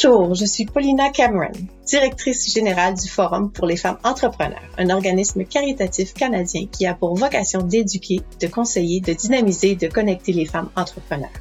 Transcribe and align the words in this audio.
Bonjour, 0.00 0.32
je 0.36 0.44
suis 0.44 0.64
Paulina 0.64 1.10
Cameron, 1.10 1.50
directrice 1.84 2.52
générale 2.52 2.94
du 2.94 3.08
Forum 3.08 3.50
pour 3.50 3.66
les 3.66 3.76
femmes 3.76 3.98
entrepreneurs, 4.04 4.62
un 4.76 4.90
organisme 4.90 5.44
caritatif 5.44 6.14
canadien 6.14 6.66
qui 6.70 6.86
a 6.86 6.94
pour 6.94 7.16
vocation 7.16 7.62
d'éduquer, 7.62 8.20
de 8.40 8.46
conseiller, 8.46 9.00
de 9.00 9.12
dynamiser 9.12 9.72
et 9.72 9.76
de 9.76 9.88
connecter 9.88 10.32
les 10.32 10.44
femmes 10.44 10.70
entrepreneurs. 10.76 11.32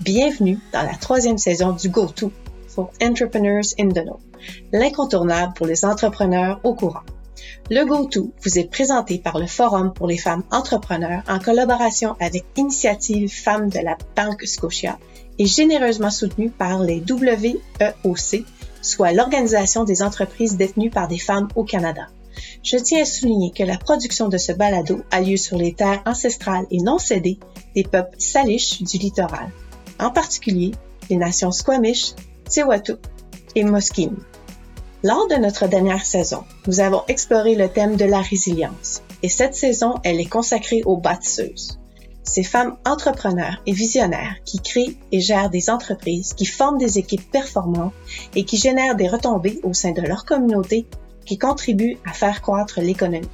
Bienvenue 0.00 0.58
dans 0.72 0.84
la 0.84 0.94
troisième 0.94 1.36
saison 1.36 1.72
du 1.72 1.90
GoTo 1.90 2.32
for 2.66 2.90
Entrepreneurs 3.02 3.74
in 3.78 3.90
the 3.90 4.02
Know, 4.04 4.20
l'incontournable 4.72 5.52
pour 5.52 5.66
les 5.66 5.84
entrepreneurs 5.84 6.60
au 6.64 6.74
courant. 6.74 7.04
Le 7.70 7.84
GoTo 7.84 8.32
vous 8.42 8.58
est 8.58 8.70
présenté 8.70 9.18
par 9.18 9.38
le 9.38 9.46
Forum 9.46 9.92
pour 9.92 10.06
les 10.06 10.16
femmes 10.16 10.44
entrepreneurs 10.50 11.24
en 11.28 11.38
collaboration 11.38 12.16
avec 12.20 12.44
Initiative 12.56 13.30
Femmes 13.30 13.68
de 13.68 13.80
la 13.80 13.98
Banque 14.16 14.46
Scotia 14.46 14.98
et 15.42 15.46
généreusement 15.46 16.10
soutenu 16.10 16.50
par 16.50 16.84
les 16.84 17.00
WEOC, 17.02 18.44
soit 18.80 19.10
l'Organisation 19.10 19.82
des 19.82 20.00
entreprises 20.00 20.56
détenues 20.56 20.88
par 20.88 21.08
des 21.08 21.18
femmes 21.18 21.48
au 21.56 21.64
Canada. 21.64 22.06
Je 22.62 22.76
tiens 22.76 23.02
à 23.02 23.04
souligner 23.04 23.50
que 23.50 23.64
la 23.64 23.76
production 23.76 24.28
de 24.28 24.38
ce 24.38 24.52
balado 24.52 25.02
a 25.10 25.20
lieu 25.20 25.36
sur 25.36 25.56
les 25.56 25.74
terres 25.74 26.00
ancestrales 26.06 26.66
et 26.70 26.78
non 26.78 26.98
cédées 26.98 27.40
des 27.74 27.82
peuples 27.82 28.14
salish 28.18 28.82
du 28.82 28.98
littoral, 28.98 29.50
en 29.98 30.10
particulier 30.10 30.70
les 31.10 31.16
nations 31.16 31.50
Squamish, 31.50 32.12
Tsewatu 32.48 32.92
et 33.56 33.64
Musqueam. 33.64 34.16
Lors 35.02 35.26
de 35.26 35.34
notre 35.34 35.66
dernière 35.66 36.06
saison, 36.06 36.44
nous 36.68 36.78
avons 36.78 37.02
exploré 37.08 37.56
le 37.56 37.68
thème 37.68 37.96
de 37.96 38.04
la 38.04 38.20
résilience 38.20 39.02
et 39.24 39.28
cette 39.28 39.56
saison, 39.56 39.96
elle 40.04 40.20
est 40.20 40.26
consacrée 40.26 40.82
aux 40.84 40.98
bâtisseuses. 40.98 41.81
Ces 42.24 42.42
femmes 42.42 42.76
entrepreneurs 42.86 43.60
et 43.66 43.72
visionnaires 43.72 44.36
qui 44.44 44.60
créent 44.60 44.96
et 45.10 45.20
gèrent 45.20 45.50
des 45.50 45.70
entreprises, 45.70 46.34
qui 46.34 46.46
forment 46.46 46.78
des 46.78 46.98
équipes 46.98 47.30
performantes 47.30 47.92
et 48.34 48.44
qui 48.44 48.56
génèrent 48.56 48.96
des 48.96 49.08
retombées 49.08 49.60
au 49.64 49.74
sein 49.74 49.92
de 49.92 50.02
leur 50.02 50.24
communauté 50.24 50.86
qui 51.26 51.38
contribuent 51.38 51.98
à 52.08 52.12
faire 52.12 52.40
croître 52.42 52.80
l'économie. 52.80 53.28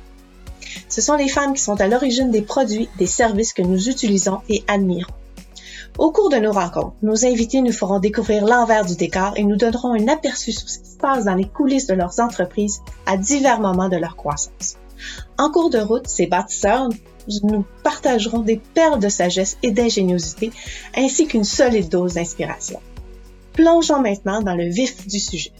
Ce 0.88 1.00
sont 1.00 1.16
les 1.16 1.28
femmes 1.28 1.54
qui 1.54 1.62
sont 1.62 1.80
à 1.80 1.88
l'origine 1.88 2.30
des 2.30 2.42
produits, 2.42 2.88
des 2.98 3.06
services 3.06 3.52
que 3.52 3.62
nous 3.62 3.88
utilisons 3.88 4.40
et 4.48 4.64
admirons. 4.68 5.12
Au 5.98 6.12
cours 6.12 6.30
de 6.30 6.36
nos 6.36 6.52
rencontres, 6.52 6.94
nos 7.02 7.24
invités 7.24 7.60
nous 7.60 7.72
feront 7.72 7.98
découvrir 7.98 8.44
l'envers 8.44 8.84
du 8.84 8.94
décor 8.94 9.32
et 9.36 9.42
nous 9.42 9.56
donneront 9.56 9.94
un 9.94 10.08
aperçu 10.08 10.52
sur 10.52 10.68
ce 10.68 10.78
qui 10.78 10.90
se 10.90 10.96
passe 10.96 11.24
dans 11.24 11.34
les 11.34 11.48
coulisses 11.48 11.86
de 11.86 11.94
leurs 11.94 12.20
entreprises 12.20 12.80
à 13.06 13.16
divers 13.16 13.60
moments 13.60 13.88
de 13.88 13.96
leur 13.96 14.14
croissance. 14.16 14.76
En 15.38 15.50
cours 15.50 15.70
de 15.70 15.78
route, 15.78 16.08
ces 16.08 16.26
bâtisseurs 16.26 16.88
nous 17.42 17.64
partagerons 17.82 18.40
des 18.40 18.56
perles 18.56 19.00
de 19.00 19.08
sagesse 19.08 19.58
et 19.62 19.70
d'ingéniosité 19.70 20.50
ainsi 20.96 21.26
qu'une 21.26 21.44
solide 21.44 21.88
dose 21.88 22.14
d'inspiration. 22.14 22.80
Plongeons 23.52 24.00
maintenant 24.00 24.40
dans 24.40 24.54
le 24.54 24.68
vif 24.68 25.06
du 25.06 25.18
sujet. 25.18 25.52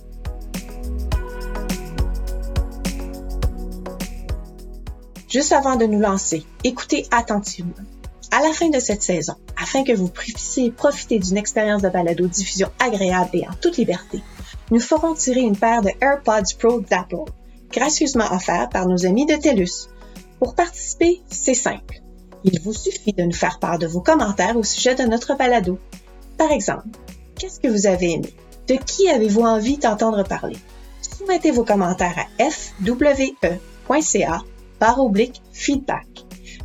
Juste 5.28 5.52
avant 5.52 5.77
de 5.77 5.84
nous 5.84 6.00
lancer, 6.00 6.45
écoutez 6.64 7.06
attentivement. 7.11 7.75
À 8.30 8.42
la 8.42 8.52
fin 8.52 8.69
de 8.70 8.78
cette 8.78 9.02
saison, 9.02 9.34
afin 9.56 9.84
que 9.84 9.92
vous 9.92 10.08
puissiez 10.08 10.70
profiter 10.70 11.19
d'une 11.19 11.36
expérience 11.36 11.83
de 11.83 11.89
balado-diffusion 11.89 12.70
agréable 12.78 13.30
et 13.34 13.47
en 13.47 13.52
toute 13.61 13.77
liberté, 13.77 14.23
nous 14.70 14.80
ferons 14.80 15.14
tirer 15.14 15.41
une 15.41 15.56
paire 15.56 15.83
de 15.83 15.91
AirPods 16.00 16.56
Pro 16.58 16.80
d'Apple, 16.80 17.30
gracieusement 17.70 18.33
offert 18.33 18.69
par 18.69 18.86
nos 18.86 19.06
amis 19.06 19.27
de 19.27 19.36
TELUS. 19.36 19.88
Pour 20.38 20.55
participer, 20.55 21.20
c'est 21.30 21.55
simple. 21.55 22.00
Il 22.44 22.61
vous 22.61 22.72
suffit 22.72 23.12
de 23.12 23.24
nous 23.24 23.33
faire 23.33 23.58
part 23.58 23.78
de 23.78 23.86
vos 23.86 24.00
commentaires 24.00 24.56
au 24.56 24.62
sujet 24.62 24.94
de 24.94 25.02
notre 25.05 25.36
balado. 25.36 25.78
Par 26.36 26.52
exemple, 26.52 26.86
qu'est-ce 27.36 27.61
que 27.61 27.69
vous 27.69 27.86
avez 27.86 28.12
aimé? 28.12 28.33
De 28.69 28.74
qui 28.74 29.08
avez-vous 29.08 29.42
envie 29.42 29.78
d'entendre 29.78 30.22
parler? 30.22 30.56
Soumettez 31.00 31.50
vos 31.50 31.64
commentaires 31.64 32.27
à 32.39 32.51
fwe.ca 32.51 34.42
par 34.79 35.00
oblique 35.00 35.42
feedback. 35.52 36.06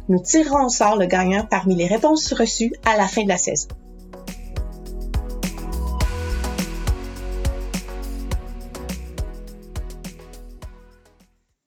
Nous 0.09 0.19
tirerons 0.19 0.65
au 0.65 0.69
sort 0.69 0.97
le 0.97 1.05
gagnant 1.05 1.47
parmi 1.49 1.75
les 1.75 1.87
réponses 1.87 2.33
reçues 2.33 2.73
à 2.85 2.97
la 2.97 3.07
fin 3.07 3.23
de 3.23 3.29
la 3.29 3.37
saison. 3.37 3.69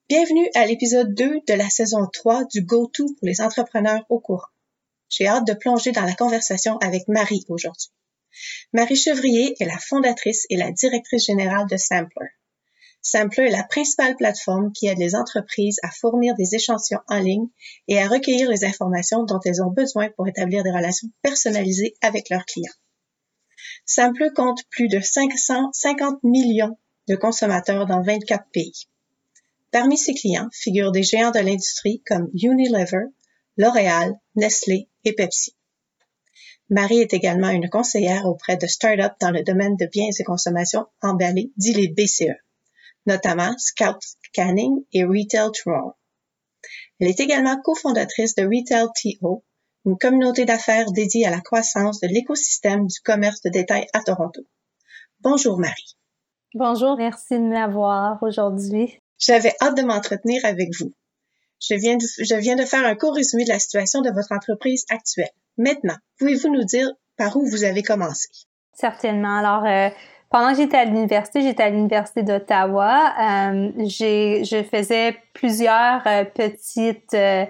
Bienvenue 0.08 0.48
à 0.54 0.64
l'épisode 0.66 1.14
2 1.14 1.40
de 1.48 1.54
la 1.54 1.68
saison 1.68 2.06
3 2.06 2.44
du 2.44 2.62
GoTo 2.62 3.06
pour 3.06 3.26
les 3.26 3.40
entrepreneurs 3.40 4.06
au 4.08 4.20
courant. 4.20 4.46
J'ai 5.08 5.26
hâte 5.26 5.48
de 5.48 5.52
plonger 5.52 5.90
dans 5.90 6.04
la 6.04 6.14
conversation 6.14 6.78
avec 6.78 7.08
Marie 7.08 7.44
aujourd'hui. 7.48 7.90
Marie 8.72 8.94
Chevrier 8.94 9.56
est 9.58 9.64
la 9.64 9.78
fondatrice 9.78 10.46
et 10.48 10.56
la 10.56 10.70
directrice 10.70 11.26
générale 11.26 11.66
de 11.68 11.76
Sampler. 11.76 12.28
Sampler 13.02 13.46
est 13.46 13.50
la 13.50 13.64
principale 13.64 14.14
plateforme 14.14 14.70
qui 14.70 14.86
aide 14.86 14.98
les 14.98 15.16
entreprises 15.16 15.80
à 15.82 15.90
fournir 15.90 16.36
des 16.36 16.54
échantillons 16.54 17.02
en 17.08 17.18
ligne 17.18 17.48
et 17.88 18.00
à 18.00 18.06
recueillir 18.06 18.48
les 18.48 18.64
informations 18.64 19.24
dont 19.24 19.40
elles 19.44 19.60
ont 19.60 19.72
besoin 19.72 20.08
pour 20.10 20.28
établir 20.28 20.62
des 20.62 20.70
relations 20.70 21.08
personnalisées 21.22 21.96
avec 22.00 22.30
leurs 22.30 22.44
clients. 22.44 22.78
Sampler 23.84 24.30
compte 24.36 24.62
plus 24.70 24.86
de 24.86 25.00
550 25.00 26.22
millions 26.22 26.78
de 27.08 27.16
consommateurs 27.16 27.86
dans 27.86 28.02
24 28.02 28.44
pays. 28.52 28.86
Parmi 29.78 29.98
ses 29.98 30.14
clients 30.14 30.48
figurent 30.54 30.90
des 30.90 31.02
géants 31.02 31.32
de 31.32 31.38
l'industrie 31.38 32.02
comme 32.06 32.30
Unilever, 32.32 33.08
L'Oréal, 33.58 34.18
Nestlé 34.34 34.88
et 35.04 35.12
Pepsi. 35.12 35.54
Marie 36.70 37.00
est 37.00 37.12
également 37.12 37.50
une 37.50 37.68
conseillère 37.68 38.24
auprès 38.24 38.56
de 38.56 38.66
startups 38.66 39.18
dans 39.20 39.30
le 39.30 39.42
domaine 39.42 39.76
de 39.76 39.84
biens 39.84 40.08
et 40.18 40.24
consommation 40.24 40.86
emballés, 41.02 41.52
dit 41.58 41.74
les 41.74 41.88
BCE 41.88 42.40
notamment 43.04 43.52
Scout 43.58 43.98
Canning 44.32 44.82
et 44.94 45.04
Retail 45.04 45.50
Toronto. 45.52 45.94
Elle 46.98 47.08
est 47.08 47.20
également 47.20 47.60
cofondatrice 47.60 48.34
de 48.34 48.44
Retail 48.44 48.86
TO, 48.94 49.44
une 49.84 49.98
communauté 49.98 50.46
d'affaires 50.46 50.90
dédiée 50.90 51.26
à 51.26 51.30
la 51.30 51.42
croissance 51.42 52.00
de 52.00 52.08
l'écosystème 52.08 52.86
du 52.86 52.98
commerce 53.00 53.42
de 53.42 53.50
détail 53.50 53.88
à 53.92 54.02
Toronto. 54.02 54.40
Bonjour 55.20 55.58
Marie. 55.58 55.98
Bonjour, 56.54 56.96
merci 56.96 57.34
de 57.34 57.44
m'avoir 57.44 58.22
aujourd'hui. 58.22 59.02
J'avais 59.18 59.54
hâte 59.60 59.76
de 59.76 59.82
m'entretenir 59.82 60.44
avec 60.44 60.68
vous. 60.78 60.92
Je 61.60 61.74
viens, 61.74 61.96
de, 61.96 62.04
je 62.04 62.34
viens 62.34 62.56
de 62.56 62.64
faire 62.64 62.84
un 62.84 62.94
court 62.94 63.14
résumé 63.14 63.44
de 63.44 63.50
la 63.50 63.58
situation 63.58 64.02
de 64.02 64.10
votre 64.10 64.32
entreprise 64.32 64.84
actuelle. 64.90 65.30
Maintenant, 65.56 65.96
pouvez-vous 66.18 66.50
nous 66.52 66.64
dire 66.64 66.88
par 67.16 67.36
où 67.36 67.46
vous 67.46 67.64
avez 67.64 67.82
commencé? 67.82 68.28
Certainement. 68.74 69.38
Alors, 69.38 69.64
euh, 69.64 69.88
pendant 70.30 70.50
que 70.50 70.58
j'étais 70.58 70.76
à 70.76 70.84
l'université, 70.84 71.40
j'étais 71.40 71.62
à 71.62 71.70
l'université 71.70 72.22
d'Ottawa. 72.22 73.14
Euh, 73.18 73.70
je 73.78 74.62
faisais 74.70 75.16
plusieurs 75.32 76.06
euh, 76.06 76.24
petites 76.24 77.14
euh, 77.14 77.46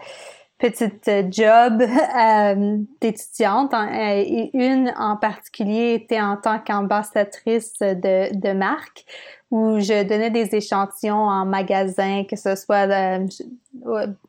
petites 0.58 1.10
jobs 1.30 1.82
euh, 2.18 2.78
d'étudiante 3.00 3.74
et 3.92 4.50
une 4.54 4.92
en 4.98 5.16
particulier 5.16 5.94
était 5.94 6.20
en 6.20 6.36
tant 6.36 6.58
qu'ambassadrice 6.58 7.78
de, 7.80 8.34
de 8.34 8.52
marque 8.52 9.04
où 9.50 9.78
je 9.78 10.02
donnais 10.02 10.30
des 10.30 10.56
échantillons 10.56 11.28
en 11.28 11.46
magasin, 11.46 12.24
que 12.24 12.34
ce 12.34 12.56
soit 12.56 12.88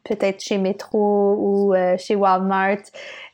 peut-être 0.03 0.39
chez 0.39 0.59
Metro 0.59 1.35
ou 1.39 1.73
chez 1.97 2.15
Walmart. 2.15 2.83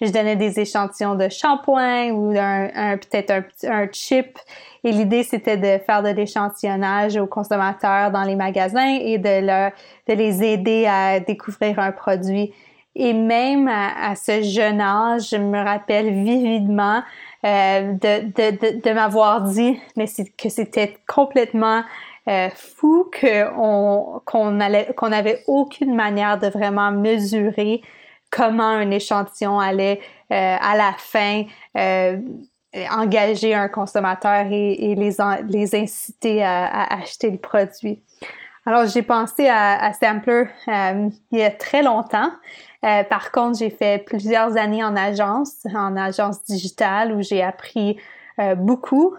Je 0.02 0.10
donnais 0.10 0.38
des 0.38 0.62
échantillons 0.62 1.16
de 1.16 1.28
shampoing 1.28 2.12
ou 2.12 2.32
un, 2.38 2.70
un 2.74 2.98
peut-être 2.98 3.32
un, 3.32 3.44
un 3.70 3.88
chip 3.92 4.40
et 4.84 4.92
l'idée, 4.92 5.24
c'était 5.24 5.58
de 5.58 5.82
faire 5.84 6.04
de 6.04 6.10
l'échantillonnage 6.10 7.16
aux 7.16 7.28
consommateurs 7.28 8.12
dans 8.12 8.24
les 8.24 8.36
magasins 8.36 8.98
et 9.00 9.18
de, 9.18 9.46
leur, 9.46 9.72
de 10.10 10.14
les 10.14 10.44
aider 10.44 10.86
à 10.86 11.22
découvrir 11.22 11.80
un 11.80 11.94
produit. 11.94 12.54
Et 12.96 13.14
même 13.14 13.68
à, 13.68 14.16
ce 14.16 14.44
jeune 14.44 14.80
âge, 14.80 15.30
je 15.32 15.38
me 15.38 15.58
rappelle 15.58 16.14
vividement 16.14 17.02
euh, 17.44 17.94
de, 17.94 18.26
de, 18.26 18.82
de, 18.82 18.94
m'avoir 18.94 19.42
dit 19.42 19.80
mais 19.98 20.06
que 20.38 20.50
c'était 20.50 20.98
complètement 21.08 21.84
euh, 22.30 22.50
fou 22.56 23.10
qu'on 23.20 24.22
qu'on 24.26 24.60
qu'on 24.96 25.10
n'avait 25.10 25.44
aucune 25.48 25.94
manière 25.94 26.40
de 26.40 26.48
vraiment 26.48 26.92
mesurer 26.92 27.82
comment 28.32 28.64
un 28.64 28.92
échantillon 28.92 29.60
allait 29.60 30.00
euh, 30.32 30.58
à 30.60 30.78
la 30.78 30.94
fin 30.98 31.44
euh, 31.78 32.18
engager 32.92 33.54
un 33.54 33.68
consommateur 33.68 34.46
et, 34.52 34.96
les, 34.96 35.18
les 35.50 35.76
inciter 35.76 36.44
à, 36.44 36.84
acheter 36.94 37.30
le 37.30 37.38
produit. 37.38 38.02
Alors, 38.66 38.86
j'ai 38.88 39.02
pensé 39.02 39.50
à, 39.50 39.92
Sampler 39.94 40.46
euh, 40.70 41.10
il 41.32 41.40
y 41.40 41.44
a 41.44 41.52
très 41.52 41.84
longtemps. 41.84 42.32
Euh, 42.86 43.04
par 43.04 43.32
contre, 43.32 43.60
j'ai 43.60 43.70
fait 43.70 44.04
plusieurs 44.06 44.56
années 44.58 44.84
en 44.84 44.96
agence, 44.96 45.66
en 45.74 45.98
agence 45.98 46.44
digitale, 46.44 47.14
où 47.14 47.22
j'ai 47.22 47.44
appris 47.44 47.98
euh, 48.40 48.56
beaucoup 48.56 49.16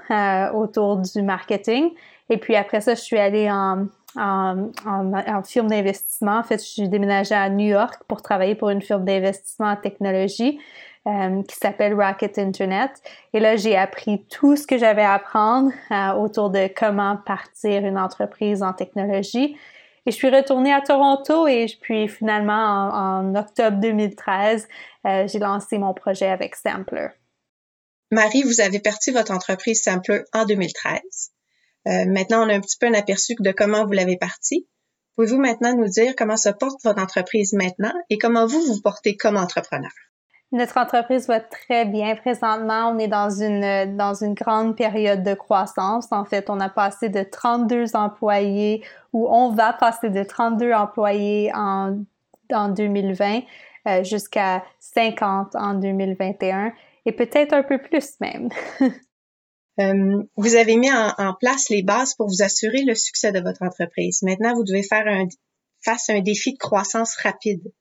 autour 0.54 0.96
du 0.96 1.22
marketing. 1.22 1.90
Et 2.30 2.38
puis 2.38 2.56
après 2.56 2.80
ça, 2.80 2.94
je 2.94 3.00
suis 3.00 3.18
allée 3.18 3.50
en, 3.50 3.86
en, 4.16 4.70
en, 4.86 5.42
firme 5.42 5.68
d'investissement. 5.68 6.38
En 6.38 6.42
fait, 6.42 6.58
je 6.58 6.68
suis 6.68 6.88
déménagée 6.88 7.34
à 7.34 7.50
New 7.50 7.66
York 7.66 8.02
pour 8.08 8.22
travailler 8.22 8.54
pour 8.54 8.70
une 8.70 8.80
firme 8.80 9.04
d'investissement 9.04 9.68
en 9.68 9.76
technologie. 9.76 10.58
Euh, 11.06 11.42
qui 11.42 11.56
s'appelle 11.56 11.92
Rocket 11.92 12.38
Internet. 12.38 12.90
Et 13.34 13.40
là, 13.40 13.56
j'ai 13.56 13.76
appris 13.76 14.24
tout 14.30 14.56
ce 14.56 14.66
que 14.66 14.78
j'avais 14.78 15.02
à 15.02 15.12
apprendre 15.12 15.70
euh, 15.90 16.12
autour 16.14 16.48
de 16.48 16.66
comment 16.74 17.18
partir 17.18 17.84
une 17.84 17.98
entreprise 17.98 18.62
en 18.62 18.72
technologie. 18.72 19.58
Et 20.06 20.10
je 20.10 20.16
suis 20.16 20.30
retournée 20.30 20.72
à 20.72 20.80
Toronto 20.80 21.46
et 21.46 21.66
puis 21.78 22.08
finalement, 22.08 22.54
en, 22.54 23.34
octobre 23.34 23.80
2013, 23.80 24.66
euh, 25.06 25.28
j'ai 25.28 25.38
lancé 25.38 25.76
mon 25.76 25.92
projet 25.92 26.30
avec 26.30 26.56
Sampler. 26.56 27.08
Marie, 28.10 28.42
vous 28.42 28.62
avez 28.62 28.80
parti 28.80 29.10
votre 29.10 29.32
entreprise 29.32 29.82
Sampler 29.82 30.22
en 30.32 30.46
2013. 30.46 31.02
maintenant, 32.06 32.46
on 32.46 32.48
a 32.48 32.54
un 32.54 32.60
petit 32.60 32.78
peu 32.78 32.86
un 32.86 32.94
aperçu 32.94 33.34
de 33.38 33.52
comment 33.52 33.84
vous 33.84 33.92
l'avez 33.92 34.16
parti. 34.16 34.66
Pouvez-vous 35.16 35.38
maintenant 35.38 35.76
nous 35.76 35.88
dire 35.88 36.14
comment 36.16 36.38
se 36.38 36.48
porte 36.48 36.82
votre 36.82 37.02
entreprise 37.02 37.52
maintenant 37.52 37.92
et 38.08 38.16
comment 38.16 38.46
vous 38.46 38.62
vous 38.62 38.80
portez 38.80 39.18
comme 39.18 39.36
entrepreneur? 39.36 39.92
Notre 40.54 40.78
entreprise 40.78 41.26
va 41.26 41.40
très 41.40 41.84
bien 41.84 42.14
présentement. 42.14 42.92
On 42.94 42.98
est 43.00 43.08
dans 43.08 43.28
une, 43.28 43.96
dans 43.96 44.14
une 44.14 44.34
grande 44.34 44.76
période 44.76 45.24
de 45.24 45.34
croissance. 45.34 46.06
En 46.12 46.24
fait, 46.24 46.48
on 46.48 46.60
a 46.60 46.68
passé 46.68 47.08
de 47.08 47.24
32 47.24 47.96
employés 47.96 48.84
ou 49.12 49.26
on 49.28 49.50
va 49.50 49.72
passer 49.72 50.10
de 50.10 50.22
32 50.22 50.72
employés 50.72 51.50
en, 51.56 51.98
en 52.52 52.68
2020 52.68 53.40
euh, 53.88 54.04
jusqu'à 54.04 54.64
50 54.78 55.56
en 55.56 55.74
2021 55.74 56.72
et 57.04 57.10
peut-être 57.10 57.52
un 57.52 57.64
peu 57.64 57.78
plus 57.78 58.14
même. 58.20 58.48
Euh, 59.80 60.22
vous 60.36 60.54
avez 60.54 60.76
mis 60.76 60.92
en, 60.92 61.34
place 61.34 61.68
les 61.68 61.82
bases 61.82 62.14
pour 62.14 62.28
vous 62.28 62.44
assurer 62.44 62.84
le 62.84 62.94
succès 62.94 63.32
de 63.32 63.40
votre 63.40 63.60
entreprise. 63.62 64.22
Maintenant, 64.22 64.54
vous 64.54 64.62
devez 64.62 64.84
faire 64.84 65.04
face 65.84 66.08
à 66.10 66.12
un 66.12 66.20
défi 66.20 66.52
de 66.52 66.58
croissance 66.58 67.16
rapide. 67.16 67.72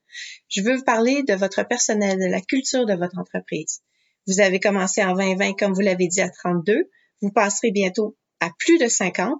Je 0.49 0.61
veux 0.61 0.77
vous 0.77 0.83
parler 0.83 1.23
de 1.23 1.33
votre 1.33 1.63
personnel, 1.67 2.19
de 2.19 2.25
la 2.25 2.41
culture 2.41 2.85
de 2.85 2.93
votre 2.93 3.17
entreprise. 3.17 3.81
Vous 4.27 4.39
avez 4.39 4.59
commencé 4.59 5.03
en 5.03 5.13
2020, 5.13 5.53
comme 5.57 5.73
vous 5.73 5.81
l'avez 5.81 6.07
dit, 6.07 6.21
à 6.21 6.29
32. 6.29 6.89
Vous 7.21 7.31
passerez 7.31 7.71
bientôt 7.71 8.17
à 8.39 8.49
plus 8.59 8.77
de 8.77 8.87
50. 8.87 9.33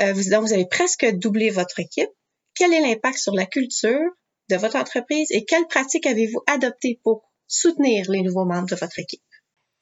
Euh, 0.00 0.12
vous, 0.12 0.30
donc, 0.30 0.46
vous 0.46 0.52
avez 0.52 0.66
presque 0.66 1.06
doublé 1.12 1.50
votre 1.50 1.80
équipe. 1.80 2.10
Quel 2.54 2.72
est 2.72 2.80
l'impact 2.80 3.18
sur 3.18 3.34
la 3.34 3.46
culture 3.46 4.10
de 4.48 4.56
votre 4.56 4.76
entreprise 4.76 5.28
et 5.30 5.44
quelles 5.44 5.66
pratiques 5.66 6.06
avez-vous 6.06 6.42
adoptées 6.46 7.00
pour 7.02 7.30
soutenir 7.46 8.10
les 8.10 8.22
nouveaux 8.22 8.44
membres 8.44 8.68
de 8.68 8.76
votre 8.76 8.98
équipe? 8.98 9.22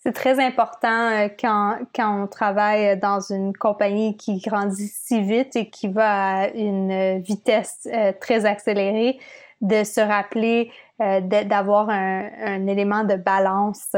c'est 0.04 0.12
très 0.12 0.38
important 0.38 1.08
euh, 1.08 1.28
quand, 1.40 1.78
on 1.98 2.26
travaille 2.26 2.98
dans 2.98 3.20
une 3.20 3.56
compagnie 3.56 4.16
qui 4.18 4.38
grandit 4.38 4.88
si 4.88 5.22
vite 5.22 5.56
et 5.56 5.70
qui 5.70 5.88
va 5.88 6.42
à 6.42 6.48
une 6.50 7.22
vitesse 7.22 7.88
euh, 7.90 8.12
très 8.20 8.44
accélérée 8.44 9.18
de 9.64 9.82
se 9.84 10.00
rappeler 10.00 10.70
euh, 11.00 11.20
d'avoir 11.20 11.90
un, 11.90 12.28
un, 12.44 12.66
élément 12.66 13.04
de 13.04 13.16
balance, 13.16 13.88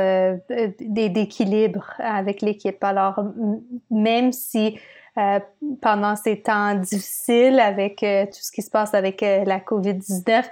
d'équilibre 0.80 1.92
avec 1.98 2.40
l'équipe. 2.40 2.82
Alors, 2.82 3.22
même 3.90 4.32
si 4.32 4.78
pendant 5.80 6.14
ces 6.14 6.42
temps 6.42 6.74
difficiles 6.74 7.58
avec 7.58 8.00
tout 8.00 8.40
ce 8.40 8.52
qui 8.52 8.60
se 8.60 8.70
passe 8.70 8.92
avec 8.92 9.22
la 9.22 9.58
COVID-19, 9.60 10.44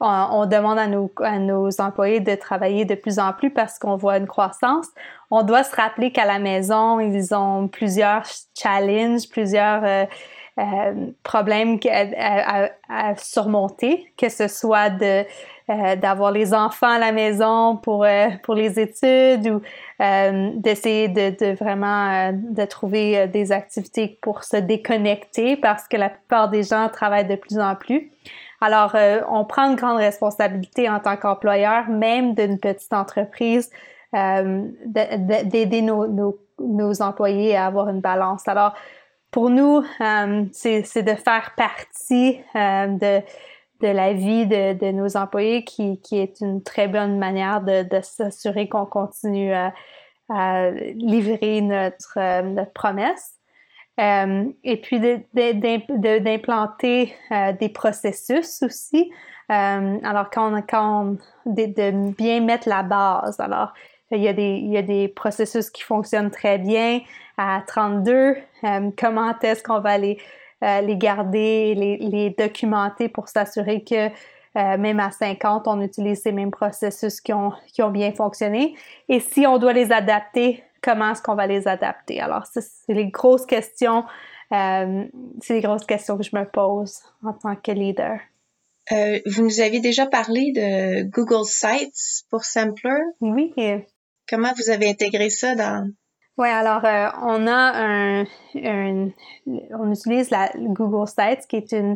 on, 0.00 0.46
demande 0.46 0.78
à 0.78 0.86
nos, 0.86 1.10
à 1.22 1.38
nos 1.38 1.68
employés 1.80 2.20
de 2.20 2.34
travailler 2.34 2.84
de 2.84 2.94
plus 2.94 3.18
en 3.18 3.32
plus 3.32 3.50
parce 3.50 3.78
qu'on 3.78 3.96
voit 3.96 4.16
une 4.16 4.26
croissance. 4.26 4.86
On 5.30 5.42
doit 5.42 5.62
se 5.62 5.76
rappeler 5.76 6.10
qu'à 6.10 6.24
la 6.24 6.38
maison, 6.38 7.00
ils 7.00 7.34
ont 7.34 7.68
plusieurs 7.68 8.24
challenges, 8.58 9.28
plusieurs 9.28 9.84
euh, 9.84 10.04
euh, 10.04 10.06
problèmes 11.22 11.78
à, 11.88 12.68
à, 12.88 13.16
surmonter, 13.16 14.12
que 14.16 14.28
ce 14.28 14.48
soit 14.48 14.90
de 14.90 15.24
euh, 15.70 15.96
d'avoir 15.96 16.32
les 16.32 16.52
enfants 16.52 16.90
à 16.90 16.98
la 16.98 17.12
maison 17.12 17.76
pour 17.76 18.06
pour 18.42 18.54
les 18.54 18.78
études 18.78 19.46
ou 19.48 19.60
d'essayer 19.98 21.08
de, 21.08 21.30
de, 21.30 21.54
vraiment 21.54 22.32
de 22.32 22.64
trouver 22.64 23.26
des 23.28 23.52
activités 23.52 24.18
pour 24.20 24.44
se 24.44 24.56
déconnecter 24.56 25.56
parce 25.56 25.88
que 25.88 25.96
la 25.96 26.10
plupart 26.10 26.48
des 26.50 26.62
gens 26.62 26.88
travaillent 26.88 27.28
de 27.28 27.36
plus 27.36 27.58
en 27.58 27.74
plus. 27.74 28.10
Alors, 28.60 28.94
euh, 28.94 29.20
on 29.28 29.44
prend 29.44 29.70
une 29.70 29.76
grande 29.76 29.96
responsabilité 29.96 30.88
en 30.88 31.00
tant 31.00 31.16
qu'employeur, 31.16 31.88
même 31.88 32.34
d'une 32.34 32.58
petite 32.58 32.92
entreprise, 32.92 33.70
euh, 34.14 34.66
d'aider 34.84 35.82
nos, 35.82 36.06
nos, 36.06 36.38
nos, 36.58 37.00
employés 37.00 37.56
à 37.56 37.66
avoir 37.66 37.88
une 37.88 38.00
balance. 38.00 38.46
Alors, 38.48 38.74
pour 39.30 39.50
nous, 39.50 39.82
euh, 40.00 40.44
c'est 40.52 41.02
de 41.02 41.14
faire 41.14 41.54
partie 41.56 42.40
de, 42.54 43.20
de 43.80 43.88
la 43.88 44.12
vie 44.12 44.46
de, 44.46 44.74
de, 44.74 44.90
nos 44.90 45.16
employés 45.16 45.64
qui, 45.64 46.00
qui 46.00 46.18
est 46.18 46.40
une 46.40 46.62
très 46.62 46.88
bonne 46.88 47.18
manière 47.18 47.60
de, 47.60 47.82
de 47.82 48.00
s'assurer 48.02 48.68
qu'on 48.68 48.86
continue 48.86 49.52
à, 49.52 49.72
à, 50.28 50.70
livrer 50.70 51.60
notre, 51.60 52.42
notre 52.42 52.72
promesse. 52.72 53.40
Euh, 54.00 54.44
et 54.64 54.80
puis 54.80 54.98
d'implanter 55.00 57.14
euh, 57.32 57.52
des 57.52 57.68
processus 57.68 58.62
aussi. 58.62 59.12
Euh, 59.50 59.98
alors, 60.04 60.30
quand, 60.30 60.62
quand 60.68 61.16
de, 61.44 61.66
de, 61.66 62.12
bien 62.12 62.40
mettre 62.40 62.68
la 62.68 62.82
base. 62.82 63.38
Alors, 63.40 63.74
il 64.10 64.22
y, 64.22 64.28
a 64.28 64.32
des, 64.32 64.56
il 64.56 64.70
y 64.70 64.78
a 64.78 64.82
des 64.82 65.08
processus 65.08 65.70
qui 65.70 65.82
fonctionnent 65.82 66.30
très 66.30 66.58
bien 66.58 67.00
à 67.40 67.62
32. 67.66 68.36
comment 68.98 69.32
est-ce 69.42 69.62
qu'on 69.62 69.80
va 69.80 69.98
les, 69.98 70.18
les 70.62 70.96
garder, 70.96 71.74
les, 71.74 71.96
les 71.96 72.30
documenter 72.30 73.08
pour 73.08 73.28
s'assurer 73.28 73.82
que 73.84 74.08
même 74.54 75.00
à 75.00 75.10
50, 75.10 75.68
on 75.68 75.80
utilise 75.80 76.22
ces 76.22 76.32
mêmes 76.32 76.50
processus 76.50 77.20
qui 77.20 77.32
ont, 77.32 77.52
qui 77.72 77.82
ont 77.82 77.90
bien 77.90 78.12
fonctionné? 78.12 78.74
Et 79.08 79.20
si 79.20 79.46
on 79.46 79.58
doit 79.58 79.72
les 79.72 79.92
adapter 79.92 80.62
comment 80.82 81.12
est-ce 81.12 81.22
qu'on 81.22 81.34
va 81.34 81.46
les 81.46 81.68
adapter? 81.68 82.20
Alors, 82.20 82.46
c'est 82.46 82.62
les 82.88 83.06
grosses 83.06 83.46
questions, 83.46 84.04
euh, 84.52 85.04
c'est 85.40 85.54
les 85.54 85.60
grosses 85.60 85.86
questions 85.86 86.16
que 86.16 86.22
je 86.22 86.34
me 86.34 86.44
pose 86.44 87.00
en 87.24 87.32
tant 87.32 87.56
que 87.56 87.72
leader. 87.72 88.18
Euh, 88.92 89.20
vous 89.26 89.44
nous 89.44 89.60
avez 89.60 89.80
déjà 89.80 90.06
parlé 90.06 90.52
de 90.52 91.02
Google 91.04 91.44
Sites 91.44 92.24
pour 92.30 92.44
Sampler. 92.44 93.00
Oui. 93.20 93.54
Comment 94.28 94.52
vous 94.56 94.70
avez 94.70 94.88
intégré 94.88 95.30
ça 95.30 95.54
dans... 95.54 95.90
Oui, 96.40 96.48
alors 96.48 96.86
euh, 96.86 97.10
on 97.20 97.46
a 97.46 97.72
un, 97.74 98.24
on 98.54 99.92
utilise 99.92 100.30
la 100.30 100.48
Google 100.56 101.06
Sites 101.06 101.46
qui 101.46 101.56
est 101.56 101.74
euh, 101.74 101.94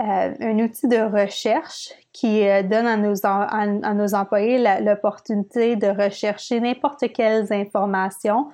un 0.00 0.58
outil 0.58 0.88
de 0.88 0.96
recherche 0.96 1.90
qui 2.12 2.44
euh, 2.48 2.64
donne 2.64 2.88
à 2.88 2.96
nos, 2.96 3.24
à, 3.24 3.94
nos 3.94 4.14
employés 4.16 4.58
l'opportunité 4.80 5.76
de 5.76 5.86
rechercher 5.86 6.58
n'importe 6.58 7.12
quelles 7.12 7.52
informations 7.52 8.48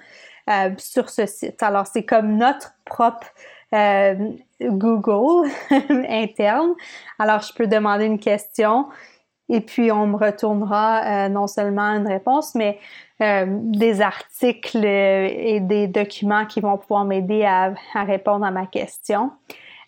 sur 0.77 1.09
ce 1.09 1.25
site. 1.25 1.63
Alors, 1.63 1.87
c'est 1.87 2.05
comme 2.05 2.37
notre 2.37 2.75
propre 2.85 3.27
Google 4.61 5.49
interne. 6.07 6.75
Alors, 7.19 7.41
je 7.41 7.55
peux 7.55 7.67
demander 7.67 8.05
une 8.05 8.19
question 8.19 8.91
et 9.49 9.63
puis 9.63 9.91
on 9.91 10.07
me 10.07 10.17
retournera 10.17 11.31
non 11.31 11.47
seulement 11.47 11.95
une 11.95 12.07
réponse, 12.07 12.55
mais 12.55 12.79
des 13.21 14.01
articles 14.01 14.85
et 14.85 15.61
des 15.61 15.87
documents 15.87 16.47
qui 16.47 16.61
vont 16.61 16.77
pouvoir 16.77 17.05
m'aider 17.05 17.45
à, 17.45 17.75
répondre 17.95 18.45
à 18.45 18.51
ma 18.51 18.67
question. 18.67 19.31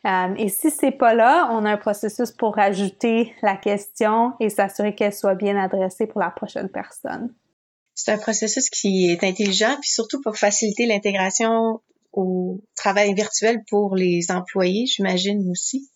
Euh, 0.07 0.35
et 0.37 0.49
si 0.49 0.71
c'est 0.71 0.93
pas 0.93 1.15
là, 1.15 1.49
on 1.51 1.65
a 1.65 1.73
un 1.73 1.77
processus 1.77 2.31
pour 2.31 2.59
ajouter 2.59 3.35
la 3.43 3.57
question 3.57 4.35
et 4.39 4.51
s'assurer 4.51 4.95
qu'elle 4.95 5.13
soit 5.13 5.35
bien 5.35 5.57
adressée 5.57 6.07
pour 6.07 6.21
la 6.21 6.31
prochaine 6.31 6.69
personne. 6.69 7.35
C'est 7.95 8.13
un 8.13 8.19
processus 8.19 8.71
qui 8.71 9.11
est 9.11 9.25
intelligent, 9.25 9.75
puis 9.81 9.91
surtout 9.91 10.21
pour 10.21 10.37
faciliter 10.37 10.87
l'intégration 10.87 11.81
au 12.13 12.63
travail 12.77 13.15
virtuel 13.15 13.63
pour 13.69 13.97
les 13.97 14.31
employés, 14.31 14.87
j'imagine 14.87 15.51
aussi. 15.51 15.91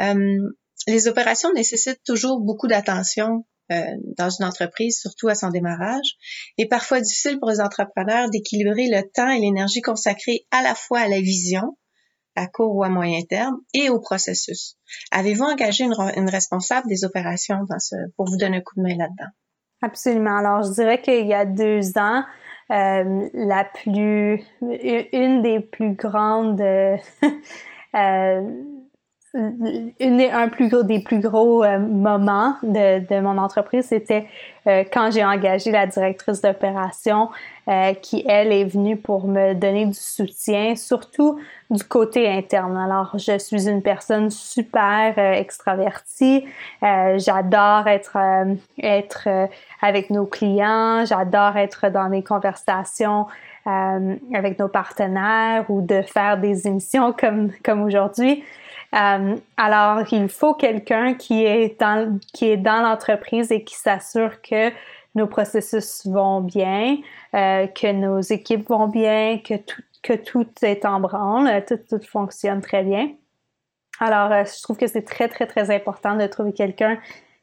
Euh, 0.00 0.38
les 0.86 1.08
opérations 1.08 1.52
nécessitent 1.52 2.02
toujours 2.04 2.40
beaucoup 2.40 2.68
d'attention 2.68 3.30
euh, 3.34 3.51
dans 3.70 4.30
une 4.30 4.44
entreprise, 4.44 4.98
surtout 5.00 5.28
à 5.28 5.34
son 5.34 5.48
démarrage, 5.48 6.16
et 6.58 6.68
parfois 6.68 7.00
difficile 7.00 7.38
pour 7.38 7.48
les 7.50 7.60
entrepreneurs 7.60 8.28
d'équilibrer 8.30 8.88
le 8.88 9.02
temps 9.14 9.30
et 9.30 9.40
l'énergie 9.40 9.80
consacrés 9.80 10.46
à 10.50 10.62
la 10.62 10.74
fois 10.74 11.00
à 11.00 11.08
la 11.08 11.20
vision, 11.20 11.76
à 12.36 12.46
court 12.46 12.74
ou 12.74 12.82
à 12.82 12.88
moyen 12.88 13.20
terme 13.28 13.58
et 13.74 13.90
au 13.90 14.00
processus. 14.00 14.76
Avez-vous 15.10 15.44
engagé 15.44 15.84
une, 15.84 16.30
responsable 16.30 16.88
des 16.88 17.04
opérations 17.04 17.58
dans 17.68 17.78
ce, 17.78 17.96
pour 18.16 18.26
vous 18.26 18.36
donner 18.36 18.58
un 18.58 18.60
coup 18.60 18.76
de 18.76 18.82
main 18.82 18.96
là-dedans? 18.96 19.30
Absolument. 19.82 20.36
Alors, 20.36 20.62
je 20.62 20.72
dirais 20.72 21.00
qu'il 21.00 21.26
y 21.26 21.34
a 21.34 21.44
deux 21.44 21.98
ans, 21.98 22.22
euh, 22.70 23.28
la 23.34 23.64
plus, 23.64 24.40
une 24.60 25.42
des 25.42 25.60
plus 25.60 25.94
grandes 25.94 26.60
euh, 26.60 26.96
une, 29.34 30.20
un 30.20 30.48
plus 30.48 30.68
gros, 30.68 30.82
des 30.82 31.00
plus 31.00 31.18
gros 31.18 31.64
euh, 31.64 31.78
moments 31.78 32.56
de, 32.62 32.98
de, 32.98 33.20
mon 33.20 33.38
entreprise, 33.38 33.86
c'était 33.86 34.26
euh, 34.66 34.84
quand 34.92 35.10
j'ai 35.10 35.24
engagé 35.24 35.70
la 35.70 35.86
directrice 35.86 36.42
d'opération 36.42 37.30
euh, 37.66 37.94
qui, 37.94 38.24
elle, 38.28 38.52
est 38.52 38.64
venue 38.64 38.98
pour 38.98 39.26
me 39.26 39.54
donner 39.54 39.86
du 39.86 39.94
soutien, 39.94 40.76
surtout 40.76 41.40
du 41.70 41.82
côté 41.82 42.28
interne. 42.28 42.76
Alors, 42.76 43.12
je 43.16 43.38
suis 43.38 43.68
une 43.68 43.80
personne 43.80 44.28
super 44.30 45.16
extravertie. 45.16 46.44
j'adore 46.82 47.86
être, 47.86 48.18
être 48.82 49.48
avec 49.80 50.10
nos 50.10 50.26
clients. 50.26 51.06
J'adore 51.06 51.56
être 51.56 51.88
dans 51.88 52.10
des 52.10 52.22
conversations 52.22 53.26
avec 53.64 54.58
nos 54.58 54.68
partenaires 54.68 55.64
ou 55.70 55.80
de 55.80 56.02
faire 56.02 56.36
des 56.36 56.66
émissions 56.66 57.14
comme, 57.14 57.52
comme 57.64 57.82
aujourd'hui. 57.82 58.44
Euh, 58.94 59.36
alors, 59.56 60.12
il 60.12 60.28
faut 60.28 60.54
quelqu'un 60.54 61.14
qui 61.14 61.44
est 61.44 61.80
dans, 61.80 62.18
qui 62.32 62.50
est 62.50 62.56
dans 62.56 62.82
l'entreprise 62.82 63.50
et 63.50 63.64
qui 63.64 63.74
s'assure 63.74 64.42
que 64.42 64.70
nos 65.14 65.26
processus 65.26 66.06
vont 66.06 66.40
bien, 66.40 66.98
euh, 67.34 67.66
que 67.68 67.92
nos 67.92 68.20
équipes 68.20 68.68
vont 68.68 68.88
bien, 68.88 69.38
que 69.38 69.56
tout, 69.56 69.82
que 70.02 70.12
tout 70.14 70.48
est 70.62 70.84
en 70.84 71.00
branle, 71.00 71.64
tout, 71.64 71.78
tout 71.88 72.04
fonctionne 72.04 72.60
très 72.60 72.82
bien. 72.82 73.10
Alors, 74.00 74.32
euh, 74.32 74.44
je 74.44 74.62
trouve 74.62 74.76
que 74.76 74.86
c'est 74.86 75.02
très, 75.02 75.28
très, 75.28 75.46
très 75.46 75.74
important 75.74 76.16
de 76.16 76.26
trouver 76.26 76.52
quelqu'un 76.52 76.98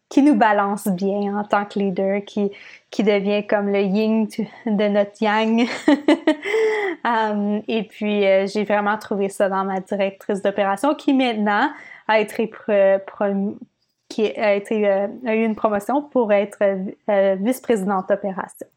qui 0.09 0.23
nous 0.23 0.35
balance 0.35 0.87
bien 0.87 1.37
en 1.37 1.43
tant 1.43 1.65
que 1.65 1.77
leader, 1.77 2.25
qui, 2.25 2.51
qui 2.89 3.03
devient 3.03 3.45
comme 3.45 3.69
le 3.71 3.81
yin 3.81 4.27
de 4.65 4.87
notre 4.87 5.21
yang. 5.21 5.67
um, 7.05 7.61
et 7.67 7.83
puis, 7.83 8.25
euh, 8.25 8.47
j'ai 8.47 8.63
vraiment 8.63 8.97
trouvé 8.97 9.29
ça 9.29 9.49
dans 9.49 9.63
ma 9.63 9.79
directrice 9.79 10.41
d'opération 10.41 10.95
qui 10.95 11.13
maintenant 11.13 11.71
a 12.07 12.19
été, 12.19 12.51
qui 14.09 14.33
euh, 14.37 15.07
a 15.25 15.35
eu 15.35 15.45
une 15.45 15.55
promotion 15.55 16.01
pour 16.01 16.33
être 16.33 16.57
euh, 17.09 17.35
vice-présidente 17.39 18.09
d'opération. 18.09 18.67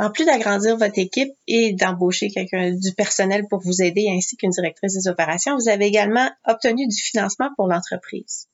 En 0.00 0.10
plus 0.10 0.24
d'agrandir 0.24 0.76
votre 0.76 0.98
équipe 0.98 1.32
et 1.46 1.72
d'embaucher 1.72 2.30
quelqu'un 2.30 2.70
du 2.70 2.94
personnel 2.94 3.46
pour 3.50 3.60
vous 3.60 3.82
aider 3.82 4.06
ainsi 4.16 4.36
qu'une 4.36 4.50
directrice 4.50 4.94
des 4.94 5.08
opérations, 5.10 5.56
vous 5.56 5.68
avez 5.68 5.86
également 5.86 6.30
obtenu 6.46 6.86
du 6.86 6.96
financement 6.96 7.50
pour 7.56 7.66
l'entreprise. 7.66 8.48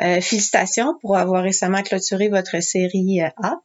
Euh, 0.00 0.20
félicitations 0.20 0.94
pour 1.00 1.16
avoir 1.16 1.42
récemment 1.42 1.82
clôturé 1.82 2.28
votre 2.28 2.62
série 2.62 3.22
euh, 3.22 3.28
A. 3.42 3.56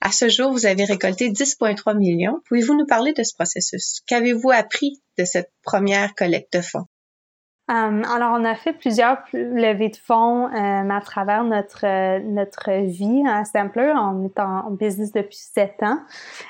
À 0.00 0.10
ce 0.10 0.28
jour, 0.28 0.52
vous 0.52 0.66
avez 0.66 0.84
récolté 0.84 1.30
10,3 1.30 1.96
millions. 1.96 2.40
Pouvez-vous 2.46 2.76
nous 2.76 2.86
parler 2.86 3.12
de 3.12 3.22
ce 3.22 3.34
processus? 3.34 4.02
Qu'avez-vous 4.06 4.50
appris 4.50 5.00
de 5.18 5.24
cette 5.24 5.50
première 5.62 6.14
collecte 6.14 6.56
de 6.56 6.60
fonds? 6.60 6.86
Euh, 7.70 8.02
alors, 8.02 8.36
on 8.38 8.44
a 8.44 8.54
fait 8.56 8.72
plusieurs 8.72 9.18
levées 9.32 9.88
de 9.88 9.96
fonds 9.96 10.46
à 10.46 11.00
travers 11.00 11.44
notre 11.44 12.18
notre 12.18 12.72
vie 12.84 13.22
à 13.26 13.44
Sampler. 13.44 13.92
On 13.96 14.26
est 14.26 14.38
en, 14.40 14.72
business 14.72 15.12
depuis 15.12 15.38
sept 15.38 15.80
ans. 15.82 16.00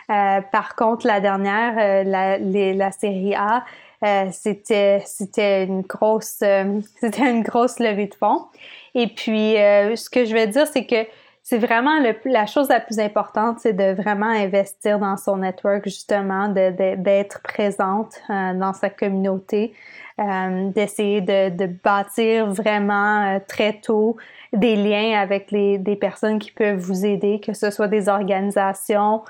par 0.09 0.75
contre, 0.75 1.07
la 1.07 1.21
dernière, 1.21 2.05
la, 2.05 2.39
la 2.39 2.93
série 2.93 3.35
A, 3.35 3.65
euh, 4.05 4.27
c'était 4.33 5.03
c'était 5.07 5.65
une 5.65 5.83
grosse 5.83 6.41
euh, 6.43 6.81
c'était 7.01 7.31
une 7.31 7.43
grosse 7.43 7.79
levée 7.79 8.07
de 8.07 8.15
fonds. 8.15 8.47
Et 8.95 9.07
puis 9.07 9.57
euh, 9.57 9.97
ce 9.97 10.11
que 10.11 10.25
je 10.25 10.35
veux 10.35 10.47
dire 10.47 10.67
c'est 10.67 10.87
que 10.87 11.07
c'est 11.45 11.59
vraiment 11.59 11.99
le, 12.01 12.15
la 12.27 12.47
chose 12.47 12.69
la 12.69 12.79
plus 12.79 13.01
importante, 13.01 13.59
c'est 13.61 13.73
de 13.73 14.01
vraiment 14.01 14.27
investir 14.27 15.01
dans 15.01 15.17
son 15.17 15.39
network, 15.39 15.83
justement, 15.85 16.49
d'être 16.49 17.03
de, 17.03 17.43
présente 17.43 18.23
dans 18.29 18.73
sa 18.73 18.91
communauté, 18.91 19.75
d'essayer 20.17 21.21
de, 21.21 21.49
de, 21.49 21.67
bâtir 21.67 22.47
vraiment 22.47 23.41
très 23.49 23.73
tôt 23.73 24.17
des 24.53 24.77
liens 24.77 25.21
avec 25.21 25.51
les, 25.51 25.79
des 25.79 25.97
personnes 25.97 26.39
qui 26.39 26.53
peuvent 26.53 26.79
vous 26.79 27.05
aider, 27.05 27.41
que 27.41 27.55
ce 27.55 27.73
soit 27.73 27.89
des 27.89 28.09
organisations 28.09 29.23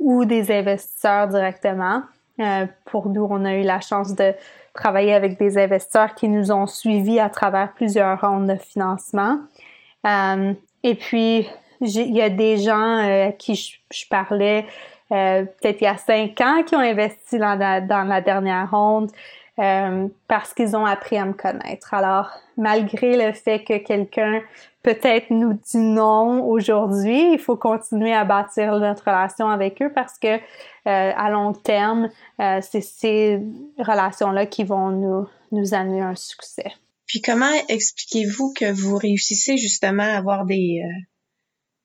ou 0.00 0.24
des 0.24 0.50
investisseurs 0.50 1.28
directement. 1.28 2.02
Euh, 2.40 2.66
pour 2.86 3.08
nous, 3.08 3.26
on 3.28 3.44
a 3.44 3.54
eu 3.54 3.62
la 3.62 3.80
chance 3.80 4.14
de 4.14 4.34
travailler 4.74 5.14
avec 5.14 5.38
des 5.38 5.58
investisseurs 5.58 6.14
qui 6.14 6.28
nous 6.28 6.52
ont 6.52 6.66
suivis 6.66 7.20
à 7.20 7.28
travers 7.28 7.72
plusieurs 7.74 8.20
rondes 8.20 8.48
de 8.48 8.56
financement. 8.56 9.38
Euh, 10.06 10.54
et 10.82 10.94
puis, 10.94 11.48
il 11.80 12.16
y 12.16 12.22
a 12.22 12.30
des 12.30 12.58
gens 12.58 12.98
euh, 12.98 13.28
à 13.28 13.32
qui 13.32 13.54
je, 13.90 14.08
parlais 14.08 14.66
peut-être 15.10 15.80
il 15.80 15.84
y 15.84 15.88
a 15.88 15.96
cinq 15.96 16.40
ans 16.40 16.62
qui 16.62 16.76
ont 16.76 16.80
investi 16.80 17.36
dans 17.36 17.58
la 17.58 18.20
dernière 18.20 18.70
ronde. 18.70 19.10
Parce 20.28 20.54
qu'ils 20.54 20.74
ont 20.74 20.86
appris 20.86 21.18
à 21.18 21.26
me 21.26 21.34
connaître. 21.34 21.92
Alors, 21.92 22.30
malgré 22.56 23.26
le 23.26 23.32
fait 23.32 23.62
que 23.62 23.76
quelqu'un 23.76 24.40
peut-être 24.82 25.30
nous 25.30 25.54
dit 25.54 25.78
non 25.78 26.44
aujourd'hui, 26.44 27.32
il 27.32 27.38
faut 27.38 27.56
continuer 27.56 28.12
à 28.12 28.24
bâtir 28.24 28.78
notre 28.78 29.04
relation 29.04 29.48
avec 29.48 29.82
eux 29.82 29.92
parce 29.94 30.18
que 30.18 30.36
euh, 30.36 30.40
à 30.84 31.30
long 31.30 31.52
terme, 31.52 32.08
euh, 32.40 32.60
c'est 32.62 32.80
ces 32.80 33.40
relations-là 33.78 34.46
qui 34.46 34.64
vont 34.64 34.90
nous, 34.90 35.26
nous 35.52 35.74
amener 35.74 36.00
un 36.00 36.14
succès. 36.14 36.72
Puis 37.06 37.20
comment 37.20 37.52
expliquez-vous 37.68 38.54
que 38.54 38.70
vous 38.70 38.96
réussissez 38.96 39.56
justement 39.56 40.04
à 40.04 40.16
avoir 40.16 40.46
des, 40.46 40.82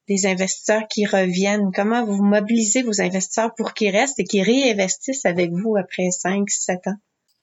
des 0.07 0.27
investisseurs 0.27 0.87
qui 0.87 1.05
reviennent? 1.05 1.71
Comment 1.73 2.05
vous 2.05 2.23
mobilisez 2.23 2.83
vos 2.83 3.01
investisseurs 3.01 3.53
pour 3.55 3.73
qu'ils 3.73 3.95
restent 3.95 4.19
et 4.19 4.23
qu'ils 4.23 4.43
réinvestissent 4.43 5.25
avec 5.25 5.51
vous 5.51 5.75
après 5.77 6.11
5, 6.11 6.49
7 6.49 6.87
ans? 6.87 6.97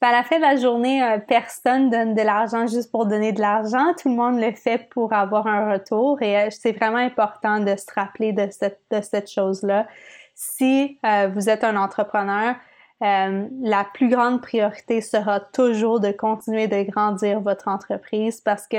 À 0.06 0.12
la 0.12 0.22
fin 0.22 0.36
de 0.36 0.42
la 0.42 0.56
journée, 0.56 1.02
euh, 1.02 1.18
personne 1.18 1.90
donne 1.90 2.14
de 2.14 2.22
l'argent 2.22 2.66
juste 2.66 2.90
pour 2.90 3.06
donner 3.06 3.32
de 3.32 3.40
l'argent. 3.40 3.94
Tout 4.00 4.08
le 4.08 4.16
monde 4.16 4.40
le 4.40 4.52
fait 4.52 4.88
pour 4.90 5.12
avoir 5.12 5.46
un 5.46 5.72
retour 5.72 6.20
et 6.22 6.36
euh, 6.36 6.48
c'est 6.50 6.72
vraiment 6.72 6.98
important 6.98 7.60
de 7.60 7.76
se 7.76 7.86
rappeler 7.94 8.32
de 8.32 8.48
cette, 8.50 8.80
de 8.90 9.00
cette 9.00 9.30
chose-là. 9.30 9.86
Si 10.34 10.98
euh, 11.04 11.28
vous 11.34 11.48
êtes 11.48 11.64
un 11.64 11.76
entrepreneur, 11.76 12.56
la 13.00 13.84
plus 13.94 14.08
grande 14.08 14.40
priorité 14.40 15.00
sera 15.00 15.40
toujours 15.40 15.98
de 15.98 16.12
continuer 16.12 16.68
de 16.68 16.82
grandir 16.88 17.40
votre 17.40 17.66
entreprise 17.66 18.40
parce 18.40 18.68
que 18.68 18.76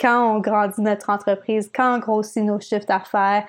quand 0.00 0.34
on 0.34 0.38
grandit 0.38 0.80
notre 0.80 1.10
entreprise, 1.10 1.70
quand 1.74 1.96
on 1.96 1.98
grossit 1.98 2.42
nos 2.42 2.58
chiffres 2.58 2.86
d'affaires, 2.86 3.44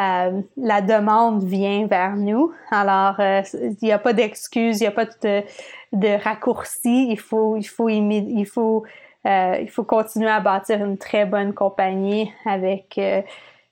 euh, 0.00 0.40
la 0.56 0.80
demande 0.80 1.44
vient 1.44 1.86
vers 1.86 2.16
nous. 2.16 2.52
Alors, 2.70 3.20
euh, 3.20 3.42
il 3.54 3.76
n'y 3.82 3.92
a 3.92 3.98
pas 3.98 4.12
d'excuses, 4.12 4.80
il 4.80 4.84
n'y 4.84 4.88
a 4.88 4.92
pas 4.92 5.04
de, 5.04 5.42
de 5.92 6.22
raccourci. 6.22 7.08
Il 7.10 7.18
faut, 7.18 7.56
il 7.56 7.64
faut, 7.64 7.88
il 7.88 8.46
faut, 8.46 8.84
euh, 9.26 9.56
il 9.60 9.68
faut 9.68 9.84
continuer 9.84 10.30
à 10.30 10.40
bâtir 10.40 10.82
une 10.82 10.96
très 10.96 11.26
bonne 11.26 11.52
compagnie 11.52 12.32
avec 12.46 12.98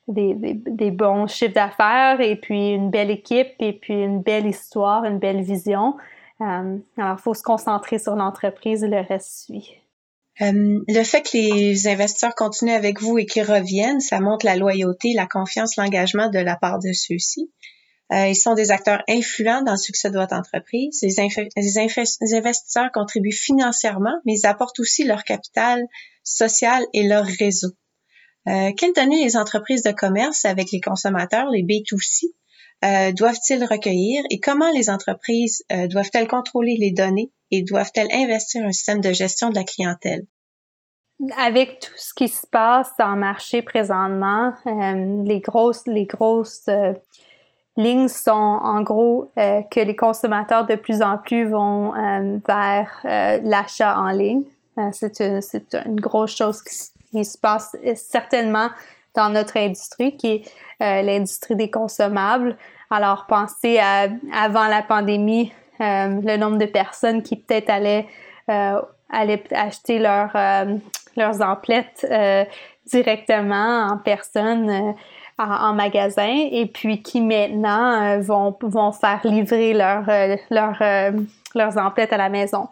des, 0.09 0.35
des, 0.35 0.91
bons 0.91 1.27
chiffres 1.27 1.55
d'affaires 1.55 2.21
et 2.21 2.37
puis 2.37 2.73
une 2.73 2.91
belle 2.91 3.11
équipe 3.11 3.55
et 3.59 3.73
puis 3.73 3.95
une 3.95 4.21
belle 4.21 4.47
histoire, 4.47 5.05
une 5.05 5.19
belle 5.19 5.41
vision. 5.41 5.97
alors, 6.41 6.81
il 6.99 7.23
faut 7.23 7.35
se 7.35 7.43
concentrer 7.43 7.99
sur 7.99 8.15
l'entreprise 8.15 8.85
et 8.85 8.89
le 8.89 9.01
reste 9.01 9.45
suit. 9.45 9.81
Euh, 10.43 10.81
le 10.89 11.05
fait 11.05 11.23
que 11.23 11.37
les 11.37 11.87
investisseurs 11.87 12.35
continuent 12.35 12.75
avec 12.75 13.01
vous 13.01 13.19
et 13.19 13.27
qu'ils 13.27 13.43
reviennent, 13.43 14.01
ça 14.01 14.21
montre 14.21 14.47
la 14.47 14.57
loyauté, 14.57 15.13
la 15.15 15.27
confiance, 15.27 15.77
l'engagement 15.77 16.31
de 16.31 16.39
la 16.39 16.57
part 16.57 16.79
de 16.79 16.93
ceux-ci. 16.93 17.51
Euh, 18.13 18.27
ils 18.27 18.37
sont 18.37 18.55
des 18.55 18.73
acteurs 18.73 19.03
influents 19.09 19.63
dans 19.63 19.73
le 19.73 19.79
succès 19.79 20.11
de 20.11 20.19
votre 20.19 20.35
entreprise. 20.35 21.01
Les, 21.03 21.21
investisseurs 22.35 22.91
contribuent 22.93 23.31
financièrement, 23.31 24.15
mais 24.25 24.35
ils 24.35 24.47
apportent 24.47 24.81
aussi 24.81 25.05
leur 25.05 25.23
capital 25.23 25.87
social 26.25 26.85
et 26.93 27.07
leur 27.07 27.25
réseau. 27.25 27.71
Euh, 28.49 28.73
quelles 28.77 28.95
données 28.95 29.23
les 29.23 29.37
entreprises 29.37 29.85
de 29.85 29.93
commerce 29.93 30.45
avec 30.45 30.73
les 30.73 30.81
consommateurs, 30.81 31.51
les 31.51 31.63
B2C, 31.63 32.27
euh, 32.85 33.13
doivent-ils 33.13 33.65
recueillir 33.65 34.25
et 34.31 34.41
comment 34.41 34.71
les 34.73 34.91
entreprises 34.91 35.63
doivent-elles 35.71 36.27
contrôler 36.27 36.77
les 36.79 36.91
données? 36.91 37.31
Et 37.51 37.63
doivent-elles 37.63 38.13
investir 38.13 38.65
un 38.65 38.73
système 38.73 39.01
de 39.01 39.13
gestion 39.13 39.51
de 39.51 39.55
la 39.55 39.65
clientèle? 39.65 40.27
Avec 41.37 41.81
tout 41.81 41.93
ce 41.97 42.15
qui 42.15 42.29
se 42.29 42.47
passe 42.47 42.91
dans 42.99 43.11
le 43.11 43.21
marché 43.21 43.61
présentement, 43.61 44.55
euh, 44.67 45.23
les 45.25 45.41
grosses, 45.41 45.85
grosses 45.87 46.71
lignes 47.77 48.09
sont 48.09 48.31
en 48.31 48.83
gros 48.83 49.31
que 49.37 49.81
les 49.81 49.97
consommateurs 49.97 50.67
de 50.67 50.77
plus 50.77 51.03
en 51.03 51.19
plus 51.19 51.49
vont 51.49 51.93
vers 52.47 53.01
l'achat 53.45 53.99
en 53.99 54.11
ligne. 54.11 54.45
c'est 54.93 55.21
une, 55.21 56.01
grosse 56.01 56.35
chose 56.35 56.63
qui, 56.63 57.25
se 57.25 57.37
passe 57.39 57.77
certainement 57.95 58.71
dans 59.15 59.31
notre 59.31 59.57
industrie, 59.57 60.17
qui 60.17 60.29
est 60.29 60.43
euh, 60.83 61.03
l'industrie 61.03 61.57
des 61.57 61.71
consommables. 61.71 62.57
Alors, 62.91 63.27
pensez 63.27 63.79
à 63.79 64.09
avant 64.33 64.67
la 64.67 64.83
pandémie, 64.83 65.53
euh, 65.53 65.60
le 65.81 66.37
nombre 66.37 66.59
de 66.59 66.67
personnes 66.67 67.23
qui 67.23 67.37
peut-être 67.37 67.71
allaient, 67.71 68.07
euh, 68.51 68.81
allaient 69.11 69.43
acheter 69.53 69.99
leur, 69.99 70.31
leurs 71.17 71.43
emplettes 71.43 72.07
directement 72.87 73.89
en 73.91 73.99
personne 73.99 74.95
en, 75.39 75.73
magasin 75.73 76.49
et 76.51 76.67
puis 76.67 77.03
qui 77.03 77.21
maintenant 77.21 78.19
vont, 78.21 78.57
vont 78.61 78.93
faire 78.93 79.21
livrer 79.25 79.73
leur, 79.73 80.05
leur, 80.51 81.13
leurs 81.55 81.79
emplettes 81.79 82.13
à 82.13 82.19
la 82.19 82.29
maison. 82.29 82.69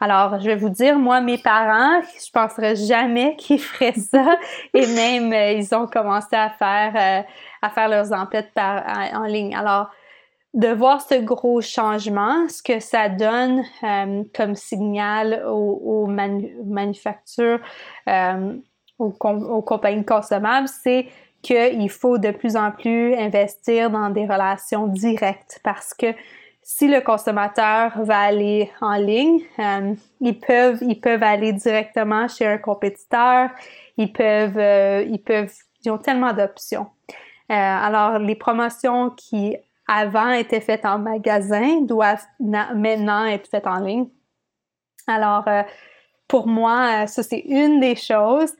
Alors, 0.00 0.38
je 0.40 0.46
vais 0.46 0.56
vous 0.56 0.68
dire, 0.68 0.98
moi, 0.98 1.20
mes 1.20 1.38
parents, 1.38 2.00
je 2.02 2.30
penserais 2.30 2.76
jamais 2.76 3.36
qu'ils 3.38 3.60
feraient 3.60 3.92
ça. 3.92 4.36
et 4.74 4.86
même, 4.86 5.32
euh, 5.32 5.52
ils 5.52 5.74
ont 5.74 5.86
commencé 5.86 6.36
à 6.36 6.50
faire, 6.50 6.92
euh, 6.94 7.22
à 7.62 7.70
faire 7.70 7.88
leurs 7.88 8.12
emplettes 8.12 8.52
par, 8.54 8.82
en 9.14 9.24
ligne. 9.24 9.54
Alors, 9.54 9.90
de 10.56 10.68
voir 10.68 11.00
ce 11.00 11.14
gros 11.20 11.60
changement, 11.60 12.48
ce 12.48 12.62
que 12.62 12.80
ça 12.80 13.08
donne 13.08 13.62
euh, 13.84 14.24
comme 14.34 14.56
signal 14.56 15.44
aux, 15.46 16.06
manufactures, 16.08 17.60
aux, 18.98 19.12
aux, 19.20 19.62
compagnies 19.62 20.04
consommables, 20.04 20.68
c'est 20.68 21.06
qu'il 21.42 21.90
faut 21.90 22.18
de 22.18 22.32
plus 22.32 22.56
en 22.56 22.72
plus 22.72 23.14
investir 23.14 23.90
dans 23.90 24.10
des 24.10 24.24
relations 24.24 24.88
directes 24.88 25.60
parce 25.62 25.94
que 25.94 26.08
si 26.68 26.88
le 26.88 27.00
consommateur 27.00 27.92
va 28.02 28.18
aller 28.18 28.72
en 28.80 28.94
ligne, 28.96 29.40
euh, 29.60 29.94
ils 30.20 30.36
peuvent 30.36 30.78
ils 30.82 31.00
peuvent 31.00 31.22
aller 31.22 31.52
directement 31.52 32.26
chez 32.26 32.44
un 32.44 32.58
compétiteur, 32.58 33.50
ils 33.96 34.12
peuvent 34.12 34.58
euh, 34.58 35.04
ils 35.08 35.22
peuvent 35.22 35.54
ils 35.84 35.90
ont 35.92 35.98
tellement 35.98 36.32
d'options. 36.32 36.88
Euh, 37.52 37.54
alors 37.54 38.18
les 38.18 38.34
promotions 38.34 39.10
qui 39.10 39.56
avant 39.86 40.30
étaient 40.30 40.60
faites 40.60 40.84
en 40.84 40.98
magasin 40.98 41.82
doivent 41.82 42.24
maintenant 42.40 43.24
être 43.24 43.48
faites 43.48 43.66
en 43.66 43.78
ligne. 43.78 44.08
Alors 45.06 45.48
pour 46.26 46.48
moi, 46.48 47.06
ça 47.06 47.22
c'est 47.22 47.44
une 47.46 47.78
des 47.78 47.94
choses. 47.94 48.52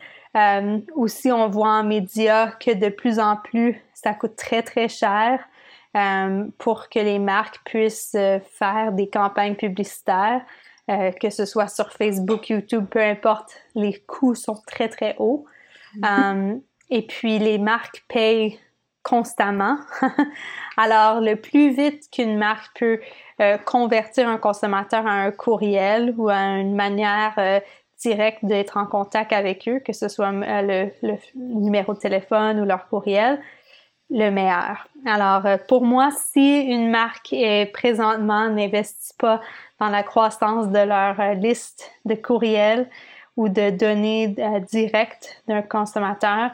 aussi, 0.94 1.32
on 1.32 1.48
voit 1.48 1.70
en 1.70 1.84
médias 1.84 2.52
que 2.52 2.72
de 2.72 2.88
plus 2.88 3.18
en 3.18 3.36
plus, 3.36 3.80
ça 3.94 4.14
coûte 4.14 4.36
très 4.36 4.62
très 4.62 4.88
cher 4.88 5.40
euh, 5.96 6.44
pour 6.58 6.90
que 6.90 6.98
les 6.98 7.18
marques 7.18 7.60
puissent 7.64 8.14
euh, 8.16 8.38
faire 8.40 8.92
des 8.92 9.08
campagnes 9.08 9.54
publicitaires, 9.54 10.42
euh, 10.90 11.10
que 11.12 11.30
ce 11.30 11.46
soit 11.46 11.68
sur 11.68 11.90
Facebook, 11.90 12.50
YouTube, 12.50 12.84
peu 12.90 13.00
importe, 13.00 13.56
les 13.74 13.98
coûts 14.00 14.34
sont 14.34 14.60
très, 14.66 14.88
très 14.88 15.16
hauts. 15.18 15.46
Mm-hmm. 15.96 16.60
et 16.90 17.06
puis, 17.06 17.38
les 17.38 17.56
marques 17.56 18.04
payent 18.08 18.58
constamment. 19.08 19.78
Alors, 20.76 21.20
le 21.20 21.36
plus 21.36 21.70
vite 21.70 22.10
qu'une 22.10 22.36
marque 22.36 22.78
peut 22.78 23.00
convertir 23.64 24.28
un 24.28 24.38
consommateur 24.38 25.06
à 25.06 25.12
un 25.12 25.30
courriel 25.30 26.14
ou 26.16 26.28
à 26.28 26.58
une 26.58 26.74
manière 26.74 27.62
directe 28.02 28.44
d'être 28.44 28.76
en 28.76 28.86
contact 28.86 29.32
avec 29.32 29.68
eux, 29.68 29.80
que 29.80 29.92
ce 29.92 30.08
soit 30.08 30.32
le, 30.32 30.90
numéro 31.34 31.94
de 31.94 31.98
téléphone 31.98 32.60
ou 32.60 32.64
leur 32.64 32.88
courriel, 32.88 33.40
le 34.10 34.30
meilleur. 34.30 34.86
Alors, 35.04 35.46
euh, 35.46 35.56
pour 35.68 35.84
moi, 35.84 36.10
si 36.12 36.60
une 36.60 36.90
marque 36.90 37.32
est 37.32 37.72
présentement 37.72 38.48
n'investit 38.48 39.14
pas 39.18 39.40
dans 39.80 39.88
la 39.88 40.04
croissance 40.04 40.68
de 40.68 40.78
leur 40.78 41.18
euh, 41.18 41.34
liste 41.34 41.90
de 42.04 42.14
courriels 42.14 42.88
ou 43.36 43.48
de 43.48 43.70
données 43.70 44.34
euh, 44.38 44.60
directes 44.60 45.42
d'un 45.48 45.62
consommateur, 45.62 46.52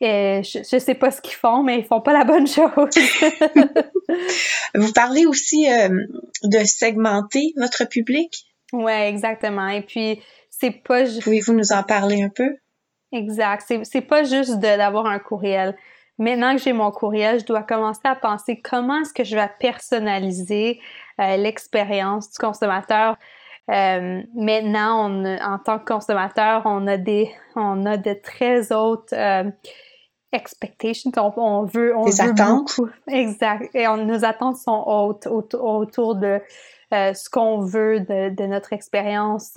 et 0.00 0.42
je 0.44 0.58
ne 0.58 0.80
sais 0.80 0.94
pas 0.94 1.10
ce 1.10 1.20
qu'ils 1.20 1.34
font, 1.34 1.62
mais 1.62 1.78
ils 1.78 1.84
font 1.84 2.00
pas 2.00 2.12
la 2.12 2.24
bonne 2.24 2.46
chose. 2.46 2.70
Vous 4.74 4.92
parlez 4.92 5.26
aussi 5.26 5.66
de 6.44 6.58
segmenter 6.64 7.52
votre 7.56 7.88
public? 7.88 8.46
Oui, 8.72 8.92
exactement. 8.92 9.68
Et 9.68 9.82
puis, 9.82 10.20
c'est 10.50 10.70
pas. 10.70 11.04
Pouvez-vous 11.22 11.52
nous 11.52 11.72
en 11.72 11.82
parler 11.82 12.22
un 12.22 12.28
peu? 12.28 12.56
Exact. 13.12 13.64
C'est, 13.66 13.84
c'est 13.84 14.02
pas 14.02 14.22
juste 14.22 14.58
d'avoir 14.58 15.06
un 15.06 15.18
courriel 15.18 15.74
maintenant 16.18 16.56
que 16.56 16.62
j'ai 16.62 16.72
mon 16.72 16.90
courriel, 16.90 17.40
je 17.40 17.46
dois 17.46 17.62
commencer 17.62 18.00
à 18.04 18.14
penser 18.14 18.60
comment 18.60 19.00
est-ce 19.00 19.12
que 19.12 19.24
je 19.24 19.36
vais 19.36 19.50
personnaliser 19.60 20.80
euh, 21.20 21.36
l'expérience 21.36 22.30
du 22.30 22.38
consommateur. 22.38 23.16
Euh, 23.70 24.22
maintenant, 24.34 25.10
on, 25.10 25.24
en 25.24 25.58
tant 25.58 25.78
que 25.78 25.84
consommateur, 25.84 26.62
on 26.64 26.86
a 26.86 26.96
des, 26.96 27.30
on 27.54 27.86
a 27.86 27.96
de 27.96 28.14
très 28.14 28.72
hautes 28.72 29.12
euh, 29.12 29.44
expectations. 30.32 31.10
On, 31.16 31.64
veut, 31.64 31.96
on 31.96 32.04
des 32.04 32.20
attentes. 32.20 32.76
Beaucoup. 32.76 32.90
Exact. 33.08 33.74
Et 33.74 33.88
on, 33.88 33.96
nos 33.96 34.24
attentes 34.24 34.56
sont 34.56 34.84
hautes 34.86 35.26
autour, 35.26 36.16
de 36.16 36.40
ce 36.90 37.30
qu'on 37.30 37.60
veut 37.60 38.00
de, 38.00 38.30
de, 38.30 38.46
notre 38.46 38.72
expérience 38.72 39.52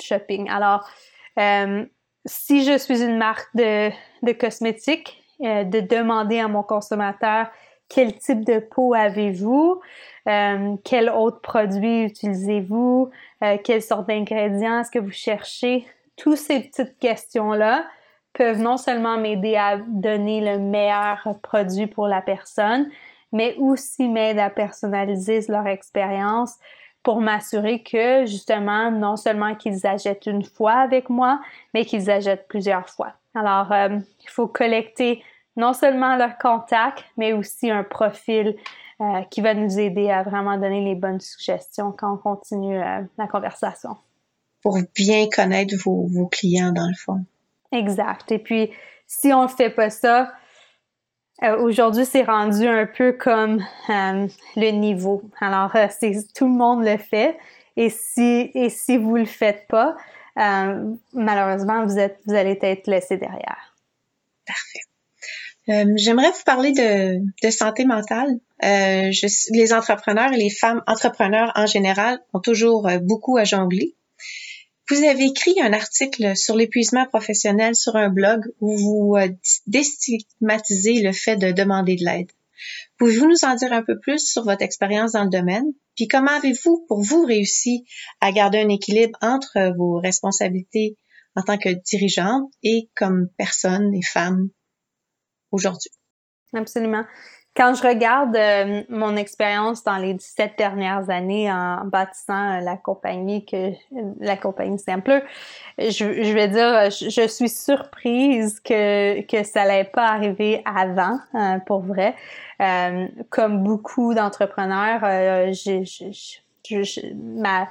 shopping. 0.00 0.48
Alors, 0.48 0.88
si 2.26 2.64
je 2.64 2.76
suis 2.78 3.02
une 3.02 3.16
marque 3.16 3.48
de, 3.54 3.90
de 4.22 4.32
cosmétiques, 4.32 5.20
euh, 5.42 5.64
de 5.64 5.80
demander 5.80 6.38
à 6.38 6.48
mon 6.48 6.62
consommateur 6.62 7.46
quel 7.88 8.18
type 8.18 8.44
de 8.44 8.58
peau 8.58 8.92
avez-vous, 8.92 9.80
euh, 10.28 10.76
quel 10.84 11.08
autre 11.08 11.40
produit 11.40 12.02
utilisez-vous, 12.02 13.10
euh, 13.42 13.56
quelle 13.64 13.82
sorte 13.82 14.06
d'ingrédients 14.06 14.80
est-ce 14.80 14.90
que 14.90 14.98
vous 14.98 15.10
cherchez. 15.10 15.86
Toutes 16.16 16.36
ces 16.36 16.60
petites 16.60 16.98
questions-là 16.98 17.86
peuvent 18.40 18.62
non 18.62 18.78
seulement 18.78 19.18
m'aider 19.18 19.54
à 19.56 19.76
donner 19.76 20.40
le 20.40 20.58
meilleur 20.58 21.28
produit 21.42 21.86
pour 21.86 22.08
la 22.08 22.22
personne, 22.22 22.88
mais 23.32 23.54
aussi 23.58 24.08
m'aider 24.08 24.40
à 24.40 24.48
personnaliser 24.48 25.40
leur 25.48 25.66
expérience 25.66 26.54
pour 27.02 27.20
m'assurer 27.20 27.82
que 27.82 28.24
justement, 28.24 28.90
non 28.90 29.16
seulement 29.16 29.54
qu'ils 29.54 29.86
achètent 29.86 30.24
une 30.24 30.42
fois 30.42 30.72
avec 30.72 31.10
moi, 31.10 31.38
mais 31.74 31.84
qu'ils 31.84 32.10
achètent 32.10 32.48
plusieurs 32.48 32.88
fois. 32.88 33.12
Alors, 33.34 33.74
il 33.74 34.30
faut 34.30 34.48
collecter 34.48 35.22
non 35.54 35.74
seulement 35.74 36.16
leur 36.16 36.38
contact, 36.38 37.04
mais 37.18 37.34
aussi 37.34 37.70
un 37.70 37.84
profil 37.84 38.56
euh, 39.02 39.20
qui 39.30 39.42
va 39.42 39.52
nous 39.52 39.78
aider 39.78 40.08
à 40.08 40.22
vraiment 40.22 40.56
donner 40.56 40.82
les 40.82 40.94
bonnes 40.94 41.20
suggestions 41.20 41.92
quand 41.92 42.14
on 42.14 42.16
continue 42.16 42.80
euh, 42.80 43.02
la 43.18 43.26
conversation. 43.26 43.98
Pour 44.62 44.78
bien 44.94 45.26
connaître 45.28 45.74
vos, 45.84 46.26
clients, 46.28 46.72
dans 46.72 46.88
le 46.88 46.96
fond. 46.96 47.26
Exact. 47.72 48.30
Et 48.32 48.38
puis, 48.38 48.70
si 49.06 49.32
on 49.32 49.44
ne 49.44 49.48
fait 49.48 49.70
pas 49.70 49.90
ça, 49.90 50.32
euh, 51.42 51.56
aujourd'hui, 51.58 52.04
c'est 52.04 52.24
rendu 52.24 52.66
un 52.66 52.86
peu 52.86 53.12
comme 53.12 53.64
le 53.88 54.70
niveau. 54.70 55.22
Alors, 55.40 55.72
c'est 55.98 56.12
tout 56.34 56.46
le 56.46 56.52
monde 56.52 56.84
le 56.84 56.98
fait. 56.98 57.38
Et 57.76 57.88
si, 57.88 58.50
et 58.54 58.68
si 58.68 58.96
vous 58.96 59.14
ne 59.14 59.20
le 59.20 59.26
faites 59.26 59.66
pas, 59.68 59.96
malheureusement, 60.36 61.84
vous, 61.86 61.98
êtes, 61.98 62.18
vous 62.26 62.34
allez 62.34 62.58
être 62.60 62.86
laissé 62.86 63.16
derrière. 63.16 63.74
Parfait. 64.46 64.80
Euh, 65.68 65.84
j'aimerais 65.96 66.30
vous 66.30 66.42
parler 66.44 66.72
de, 66.72 67.20
de 67.42 67.50
santé 67.50 67.84
mentale. 67.84 68.40
Euh, 68.64 69.10
les 69.50 69.72
entrepreneurs 69.72 70.32
et 70.32 70.36
les 70.36 70.50
femmes 70.50 70.82
entrepreneurs 70.86 71.52
en 71.54 71.66
général 71.66 72.18
ont 72.32 72.40
toujours 72.40 72.88
euh, 72.88 72.98
beaucoup 72.98 73.36
à 73.36 73.44
jongler. 73.44 73.94
Vous 74.90 75.04
avez 75.04 75.26
écrit 75.26 75.54
un 75.60 75.72
article 75.72 76.36
sur 76.36 76.56
l'épuisement 76.56 77.06
professionnel 77.06 77.76
sur 77.76 77.94
un 77.94 78.08
blog 78.08 78.52
où 78.60 78.76
vous 78.76 79.16
déstigmatisez 79.68 81.00
le 81.00 81.12
fait 81.12 81.36
de 81.36 81.52
demander 81.52 81.94
de 81.94 82.04
l'aide. 82.04 82.32
Pouvez-vous 82.98 83.28
nous 83.28 83.44
en 83.44 83.54
dire 83.54 83.72
un 83.72 83.84
peu 83.84 84.00
plus 84.00 84.18
sur 84.18 84.42
votre 84.42 84.62
expérience 84.62 85.12
dans 85.12 85.22
le 85.22 85.30
domaine? 85.30 85.66
Puis 85.94 86.08
comment 86.08 86.32
avez-vous, 86.32 86.84
pour 86.88 87.02
vous, 87.02 87.24
réussi 87.24 87.84
à 88.20 88.32
garder 88.32 88.58
un 88.58 88.68
équilibre 88.68 89.16
entre 89.22 89.74
vos 89.76 90.00
responsabilités 90.00 90.96
en 91.36 91.42
tant 91.42 91.56
que 91.56 91.68
dirigeante 91.68 92.50
et 92.64 92.90
comme 92.96 93.28
personne 93.38 93.94
et 93.94 94.02
femme 94.02 94.50
aujourd'hui? 95.52 95.92
Absolument. 96.52 97.04
Quand 97.56 97.74
je 97.74 97.82
regarde 97.82 98.36
euh, 98.36 98.82
mon 98.88 99.16
expérience 99.16 99.82
dans 99.82 99.96
les 99.96 100.14
17 100.14 100.52
dernières 100.56 101.10
années 101.10 101.50
en 101.50 101.84
bâtissant 101.84 102.58
euh, 102.58 102.60
la 102.60 102.76
compagnie 102.76 103.44
que 103.44 103.72
la 104.20 104.36
compagnie 104.36 104.78
Simple, 104.78 105.24
je, 105.76 105.88
je 105.90 106.32
vais 106.32 106.46
dire 106.46 106.90
je, 106.90 107.26
suis 107.26 107.48
surprise 107.48 108.60
que 108.60 109.22
que 109.22 109.42
ça 109.42 109.64
n'allait 109.64 109.84
pas 109.84 110.06
arriver 110.06 110.62
avant 110.64 111.18
euh, 111.34 111.58
pour 111.66 111.80
vrai. 111.80 112.14
comme 113.30 113.64
beaucoup 113.64 114.14
d'entrepreneurs, 114.14 115.00
ma 117.14 117.68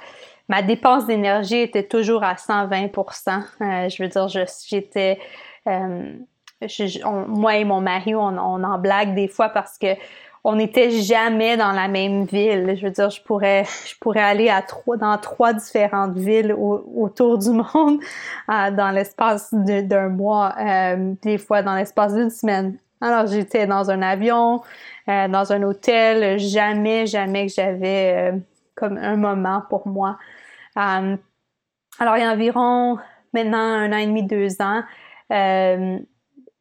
ma 0.50 0.62
dépense 0.62 1.06
d'énergie 1.06 1.60
était 1.60 1.88
toujours 1.88 2.24
à 2.24 2.36
120 2.36 2.90
Je 3.62 4.04
veux 4.04 4.10
dire 4.10 4.28
j'étais 4.28 5.20
moi 7.28 7.56
et 7.56 7.66
mon 7.66 7.82
mari, 7.82 8.16
on, 8.16 8.38
en 8.38 8.80
blague 8.80 9.16
des 9.16 9.28
fois 9.28 9.50
parce 9.50 9.78
que 9.78 9.96
on 10.44 10.56
n'était 10.56 10.90
jamais 10.92 11.58
dans 11.58 11.72
la 11.72 11.88
même 11.88 12.24
ville. 12.24 12.76
Je 12.78 12.86
veux 12.86 12.92
dire, 12.92 13.10
je 13.10 13.22
pourrais, 13.22 13.66
je 13.86 13.96
pourrais 14.00 14.22
aller 14.22 14.50
à 14.50 14.62
trois, 14.62 14.98
dans 14.98 15.18
trois 15.18 15.54
différentes 15.54 16.18
villes 16.18 16.54
autour 16.54 17.38
du 17.38 17.50
monde 17.74 18.00
euh, 18.50 18.72
dans 18.72 18.92
l'espace 18.92 19.54
d'un 19.54 20.10
mois, 20.10 20.56
euh, 20.58 21.14
des 21.22 21.38
fois 21.38 21.62
dans 21.62 21.76
l'espace 21.76 22.14
d'une 22.14 22.30
semaine. 22.30 22.78
Alors, 23.02 23.28
j'étais 23.28 23.66
dans 23.68 23.92
un 23.92 24.02
avion, 24.02 24.62
euh, 25.08 25.28
dans 25.28 25.52
un 25.52 25.64
hôtel, 25.64 26.40
jamais, 26.40 27.06
jamais 27.06 27.48
que 27.48 27.54
j'avais 27.54 28.34
comme 28.76 28.98
un 28.98 29.18
moment 29.18 29.64
pour 29.70 29.88
moi. 29.88 30.18
alors, 30.76 31.18
il 32.00 32.22
y 32.22 32.24
a 32.24 32.32
environ 32.32 32.98
maintenant 33.34 33.58
un 33.58 33.92
an 33.92 33.98
et 33.98 34.06
demi, 34.06 34.24
deux 34.24 34.62
ans, 34.62 34.84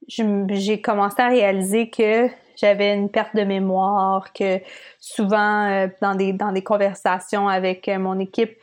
j'ai 0.08 0.80
commencé 0.80 1.20
à 1.20 1.28
réaliser 1.28 1.90
que 1.90 2.28
j'avais 2.56 2.94
une 2.94 3.10
perte 3.10 3.36
de 3.36 3.44
mémoire, 3.44 4.32
que 4.32 4.60
souvent 4.98 5.66
euh, 5.66 5.88
dans 6.02 6.14
des 6.14 6.32
dans 6.32 6.52
des 6.52 6.62
conversations 6.62 7.48
avec 7.48 7.88
euh, 7.88 7.98
mon 7.98 8.18
équipe, 8.18 8.56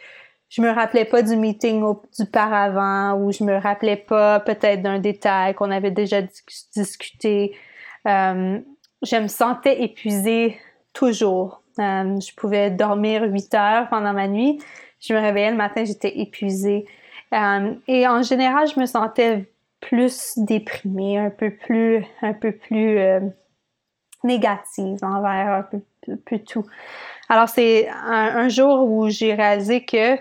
je 0.50 0.62
me 0.62 0.70
rappelais 0.70 1.06
pas 1.06 1.22
du 1.22 1.36
meeting 1.36 1.82
au, 1.84 2.02
du 2.18 2.26
paravent 2.26 3.20
ou 3.20 3.32
je 3.32 3.44
me 3.44 3.58
rappelais 3.58 3.98
pas 3.98 4.40
peut-être 4.40 4.82
d'un 4.82 5.00
détail 5.00 5.54
qu'on 5.54 5.72
avait 5.72 5.92
déjà 5.92 6.22
discuté. 6.76 7.56
Euh, 8.08 8.60
je 9.02 9.16
me 9.18 9.28
sentais 9.28 9.84
épuisée 9.84 10.58
toujours. 10.94 11.62
Euh, 11.80 12.20
je 12.20 12.34
pouvais 12.36 12.72
dormir 12.72 13.24
8 13.24 13.54
heures 13.54 13.90
pendant 13.90 14.14
ma 14.14 14.28
nuit. 14.28 14.62
Je 15.00 15.14
me 15.14 15.20
réveillais 15.20 15.52
le 15.52 15.58
matin, 15.58 15.84
j'étais 15.84 16.20
épuisée. 16.20 16.86
Et 17.88 18.08
en 18.08 18.22
général, 18.22 18.66
je 18.74 18.80
me 18.80 18.86
sentais 18.86 19.46
plus 19.90 20.34
déprimée, 20.38 21.18
un 21.18 21.30
peu 21.30 21.52
plus, 21.52 22.04
un 22.22 22.34
peu 22.34 22.52
plus 22.52 22.98
euh, 22.98 23.20
négative 24.24 24.98
envers 25.04 25.54
un 25.54 25.62
peu, 25.62 25.80
peu 26.26 26.40
tout. 26.40 26.66
Alors, 27.30 27.50
c'est 27.50 27.88
un, 27.90 28.50
jour 28.50 28.90
où 28.90 29.10
j'ai 29.10 29.34
réalisé 29.34 29.86
que 29.86 30.18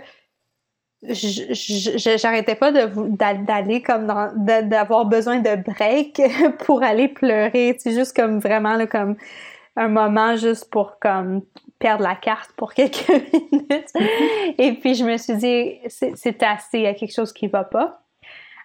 j'arrêtais 1.02 2.54
pas 2.54 2.72
d'aller 2.72 3.82
comme 3.82 4.06
d'avoir 4.36 5.06
besoin 5.06 5.38
de 5.38 5.56
break 5.56 6.20
pour 6.64 6.82
aller 6.82 7.08
pleurer. 7.08 7.76
C'est 7.78 7.92
juste 7.92 8.14
comme 8.14 8.40
vraiment 8.40 8.76
là, 8.76 8.86
comme 8.86 9.16
un 9.76 9.88
moment 9.88 10.36
juste 10.36 10.70
pour 10.70 10.98
comme 10.98 11.42
perdre 11.78 12.02
la 12.02 12.14
carte 12.14 12.52
pour 12.56 12.72
quelques 12.74 13.08
minutes. 13.08 13.92
Et 14.58 14.72
puis 14.74 14.94
je 14.94 15.04
me 15.04 15.16
suis 15.16 15.36
dit 15.36 15.78
c'est 15.88 16.42
assez, 16.42 16.78
il 16.78 16.82
y 16.82 16.86
a 16.86 16.94
quelque 16.94 17.14
chose 17.14 17.32
qui 17.32 17.48
va 17.48 17.64
pas. 17.64 18.03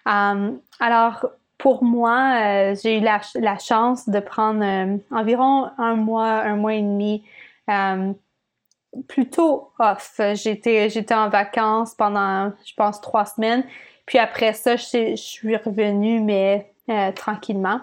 Um, 0.06 0.60
alors 0.78 1.26
pour 1.60 1.84
moi, 1.84 2.38
euh, 2.40 2.74
j'ai 2.82 2.98
eu 2.98 3.00
la, 3.00 3.58
chance 3.58 4.08
de 4.08 4.18
prendre 4.20 4.64
euh, 4.64 4.96
environ 5.10 5.70
un 5.78 5.94
mois, 5.94 6.40
un 6.40 6.56
mois 6.56 6.74
et 6.74 6.80
demi 6.80 7.22
um, 7.68 8.14
plutôt 9.08 9.70
off. 9.78 10.20
J'étais, 10.34 10.88
j'étais 10.88 11.14
en 11.14 11.28
vacances 11.28 11.94
pendant, 11.94 12.52
je 12.64 12.72
pense, 12.74 13.00
trois 13.00 13.26
semaines. 13.26 13.64
Puis 14.06 14.18
après 14.18 14.54
ça, 14.54 14.76
je, 14.76 15.14
suis 15.16 15.56
revenue, 15.56 16.20
mais 16.20 16.72
euh, 16.88 17.12
tranquillement. 17.12 17.80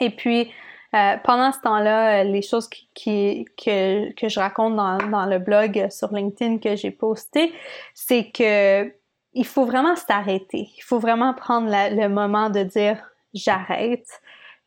Et 0.00 0.10
puis, 0.10 0.50
euh, 0.94 1.16
pendant 1.22 1.52
ce 1.52 1.60
temps-là, 1.60 2.24
les 2.24 2.42
choses 2.42 2.68
que, 2.68 3.44
que 3.54 4.28
je 4.28 4.40
raconte 4.40 4.74
dans 4.74 5.26
le 5.26 5.38
blog 5.38 5.88
sur 5.90 6.12
LinkedIn 6.12 6.58
que 6.58 6.74
j'ai 6.74 6.90
posté, 6.90 7.52
c'est 7.94 8.30
que 8.30 8.92
il 9.32 9.46
faut 9.46 9.64
vraiment 9.64 9.96
s'arrêter. 9.96 10.68
Il 10.76 10.82
faut 10.82 10.98
vraiment 10.98 11.34
prendre 11.34 11.68
le 11.68 12.08
moment 12.08 12.50
de 12.50 12.62
dire 12.62 12.98
j'arrête. 13.34 14.08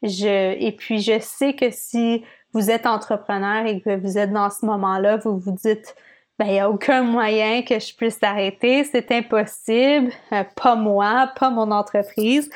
Je, 0.02 0.54
et 0.60 0.72
puis, 0.74 1.00
je 1.00 1.20
sais 1.20 1.54
que 1.54 1.70
si 1.72 2.24
vous 2.54 2.70
êtes 2.70 2.86
entrepreneur 2.86 3.66
et 3.66 3.82
que 3.82 3.96
vous 3.96 4.18
êtes 4.18 4.32
dans 4.32 4.50
ce 4.50 4.66
moment-là, 4.66 5.18
vous 5.18 5.38
vous 5.38 5.52
dites, 5.52 5.96
ben, 6.40 6.46
il 6.46 6.54
n'y 6.54 6.60
a 6.60 6.70
aucun 6.70 7.04
moyen 7.04 7.62
que 7.62 7.80
je 7.80 7.96
puisse 7.96 8.22
arrêter, 8.22 8.84
c'est 8.84 9.12
impossible, 9.12 10.12
euh, 10.32 10.44
pas 10.56 10.76
moi, 10.76 11.32
pas 11.40 11.50
mon 11.50 11.72
entreprise. 11.72 12.50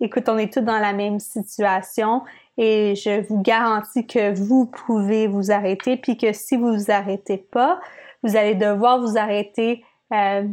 Écoute, 0.00 0.28
on 0.28 0.38
est 0.38 0.52
tous 0.52 0.60
dans 0.60 0.78
la 0.78 0.92
même 0.92 1.18
situation 1.18 2.22
et 2.56 2.94
je 2.94 3.26
vous 3.26 3.40
garantis 3.40 4.06
que 4.06 4.34
vous 4.34 4.66
pouvez 4.66 5.26
vous 5.26 5.50
arrêter, 5.50 5.96
puis 5.96 6.16
que 6.16 6.32
si 6.32 6.56
vous 6.56 6.74
vous 6.74 6.90
arrêtez 6.90 7.38
pas, 7.38 7.80
vous 8.22 8.36
allez 8.36 8.54
devoir 8.54 9.00
vous 9.00 9.18
arrêter 9.18 9.84
euh, 10.12 10.44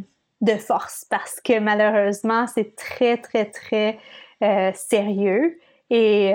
de 0.41 0.56
force 0.56 1.06
parce 1.10 1.39
que 1.41 1.60
malheureusement, 1.60 2.47
c'est 2.47 2.75
très, 2.75 3.17
très, 3.17 3.45
très 3.45 3.99
euh, 4.43 4.71
sérieux 4.73 5.60
et 5.89 6.34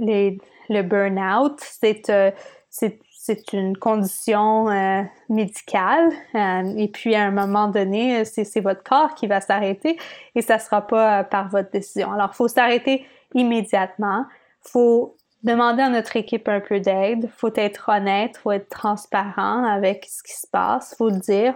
les, 0.00 0.38
le 0.68 0.82
burn-out, 0.82 1.58
c'est 1.60 2.08
euh, 2.10 2.30
c'est 2.70 3.54
une 3.54 3.74
condition 3.76 4.68
euh, 4.68 5.02
médicale 5.30 6.10
euh, 6.34 6.74
et 6.76 6.88
puis 6.88 7.14
à 7.14 7.22
un 7.22 7.30
moment 7.30 7.68
donné, 7.68 8.22
c'est 8.26 8.60
votre 8.60 8.82
corps 8.82 9.14
qui 9.14 9.26
va 9.26 9.40
s'arrêter 9.40 9.96
et 10.34 10.42
ça 10.42 10.58
sera 10.58 10.86
pas 10.86 11.24
par 11.24 11.48
votre 11.48 11.70
décision. 11.70 12.12
Alors, 12.12 12.30
il 12.32 12.36
faut 12.36 12.48
s'arrêter 12.48 13.06
immédiatement. 13.32 14.26
faut 14.60 15.16
demander 15.42 15.82
à 15.82 15.88
notre 15.88 16.16
équipe 16.16 16.48
un 16.48 16.60
peu 16.60 16.80
d'aide. 16.80 17.30
faut 17.34 17.54
être 17.54 17.88
honnête, 17.88 18.36
faut 18.36 18.52
être 18.52 18.68
transparent 18.68 19.64
avec 19.64 20.04
ce 20.04 20.22
qui 20.22 20.38
se 20.38 20.46
passe. 20.46 20.94
faut 20.98 21.10
dire, 21.10 21.54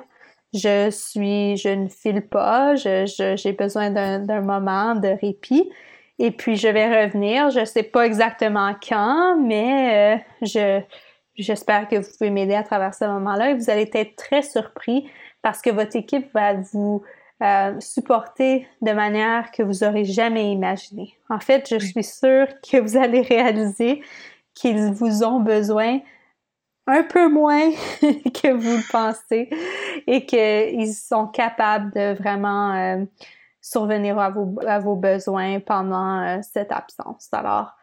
je 0.54 0.90
suis, 0.90 1.56
je 1.56 1.68
ne 1.68 1.88
file 1.88 2.26
pas, 2.26 2.74
j'ai 2.74 3.06
je, 3.06 3.52
besoin 3.52 3.90
d'un 3.90 4.40
moment 4.40 4.94
de 4.94 5.08
répit. 5.08 5.70
Et 6.18 6.30
puis, 6.30 6.56
je 6.56 6.68
vais 6.68 7.04
revenir. 7.04 7.50
Je 7.50 7.60
ne 7.60 7.64
sais 7.64 7.82
pas 7.82 8.06
exactement 8.06 8.74
quand, 8.86 9.36
mais 9.40 10.16
euh, 10.16 10.18
je, 10.42 10.80
j'espère 11.36 11.88
que 11.88 11.96
vous 11.96 12.08
pouvez 12.18 12.30
m'aider 12.30 12.54
à 12.54 12.62
travers 12.62 12.94
ce 12.94 13.04
moment-là 13.04 13.50
et 13.50 13.54
vous 13.54 13.70
allez 13.70 13.88
être 13.92 14.16
très 14.16 14.42
surpris 14.42 15.08
parce 15.42 15.62
que 15.62 15.70
votre 15.70 15.96
équipe 15.96 16.32
va 16.34 16.54
vous 16.54 17.02
euh, 17.42 17.78
supporter 17.78 18.66
de 18.82 18.90
manière 18.90 19.52
que 19.52 19.62
vous 19.62 19.84
n'aurez 19.84 20.04
jamais 20.04 20.50
imaginé. 20.50 21.14
En 21.30 21.38
fait, 21.38 21.68
je 21.70 21.78
suis 21.78 22.02
sûre 22.02 22.48
que 22.68 22.78
vous 22.78 22.96
allez 22.96 23.20
réaliser 23.20 24.02
qu'ils 24.54 24.90
vous 24.92 25.22
ont 25.22 25.38
besoin 25.38 26.00
un 26.88 27.02
peu 27.02 27.28
moins 27.28 27.70
que 28.00 28.52
vous 28.52 28.76
le 28.78 28.90
pensez 28.90 29.48
et 30.06 30.26
qu'ils 30.26 30.94
sont 30.94 31.28
capables 31.28 31.92
de 31.92 32.14
vraiment 32.14 32.74
euh, 32.74 33.04
survenir 33.60 34.18
à 34.18 34.30
vos, 34.30 34.58
à 34.66 34.78
vos 34.78 34.96
besoins 34.96 35.60
pendant 35.60 36.22
euh, 36.22 36.38
cette 36.42 36.72
absence. 36.72 37.28
Alors, 37.32 37.76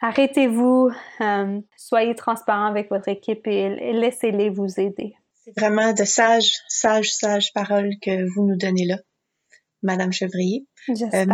arrêtez-vous, 0.00 0.90
euh, 1.20 1.60
soyez 1.76 2.14
transparent 2.14 2.66
avec 2.66 2.90
votre 2.90 3.08
équipe 3.08 3.46
et, 3.46 3.92
laissez-les 3.92 4.50
vous 4.50 4.78
aider. 4.78 5.14
C'est 5.34 5.58
vraiment 5.58 5.92
de 5.92 6.04
sages, 6.04 6.52
sages, 6.68 7.12
sages 7.12 7.52
paroles 7.52 7.94
que 8.00 8.24
vous 8.34 8.46
nous 8.46 8.56
donnez 8.56 8.86
là, 8.86 8.98
Madame 9.82 10.12
Chevrier. 10.12 10.66
J'espère. 10.88 11.26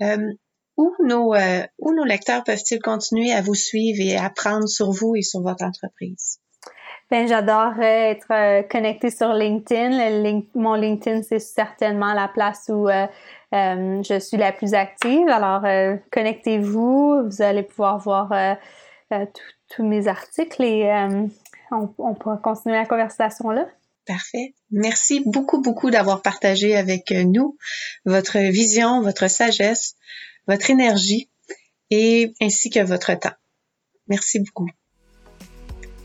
Euh, 0.78 0.82
où, 0.82 0.94
nos, 1.00 1.34
où 1.78 1.94
nos 1.94 2.04
lecteurs 2.04 2.44
peuvent-ils 2.44 2.80
continuer 2.80 3.32
à 3.32 3.42
vous 3.42 3.54
suivre 3.54 4.00
et 4.00 4.16
apprendre 4.16 4.68
sur 4.68 4.90
vous 4.90 5.16
et 5.16 5.22
sur 5.22 5.40
votre 5.42 5.64
entreprise? 5.64 6.40
Ben, 7.10 7.26
j'adore 7.26 7.80
être 7.80 8.30
euh, 8.30 8.62
connectée 8.62 9.10
sur 9.10 9.32
LinkedIn. 9.32 10.42
mon 10.54 10.74
LinkedIn, 10.74 11.22
c'est 11.22 11.38
certainement 11.38 12.12
la 12.12 12.28
place 12.28 12.66
où 12.68 12.86
euh, 12.86 13.06
euh, 13.54 14.02
je 14.02 14.18
suis 14.18 14.36
la 14.36 14.52
plus 14.52 14.74
active. 14.74 15.26
Alors, 15.28 15.62
connectez-vous. 16.12 17.28
Vous 17.30 17.42
allez 17.42 17.62
pouvoir 17.62 17.98
voir 17.98 18.56
tous 19.70 19.84
mes 19.84 20.06
articles 20.06 20.62
et 20.62 20.92
on, 21.70 21.94
on 21.96 22.14
pourra 22.14 22.36
continuer 22.36 22.76
la 22.76 22.84
conversation 22.84 23.50
là. 23.50 23.66
Parfait. 24.06 24.54
Merci 24.70 25.22
beaucoup, 25.24 25.60
beaucoup 25.60 25.90
d'avoir 25.90 26.20
partagé 26.20 26.76
avec 26.76 27.10
nous 27.10 27.56
votre 28.04 28.38
vision, 28.38 29.02
votre 29.02 29.28
sagesse, 29.28 29.96
votre 30.48 30.70
énergie 30.70 31.28
et 31.90 32.32
ainsi 32.40 32.70
que 32.70 32.80
votre 32.80 33.14
temps. 33.18 33.36
Merci 34.08 34.40
beaucoup. 34.40 34.68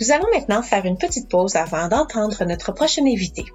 Nous 0.02 0.12
allons 0.12 0.28
maintenant 0.34 0.62
faire 0.62 0.86
une 0.86 0.98
petite 0.98 1.30
pause 1.30 1.56
avant 1.56 1.88
d'entendre 1.88 2.44
notre 2.46 2.74
prochain 2.74 3.04
invité. 3.06 3.46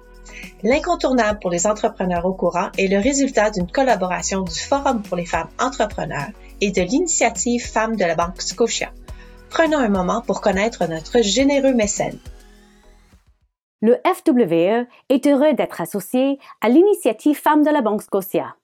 L'incontournable 0.63 1.39
pour 1.39 1.51
les 1.51 1.67
entrepreneurs 1.67 2.25
au 2.25 2.33
courant 2.33 2.69
est 2.77 2.87
le 2.87 2.99
résultat 2.99 3.51
d'une 3.51 3.69
collaboration 3.69 4.41
du 4.41 4.59
Forum 4.59 5.03
pour 5.03 5.15
les 5.15 5.25
femmes 5.25 5.49
entrepreneurs 5.59 6.29
et 6.61 6.71
de 6.71 6.81
l'initiative 6.81 7.65
Femmes 7.65 7.95
de 7.95 8.05
la 8.05 8.15
Banque 8.15 8.41
Scotia. 8.41 8.91
Prenons 9.49 9.77
un 9.77 9.89
moment 9.89 10.21
pour 10.21 10.41
connaître 10.41 10.87
notre 10.87 11.21
généreux 11.21 11.73
mécène. 11.73 12.19
Le 13.81 13.97
FWE 14.05 14.87
est 15.09 15.27
heureux 15.27 15.53
d'être 15.53 15.81
associé 15.81 16.39
à 16.61 16.69
l'initiative 16.69 17.37
Femmes 17.37 17.63
de 17.63 17.71
la 17.71 17.81
Banque 17.81 18.01
Scotia. 18.01 18.55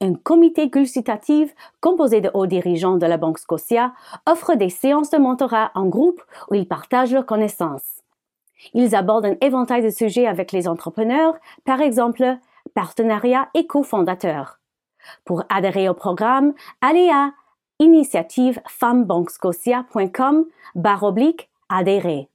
Un 0.00 0.14
comité 0.14 0.70
consultatif 0.70 1.54
composé 1.80 2.20
de 2.20 2.30
hauts 2.34 2.46
dirigeants 2.46 2.96
de 2.96 3.06
la 3.06 3.16
Banque 3.16 3.38
Scotia 3.38 3.92
offre 4.26 4.54
des 4.54 4.70
séances 4.70 5.10
de 5.10 5.18
mentorat 5.18 5.72
en 5.74 5.86
groupe 5.86 6.22
où 6.50 6.54
ils 6.54 6.68
partagent 6.68 7.12
leurs 7.12 7.26
connaissances. 7.26 8.02
Ils 8.74 8.94
abordent 8.94 9.26
un 9.26 9.36
éventail 9.40 9.82
de 9.82 9.90
sujets 9.90 10.26
avec 10.26 10.52
les 10.52 10.68
entrepreneurs, 10.68 11.34
par 11.64 11.80
exemple 11.80 12.36
partenariat 12.74 13.48
et 13.54 13.66
cofondateurs. 13.66 14.60
Pour 15.24 15.44
adhérer 15.48 15.88
au 15.88 15.94
programme, 15.94 16.52
allez 16.80 17.08
à 17.10 17.32
initiativefemmesbanquescotia.com 17.78 20.44
barre 20.74 21.04
oblique 21.04 21.48
adhérer. 21.68 22.28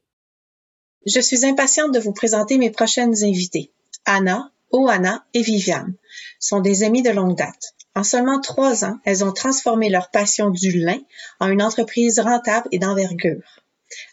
Je 1.05 1.19
suis 1.19 1.45
impatiente 1.45 1.93
de 1.93 1.99
vous 1.99 2.13
présenter 2.13 2.57
mes 2.57 2.71
prochaines 2.71 3.13
invitées. 3.23 3.73
Anna, 4.05 4.52
Oana 4.73 5.23
et 5.33 5.43
Viviane 5.43 5.95
sont 6.39 6.59
des 6.59 6.83
amies 6.83 7.03
de 7.03 7.11
longue 7.11 7.37
date. 7.37 7.75
En 7.95 8.03
seulement 8.03 8.41
trois 8.41 8.83
ans, 8.83 8.97
elles 9.05 9.23
ont 9.23 9.31
transformé 9.31 9.89
leur 9.89 10.09
passion 10.09 10.49
du 10.49 10.71
lin 10.79 10.99
en 11.39 11.47
une 11.49 11.61
entreprise 11.61 12.19
rentable 12.19 12.67
et 12.71 12.79
d'envergure. 12.79 13.61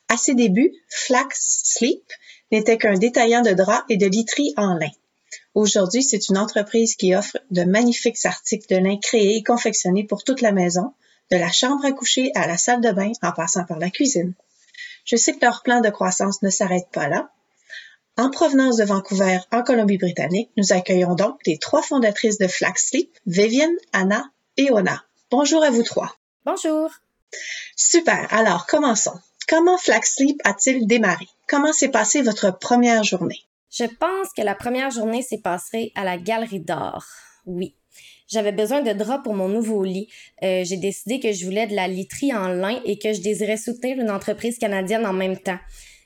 À 0.08 0.18
ses 0.18 0.34
débuts, 0.34 0.72
Flax 0.88 1.62
Sleep 1.64 2.04
n'était 2.52 2.76
qu'un 2.76 2.94
détaillant 2.94 3.40
de 3.40 3.52
draps 3.52 3.84
et 3.88 3.96
de 3.96 4.06
literie 4.06 4.52
en 4.58 4.74
lin. 4.74 4.90
Aujourd'hui, 5.54 6.02
c'est 6.02 6.28
une 6.28 6.36
entreprise 6.36 6.94
qui 6.94 7.14
offre 7.14 7.38
de 7.50 7.64
magnifiques 7.64 8.24
articles 8.24 8.66
de 8.68 8.80
lin 8.80 8.98
créés 8.98 9.36
et 9.36 9.42
confectionnés 9.42 10.04
pour 10.04 10.24
toute 10.24 10.42
la 10.42 10.52
maison, 10.52 10.92
de 11.30 11.36
la 11.38 11.50
chambre 11.50 11.84
à 11.86 11.92
coucher 11.92 12.32
à 12.34 12.46
la 12.46 12.58
salle 12.58 12.82
de 12.82 12.90
bain 12.90 13.12
en 13.22 13.32
passant 13.32 13.64
par 13.64 13.78
la 13.78 13.88
cuisine. 13.88 14.34
Je 15.04 15.16
sais 15.16 15.32
que 15.32 15.44
leur 15.44 15.62
plan 15.62 15.80
de 15.80 15.88
croissance 15.88 16.42
ne 16.42 16.50
s'arrête 16.50 16.88
pas 16.92 17.08
là. 17.08 17.30
En 18.16 18.30
provenance 18.30 18.76
de 18.76 18.84
Vancouver, 18.84 19.38
en 19.50 19.62
Colombie-Britannique, 19.62 20.50
nous 20.56 20.72
accueillons 20.72 21.14
donc 21.14 21.38
les 21.46 21.58
trois 21.58 21.82
fondatrices 21.82 22.38
de 22.38 22.48
Flax 22.48 22.88
Sleep, 22.90 23.10
Vivian, 23.26 23.70
Anna 23.92 24.30
et 24.56 24.70
Ona. 24.70 25.02
Bonjour 25.30 25.62
à 25.64 25.70
vous 25.70 25.82
trois. 25.82 26.16
Bonjour. 26.44 26.90
Super. 27.76 28.26
Alors, 28.30 28.66
commençons. 28.66 29.18
Comment 29.48 29.78
Flax 29.78 30.16
Sleep 30.16 30.40
a-t-il 30.44 30.86
démarré? 30.86 31.26
Comment 31.48 31.72
s'est 31.72 31.88
passée 31.88 32.22
votre 32.22 32.58
première 32.58 33.04
journée? 33.04 33.40
Je 33.70 33.84
pense 33.84 34.32
que 34.36 34.42
la 34.42 34.54
première 34.54 34.90
journée 34.90 35.22
s'est 35.22 35.40
passée 35.40 35.92
à 35.94 36.04
la 36.04 36.18
Galerie 36.18 36.60
d'Or. 36.60 37.04
Oui. 37.46 37.74
J'avais 38.28 38.52
besoin 38.52 38.82
de 38.82 38.92
draps 38.92 39.24
pour 39.24 39.34
mon 39.34 39.48
nouveau 39.48 39.82
lit. 39.82 40.08
Euh, 40.42 40.62
j'ai 40.64 40.76
décidé 40.76 41.18
que 41.18 41.32
je 41.32 41.44
voulais 41.44 41.66
de 41.66 41.74
la 41.74 41.88
literie 41.88 42.32
en 42.32 42.48
lin 42.48 42.80
et 42.84 42.98
que 42.98 43.12
je 43.12 43.20
désirais 43.20 43.56
soutenir 43.56 43.98
une 43.98 44.10
entreprise 44.10 44.58
canadienne 44.58 45.06
en 45.06 45.12
même 45.12 45.38
temps. 45.38 45.58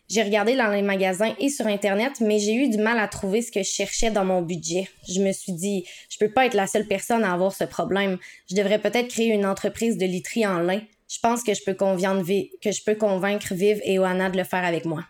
J'ai 0.09 0.23
regardé 0.23 0.55
dans 0.55 0.69
les 0.69 0.83
magasins 0.83 1.35
et 1.39 1.49
sur 1.49 1.67
Internet, 1.67 2.21
mais 2.21 2.39
j'ai 2.39 2.55
eu 2.55 2.69
du 2.69 2.79
mal 2.79 2.99
à 2.99 3.09
trouver 3.09 3.41
ce 3.41 3.51
que 3.51 3.63
je 3.63 3.71
cherchais 3.71 4.11
dans 4.11 4.25
mon 4.25 4.43
budget. 4.43 4.89
Je 5.09 5.21
me 5.21 5.33
suis 5.33 5.53
dit, 5.53 5.85
je 6.11 6.19
peux 6.19 6.31
pas 6.31 6.47
être 6.47 6.55
la 6.55 6.67
seule 6.67 6.87
personne 6.87 7.25
à 7.25 7.33
avoir 7.33 7.53
ce 7.53 7.65
problème. 7.65 8.19
Je 8.51 8.55
devrais 8.55 8.81
peut-être 8.81 9.09
créer 9.09 9.29
une 9.29 9.47
entreprise 9.47 9.97
de 9.97 10.05
literie 10.05 10.47
en 10.47 10.59
lin. 10.59 10.81
Je 11.09 11.19
pense 11.23 11.43
que 11.43 11.55
je 11.55 11.63
peux, 11.65 11.75
que 11.75 12.73
je 12.73 12.85
peux 12.85 12.95
convaincre 12.95 13.55
Viv 13.55 13.81
et 13.85 13.99
Oana 13.99 14.31
de 14.31 14.37
le 14.37 14.45
faire 14.45 14.65
avec 14.65 14.85
moi. 14.85 15.05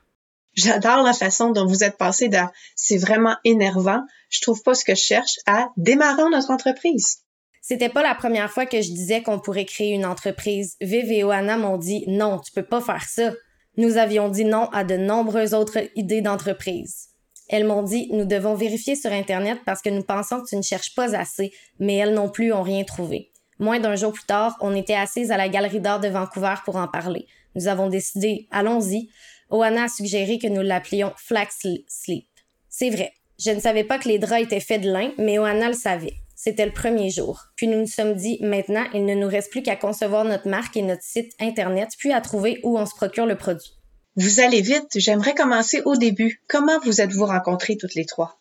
J'adore 0.54 1.02
la 1.02 1.12
façon 1.12 1.50
dont 1.50 1.66
vous 1.66 1.82
êtes 1.82 1.98
passé 1.98 2.28
de 2.28 2.38
c'est 2.76 2.98
vraiment 2.98 3.36
énervant, 3.44 4.02
je 4.30 4.40
trouve 4.40 4.62
pas 4.62 4.74
ce 4.74 4.84
que 4.84 4.94
je 4.94 5.02
cherche 5.02 5.38
à 5.46 5.68
démarrer 5.76 6.30
notre 6.30 6.50
entreprise. 6.50 7.18
C'était 7.60 7.88
pas 7.88 8.02
la 8.02 8.14
première 8.14 8.50
fois 8.50 8.66
que 8.66 8.80
je 8.80 8.90
disais 8.90 9.22
qu'on 9.22 9.40
pourrait 9.40 9.64
créer 9.64 9.94
une 9.94 10.06
entreprise. 10.06 10.76
Viv 10.80 11.10
et 11.10 11.24
Oana 11.24 11.56
m'ont 11.56 11.78
dit 11.78 12.04
non, 12.06 12.38
tu 12.38 12.52
peux 12.52 12.62
pas 12.62 12.80
faire 12.80 13.04
ça. 13.08 13.32
Nous 13.76 13.96
avions 13.96 14.28
dit 14.28 14.44
non 14.44 14.68
à 14.72 14.84
de 14.84 14.96
nombreuses 14.96 15.54
autres 15.54 15.78
idées 15.96 16.20
d'entreprise. 16.20 17.08
Elles 17.48 17.66
m'ont 17.66 17.82
dit 17.82 18.08
nous 18.12 18.24
devons 18.24 18.54
vérifier 18.54 18.94
sur 18.94 19.12
Internet 19.12 19.58
parce 19.66 19.82
que 19.82 19.90
nous 19.90 20.02
pensons 20.02 20.40
que 20.40 20.48
tu 20.48 20.56
ne 20.56 20.62
cherches 20.62 20.94
pas 20.94 21.14
assez, 21.14 21.52
mais 21.78 21.96
elles 21.96 22.14
non 22.14 22.28
plus 22.28 22.52
ont 22.52 22.62
rien 22.62 22.84
trouvé. 22.84 23.30
Moins 23.58 23.80
d'un 23.80 23.96
jour 23.96 24.12
plus 24.12 24.24
tard, 24.24 24.56
on 24.60 24.74
était 24.74 24.94
assises 24.94 25.30
à 25.30 25.36
la 25.36 25.48
Galerie 25.48 25.80
d'art 25.80 26.00
de 26.00 26.08
Vancouver 26.08 26.54
pour 26.64 26.76
en 26.76 26.88
parler. 26.88 27.26
Nous 27.54 27.68
avons 27.68 27.88
décidé, 27.88 28.48
allons-y. 28.50 29.10
Oana 29.50 29.84
a 29.84 29.88
suggéré 29.88 30.38
que 30.38 30.48
nous 30.48 30.62
l'appelions 30.62 31.12
Flax 31.16 31.66
Sleep. 31.86 32.26
C'est 32.68 32.90
vrai. 32.90 33.12
Je 33.38 33.50
ne 33.50 33.60
savais 33.60 33.84
pas 33.84 33.98
que 33.98 34.08
les 34.08 34.18
draps 34.18 34.42
étaient 34.42 34.60
faits 34.60 34.82
de 34.82 34.90
lin, 34.90 35.12
mais 35.18 35.38
Oana 35.38 35.68
le 35.68 35.74
savait. 35.74 36.14
C'était 36.44 36.66
le 36.66 36.72
premier 36.72 37.08
jour. 37.08 37.46
Puis 37.56 37.68
nous 37.68 37.78
nous 37.78 37.86
sommes 37.86 38.12
dit, 38.12 38.36
maintenant, 38.42 38.84
il 38.92 39.06
ne 39.06 39.14
nous 39.14 39.28
reste 39.28 39.50
plus 39.50 39.62
qu'à 39.62 39.76
concevoir 39.76 40.26
notre 40.26 40.46
marque 40.46 40.76
et 40.76 40.82
notre 40.82 41.02
site 41.02 41.32
Internet, 41.40 41.88
puis 41.96 42.12
à 42.12 42.20
trouver 42.20 42.60
où 42.64 42.78
on 42.78 42.84
se 42.84 42.94
procure 42.94 43.24
le 43.24 43.38
produit. 43.38 43.72
Vous 44.16 44.40
allez 44.40 44.60
vite. 44.60 44.90
J'aimerais 44.94 45.32
commencer 45.32 45.80
au 45.86 45.96
début. 45.96 46.42
Comment 46.46 46.78
vous 46.84 47.00
êtes-vous 47.00 47.24
rencontrées 47.24 47.78
toutes 47.78 47.94
les 47.94 48.04
trois? 48.04 48.38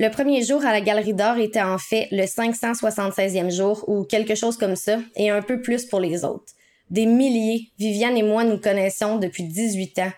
Le 0.00 0.10
premier 0.10 0.42
jour 0.42 0.64
à 0.64 0.72
la 0.72 0.80
Galerie 0.80 1.14
d'Or 1.14 1.36
était 1.36 1.62
en 1.62 1.78
fait 1.78 2.08
le 2.10 2.24
576e 2.24 3.54
jour 3.54 3.88
ou 3.88 4.02
quelque 4.02 4.34
chose 4.34 4.56
comme 4.56 4.74
ça, 4.74 4.98
et 5.14 5.30
un 5.30 5.40
peu 5.40 5.60
plus 5.60 5.86
pour 5.86 6.00
les 6.00 6.24
autres. 6.24 6.52
Des 6.90 7.06
milliers, 7.06 7.70
Viviane 7.78 8.16
et 8.16 8.24
moi 8.24 8.42
nous 8.42 8.58
connaissons 8.58 9.18
depuis 9.18 9.44
18 9.44 10.00
ans. 10.00 10.12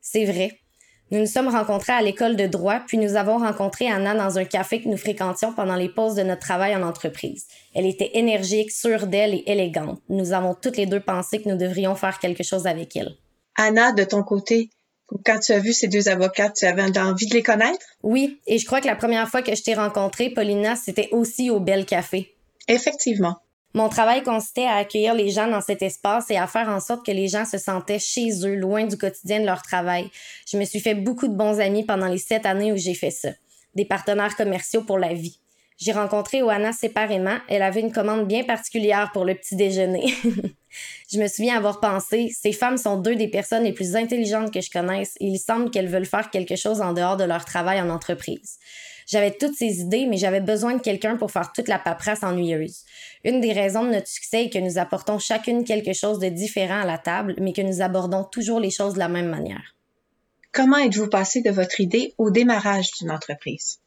C'est 0.00 0.24
vrai. 0.24 0.60
Nous 1.10 1.20
nous 1.20 1.26
sommes 1.26 1.48
rencontrés 1.48 1.92
à 1.92 2.02
l'école 2.02 2.34
de 2.34 2.46
droit, 2.46 2.80
puis 2.86 2.98
nous 2.98 3.16
avons 3.16 3.38
rencontré 3.38 3.88
Anna 3.88 4.14
dans 4.14 4.38
un 4.38 4.44
café 4.44 4.82
que 4.82 4.88
nous 4.88 4.96
fréquentions 4.96 5.52
pendant 5.52 5.76
les 5.76 5.88
pauses 5.88 6.14
de 6.14 6.22
notre 6.22 6.40
travail 6.40 6.74
en 6.74 6.82
entreprise. 6.82 7.46
Elle 7.74 7.86
était 7.86 8.12
énergique, 8.14 8.70
sûre 8.70 9.06
d'elle 9.06 9.34
et 9.34 9.44
élégante. 9.46 10.00
Nous 10.08 10.32
avons 10.32 10.54
toutes 10.54 10.76
les 10.76 10.86
deux 10.86 11.00
pensé 11.00 11.42
que 11.42 11.48
nous 11.48 11.58
devrions 11.58 11.94
faire 11.94 12.18
quelque 12.18 12.42
chose 12.42 12.66
avec 12.66 12.96
elle. 12.96 13.14
Anna, 13.56 13.92
de 13.92 14.04
ton 14.04 14.22
côté, 14.22 14.70
quand 15.24 15.38
tu 15.38 15.52
as 15.52 15.58
vu 15.58 15.72
ces 15.72 15.88
deux 15.88 16.08
avocates, 16.08 16.56
tu 16.56 16.66
avais 16.66 16.82
envie 16.98 17.26
de 17.26 17.34
les 17.34 17.42
connaître? 17.42 17.86
Oui, 18.02 18.40
et 18.46 18.58
je 18.58 18.66
crois 18.66 18.80
que 18.80 18.86
la 18.86 18.96
première 18.96 19.28
fois 19.28 19.42
que 19.42 19.54
je 19.54 19.62
t'ai 19.62 19.74
rencontrée, 19.74 20.30
Paulina, 20.30 20.74
c'était 20.76 21.08
aussi 21.12 21.50
au 21.50 21.60
Bel 21.60 21.84
Café. 21.84 22.34
Effectivement. 22.66 23.36
Mon 23.76 23.88
travail 23.88 24.22
consistait 24.22 24.66
à 24.66 24.76
accueillir 24.76 25.14
les 25.14 25.30
gens 25.30 25.48
dans 25.48 25.60
cet 25.60 25.82
espace 25.82 26.30
et 26.30 26.36
à 26.36 26.46
faire 26.46 26.68
en 26.68 26.78
sorte 26.78 27.04
que 27.04 27.10
les 27.10 27.26
gens 27.26 27.44
se 27.44 27.58
sentaient 27.58 27.98
chez 27.98 28.30
eux, 28.46 28.54
loin 28.54 28.86
du 28.86 28.96
quotidien 28.96 29.40
de 29.40 29.46
leur 29.46 29.62
travail. 29.62 30.10
Je 30.46 30.56
me 30.56 30.64
suis 30.64 30.78
fait 30.78 30.94
beaucoup 30.94 31.26
de 31.26 31.34
bons 31.34 31.58
amis 31.58 31.84
pendant 31.84 32.06
les 32.06 32.18
sept 32.18 32.46
années 32.46 32.72
où 32.72 32.76
j'ai 32.76 32.94
fait 32.94 33.10
ça. 33.10 33.30
Des 33.74 33.84
partenaires 33.84 34.36
commerciaux 34.36 34.82
pour 34.82 34.98
la 34.98 35.12
vie. 35.12 35.40
J'ai 35.76 35.92
rencontré 35.92 36.42
Oana 36.42 36.72
séparément. 36.72 37.36
Elle 37.48 37.62
avait 37.62 37.80
une 37.80 37.92
commande 37.92 38.26
bien 38.26 38.44
particulière 38.44 39.10
pour 39.12 39.24
le 39.24 39.34
petit 39.34 39.56
déjeuner. 39.56 40.14
je 41.12 41.18
me 41.18 41.26
souviens 41.26 41.56
avoir 41.56 41.80
pensé, 41.80 42.30
ces 42.32 42.52
femmes 42.52 42.78
sont 42.78 42.96
deux 42.96 43.16
des 43.16 43.28
personnes 43.28 43.64
les 43.64 43.72
plus 43.72 43.96
intelligentes 43.96 44.52
que 44.52 44.60
je 44.60 44.70
connaisse 44.70 45.14
et 45.20 45.26
il 45.26 45.38
semble 45.38 45.70
qu'elles 45.70 45.88
veulent 45.88 46.06
faire 46.06 46.30
quelque 46.30 46.56
chose 46.56 46.80
en 46.80 46.92
dehors 46.92 47.16
de 47.16 47.24
leur 47.24 47.44
travail 47.44 47.80
en 47.80 47.90
entreprise. 47.90 48.58
J'avais 49.06 49.32
toutes 49.32 49.54
ces 49.54 49.80
idées, 49.80 50.06
mais 50.06 50.16
j'avais 50.16 50.40
besoin 50.40 50.74
de 50.74 50.80
quelqu'un 50.80 51.16
pour 51.16 51.30
faire 51.30 51.52
toute 51.52 51.68
la 51.68 51.78
paperasse 51.78 52.22
ennuyeuse. 52.22 52.84
Une 53.24 53.40
des 53.40 53.52
raisons 53.52 53.84
de 53.84 53.90
notre 53.90 54.08
succès 54.08 54.44
est 54.44 54.50
que 54.50 54.58
nous 54.58 54.78
apportons 54.78 55.18
chacune 55.18 55.64
quelque 55.64 55.92
chose 55.92 56.18
de 56.18 56.28
différent 56.28 56.80
à 56.80 56.86
la 56.86 56.98
table, 56.98 57.34
mais 57.38 57.52
que 57.52 57.60
nous 57.60 57.82
abordons 57.82 58.24
toujours 58.24 58.60
les 58.60 58.70
choses 58.70 58.94
de 58.94 59.00
la 59.00 59.08
même 59.08 59.28
manière. 59.28 59.74
Comment 60.52 60.78
êtes-vous 60.78 61.08
passé 61.08 61.42
de 61.42 61.50
votre 61.50 61.80
idée 61.80 62.14
au 62.16 62.30
démarrage 62.30 62.92
d'une 62.92 63.10
entreprise? 63.10 63.80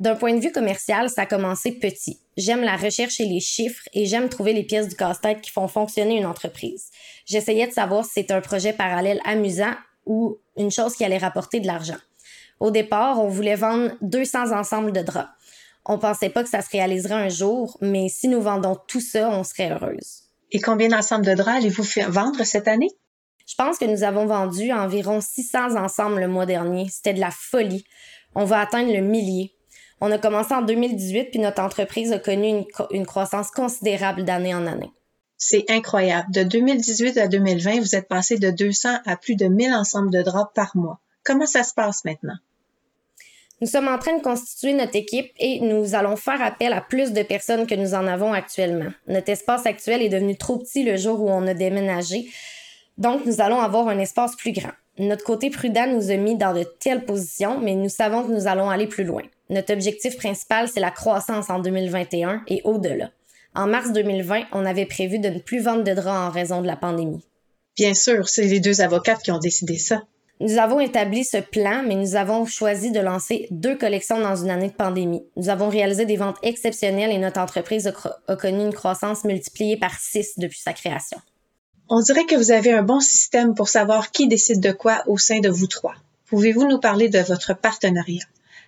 D'un 0.00 0.16
point 0.16 0.34
de 0.34 0.40
vue 0.40 0.50
commercial, 0.50 1.10
ça 1.10 1.22
a 1.22 1.26
commencé 1.26 1.72
petit. 1.72 2.18
J'aime 2.38 2.62
la 2.62 2.76
recherche 2.76 3.20
et 3.20 3.26
les 3.26 3.40
chiffres 3.40 3.86
et 3.92 4.06
j'aime 4.06 4.30
trouver 4.30 4.54
les 4.54 4.62
pièces 4.62 4.88
du 4.88 4.96
casse-tête 4.96 5.42
qui 5.42 5.50
font 5.50 5.68
fonctionner 5.68 6.16
une 6.16 6.24
entreprise. 6.24 6.86
J'essayais 7.26 7.66
de 7.66 7.72
savoir 7.72 8.06
si 8.06 8.12
c'était 8.14 8.32
un 8.32 8.40
projet 8.40 8.72
parallèle 8.72 9.20
amusant 9.26 9.74
ou 10.06 10.38
une 10.56 10.70
chose 10.70 10.96
qui 10.96 11.04
allait 11.04 11.18
rapporter 11.18 11.60
de 11.60 11.66
l'argent. 11.66 11.98
Au 12.60 12.70
départ, 12.70 13.22
on 13.22 13.28
voulait 13.28 13.56
vendre 13.56 13.92
200 14.00 14.52
ensembles 14.58 14.92
de 14.92 15.02
draps. 15.02 15.28
On 15.84 15.98
pensait 15.98 16.30
pas 16.30 16.42
que 16.42 16.48
ça 16.48 16.62
se 16.62 16.70
réaliserait 16.70 17.14
un 17.14 17.28
jour, 17.28 17.76
mais 17.82 18.08
si 18.08 18.28
nous 18.28 18.40
vendons 18.40 18.78
tout 18.88 19.00
ça, 19.02 19.28
on 19.30 19.44
serait 19.44 19.70
heureuse. 19.70 20.22
Et 20.50 20.60
combien 20.60 20.88
d'ensembles 20.88 21.26
de 21.26 21.34
draps 21.34 21.58
allez-vous 21.58 21.84
faire 21.84 22.10
vendre 22.10 22.42
cette 22.44 22.68
année? 22.68 22.90
Je 23.46 23.54
pense 23.54 23.76
que 23.76 23.84
nous 23.84 24.02
avons 24.02 24.24
vendu 24.24 24.72
environ 24.72 25.20
600 25.20 25.76
ensembles 25.76 26.20
le 26.20 26.28
mois 26.28 26.46
dernier. 26.46 26.88
C'était 26.88 27.14
de 27.14 27.20
la 27.20 27.30
folie. 27.30 27.84
On 28.34 28.44
va 28.44 28.60
atteindre 28.60 28.92
le 28.92 29.02
millier. 29.02 29.52
On 30.00 30.10
a 30.10 30.18
commencé 30.18 30.54
en 30.54 30.62
2018, 30.62 31.30
puis 31.30 31.40
notre 31.40 31.62
entreprise 31.62 32.12
a 32.12 32.18
connu 32.18 32.64
une, 32.90 33.06
croissance 33.06 33.50
considérable 33.50 34.24
d'année 34.24 34.54
en 34.54 34.66
année. 34.66 34.90
C'est 35.36 35.70
incroyable. 35.70 36.30
De 36.32 36.42
2018 36.42 37.18
à 37.18 37.28
2020, 37.28 37.80
vous 37.80 37.94
êtes 37.94 38.08
passé 38.08 38.38
de 38.38 38.50
200 38.50 38.88
à 39.04 39.16
plus 39.16 39.36
de 39.36 39.46
1000 39.46 39.74
ensembles 39.74 40.10
de 40.10 40.22
draps 40.22 40.52
par 40.54 40.76
mois. 40.76 41.00
Comment 41.24 41.46
ça 41.46 41.64
se 41.64 41.74
passe 41.74 42.04
maintenant? 42.04 42.36
Nous 43.60 43.66
sommes 43.66 43.88
en 43.88 43.98
train 43.98 44.16
de 44.16 44.22
constituer 44.22 44.72
notre 44.72 44.96
équipe 44.96 45.32
et 45.38 45.60
nous 45.60 45.94
allons 45.94 46.16
faire 46.16 46.40
appel 46.40 46.72
à 46.72 46.80
plus 46.80 47.12
de 47.12 47.22
personnes 47.22 47.66
que 47.66 47.74
nous 47.74 47.92
en 47.92 48.06
avons 48.06 48.32
actuellement. 48.32 48.90
Notre 49.06 49.30
espace 49.30 49.66
actuel 49.66 50.00
est 50.00 50.08
devenu 50.08 50.34
trop 50.34 50.56
petit 50.56 50.82
le 50.82 50.96
jour 50.96 51.20
où 51.20 51.28
on 51.28 51.46
a 51.46 51.52
déménagé, 51.52 52.30
donc 52.96 53.26
nous 53.26 53.42
allons 53.42 53.60
avoir 53.60 53.88
un 53.88 53.98
espace 53.98 54.34
plus 54.34 54.52
grand. 54.52 54.72
Notre 54.98 55.24
côté 55.24 55.50
prudent 55.50 55.86
nous 55.86 56.10
a 56.10 56.16
mis 56.16 56.36
dans 56.36 56.54
de 56.54 56.62
telles 56.62 57.04
positions, 57.04 57.60
mais 57.60 57.74
nous 57.74 57.90
savons 57.90 58.22
que 58.22 58.32
nous 58.32 58.46
allons 58.46 58.70
aller 58.70 58.86
plus 58.86 59.04
loin. 59.04 59.22
Notre 59.50 59.74
objectif 59.74 60.16
principal, 60.16 60.68
c'est 60.68 60.80
la 60.80 60.92
croissance 60.92 61.50
en 61.50 61.58
2021 61.58 62.42
et 62.46 62.60
au-delà. 62.64 63.10
En 63.54 63.66
mars 63.66 63.92
2020, 63.92 64.44
on 64.52 64.64
avait 64.64 64.86
prévu 64.86 65.18
de 65.18 65.28
ne 65.28 65.40
plus 65.40 65.60
vendre 65.60 65.82
de 65.82 65.92
draps 65.92 66.06
en 66.06 66.30
raison 66.30 66.62
de 66.62 66.68
la 66.68 66.76
pandémie. 66.76 67.24
Bien 67.76 67.94
sûr, 67.94 68.28
c'est 68.28 68.44
les 68.44 68.60
deux 68.60 68.80
avocates 68.80 69.22
qui 69.22 69.32
ont 69.32 69.38
décidé 69.38 69.76
ça. 69.76 70.02
Nous 70.38 70.56
avons 70.58 70.78
établi 70.78 71.24
ce 71.24 71.38
plan, 71.38 71.82
mais 71.86 71.96
nous 71.96 72.14
avons 72.14 72.46
choisi 72.46 72.92
de 72.92 73.00
lancer 73.00 73.48
deux 73.50 73.76
collections 73.76 74.20
dans 74.20 74.36
une 74.36 74.50
année 74.50 74.68
de 74.68 74.74
pandémie. 74.74 75.24
Nous 75.36 75.48
avons 75.48 75.68
réalisé 75.68 76.06
des 76.06 76.16
ventes 76.16 76.38
exceptionnelles 76.42 77.10
et 77.10 77.18
notre 77.18 77.40
entreprise 77.40 77.92
a, 78.28 78.36
connu 78.36 78.64
une 78.64 78.72
croissance 78.72 79.24
multipliée 79.24 79.76
par 79.76 79.98
six 79.98 80.38
depuis 80.38 80.60
sa 80.60 80.72
création. 80.72 81.18
On 81.88 82.00
dirait 82.00 82.24
que 82.24 82.36
vous 82.36 82.52
avez 82.52 82.72
un 82.72 82.82
bon 82.82 83.00
système 83.00 83.54
pour 83.54 83.68
savoir 83.68 84.12
qui 84.12 84.28
décide 84.28 84.60
de 84.60 84.70
quoi 84.70 85.02
au 85.08 85.18
sein 85.18 85.40
de 85.40 85.50
vous 85.50 85.66
trois. 85.66 85.94
Pouvez-vous 86.26 86.68
nous 86.68 86.78
parler 86.78 87.08
de 87.08 87.18
votre 87.18 87.52
partenariat? 87.54 88.22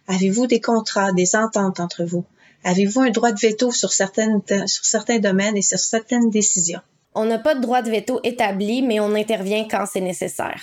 Avez-vous 0.08 0.46
des 0.46 0.60
contrats, 0.60 1.12
des 1.12 1.36
ententes 1.36 1.80
entre 1.80 2.04
vous? 2.04 2.24
Avez-vous 2.64 3.00
un 3.00 3.10
droit 3.10 3.32
de 3.32 3.40
veto 3.40 3.70
sur, 3.70 3.92
certaines, 3.92 4.40
sur 4.66 4.84
certains 4.84 5.18
domaines 5.18 5.56
et 5.56 5.62
sur 5.62 5.78
certaines 5.78 6.30
décisions? 6.30 6.80
On 7.14 7.24
n'a 7.24 7.38
pas 7.38 7.54
de 7.54 7.60
droit 7.60 7.82
de 7.82 7.90
veto 7.90 8.20
établi, 8.24 8.82
mais 8.82 9.00
on 9.00 9.14
intervient 9.14 9.66
quand 9.68 9.84
c'est 9.86 10.00
nécessaire. 10.00 10.62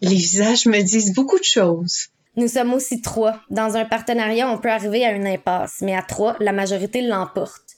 Les 0.00 0.14
visages 0.14 0.66
me 0.66 0.80
disent 0.82 1.14
beaucoup 1.14 1.38
de 1.38 1.44
choses. 1.44 2.08
Nous 2.36 2.48
sommes 2.48 2.74
aussi 2.74 3.00
trois. 3.00 3.40
Dans 3.50 3.76
un 3.76 3.86
partenariat, 3.86 4.48
on 4.48 4.58
peut 4.58 4.70
arriver 4.70 5.04
à 5.06 5.12
une 5.12 5.26
impasse, 5.26 5.78
mais 5.80 5.96
à 5.96 6.02
trois, 6.02 6.36
la 6.38 6.52
majorité 6.52 7.00
l'emporte. 7.00 7.76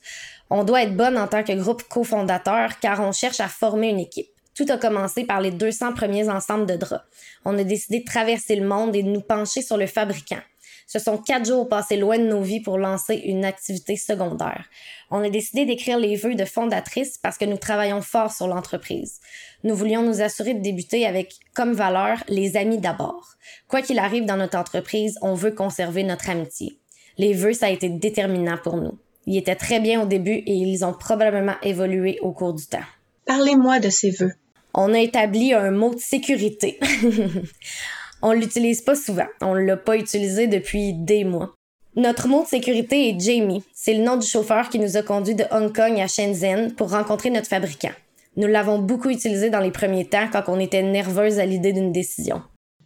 On 0.51 0.65
doit 0.65 0.83
être 0.83 0.97
bonne 0.97 1.17
en 1.17 1.29
tant 1.29 1.45
que 1.45 1.53
groupe 1.53 1.85
cofondateur 1.85 2.81
car 2.81 3.01
on 3.01 3.13
cherche 3.13 3.41
à 3.41 3.49
former 3.49 3.91
une 3.91 4.01
équipe. 4.01 4.29
Tout 4.55 4.67
a 4.71 4.79
commencé 4.79 5.25
par 5.25 5.41
les 5.41 5.53
200 5.53 5.93
premiers 5.93 6.29
ensembles 6.29 6.67
de 6.67 6.75
draps. 6.75 7.05
On 7.45 7.57
a 7.57 7.63
décidé 7.63 8.01
de 8.01 8.05
traverser 8.05 8.57
le 8.57 8.67
monde 8.67 8.97
et 8.97 9.05
de 9.05 9.09
nous 9.09 9.21
pencher 9.21 9.63
sur 9.63 9.77
le 9.77 9.87
fabricant. 9.87 10.41
Ce 10.89 10.99
sont 10.99 11.19
quatre 11.19 11.47
jours 11.47 11.69
passés 11.69 11.99
loin 11.99 12.19
de 12.19 12.27
nos 12.27 12.41
vies 12.41 12.63
pour 12.63 12.79
lancer 12.79 13.15
une 13.15 13.45
activité 13.45 13.95
secondaire. 13.95 14.65
On 15.11 15.23
a 15.23 15.29
décidé 15.29 15.67
d'écrire 15.67 15.99
les 15.99 16.17
vœux 16.17 16.35
de 16.35 16.47
fondatrice 16.47 17.19
parce 17.19 17.37
que 17.37 17.45
nous 17.45 17.59
travaillons 17.59 18.01
fort 18.01 18.33
sur 18.33 18.49
l'entreprise. 18.49 19.21
Nous 19.65 19.77
voulions 19.77 20.03
nous 20.03 20.23
assurer 20.23 20.55
de 20.55 20.63
débuter 20.63 21.07
avec 21.07 21.35
comme 21.55 21.75
valeur 21.75 22.25
les 22.29 22.57
amis 22.57 22.79
d'abord. 22.79 23.35
Quoi 23.69 23.83
qu'il 23.83 23.99
arrive 23.99 24.25
dans 24.25 24.39
notre 24.39 24.57
entreprise, 24.57 25.19
on 25.21 25.35
veut 25.35 25.53
conserver 25.53 26.05
notre 26.05 26.31
amitié. 26.31 26.79
Les 27.19 27.35
vœux, 27.35 27.53
ça 27.53 27.67
a 27.67 27.71
été 27.71 27.91
déterminant 27.91 28.57
pour 28.57 28.79
nous. 28.79 28.99
Ils 29.27 29.37
étaient 29.37 29.57
très 29.57 29.81
bien 29.81 30.01
au 30.03 30.07
début 30.07 30.43
et 30.47 30.55
ils 30.55 30.87
ont 30.87 30.95
probablement 30.95 31.57
évolué 31.63 32.19
au 32.23 32.33
cours 32.33 32.55
du 32.55 32.67
temps. 32.67 32.79
Parlez-moi 33.27 33.79
de 33.79 33.91
ces 33.91 34.11
vœux. 34.11 34.33
On 34.73 34.95
a 34.95 35.01
établi 35.01 35.53
un 35.53 35.71
mot 35.71 35.95
de 35.95 36.01
sécurité. 36.01 36.81
on 38.23 38.33
l'utilise 38.33 38.83
pas 38.83 38.95
souvent. 38.95 39.27
On 39.41 39.55
l'a 39.55 39.77
pas 39.77 39.97
utilisé 39.97 40.47
depuis 40.47 40.93
des 40.93 41.25
mois. 41.25 41.55
Notre 41.97 42.29
mot 42.29 42.45
de 42.45 42.49
sécurité 42.49 43.09
est 43.09 43.21
Jamie. 43.21 43.65
C'est 43.75 43.95
le 43.95 44.05
nom 44.05 44.17
du 44.17 44.27
chauffeur 44.27 44.69
qui 44.69 44.79
nous 44.79 44.97
a 44.97 45.03
conduits 45.03 45.35
de 45.35 45.45
Hong 45.51 45.75
Kong 45.75 45.99
à 45.99 46.07
Shenzhen 46.07 46.75
pour 46.75 46.91
rencontrer 46.91 47.31
notre 47.31 47.49
fabricant. 47.49 47.93
Nous 48.37 48.47
l'avons 48.47 48.79
beaucoup 48.79 49.11
utilisé 49.11 49.51
dans 49.51 49.61
les 49.61 49.73
premiers 49.73 50.05
temps 50.05 50.29
quand 50.31 50.45
on 50.47 50.61
était 50.61 50.83
nerveuse 50.83 51.41
à 51.41 51.47
l'idée 51.47 51.73
d'une 51.73 51.93
décision. 51.93 52.43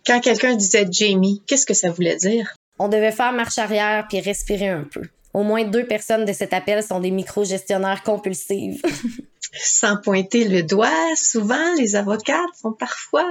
Quand 0.07 0.21
quelqu'un 0.21 0.57
disait 0.57 0.87
Jamie, 0.91 1.43
qu'est-ce 1.47 1.67
que 1.67 1.75
ça 1.75 1.91
voulait 1.91 2.17
dire? 2.17 2.55
On 2.79 2.89
devait 2.89 3.13
faire 3.13 3.33
marche 3.33 3.59
arrière 3.59 4.07
puis 4.09 4.21
respirer 4.21 4.69
un 4.69 4.85
peu. 4.85 5.03
Au 5.35 5.43
moins 5.43 5.65
deux 5.65 5.87
personnes 5.87 6.25
de 6.25 6.33
cet 6.33 6.53
appel 6.53 6.83
sont 6.83 7.01
des 7.01 7.11
micro-gestionnaires 7.11 8.03
compulsives. 8.03 8.83
Sans 9.59 9.99
pointer 9.99 10.45
le 10.49 10.63
doigt, 10.63 10.89
souvent 11.17 11.75
les 11.79 11.97
avocats 11.97 12.47
sont 12.61 12.73
parfois... 12.73 13.29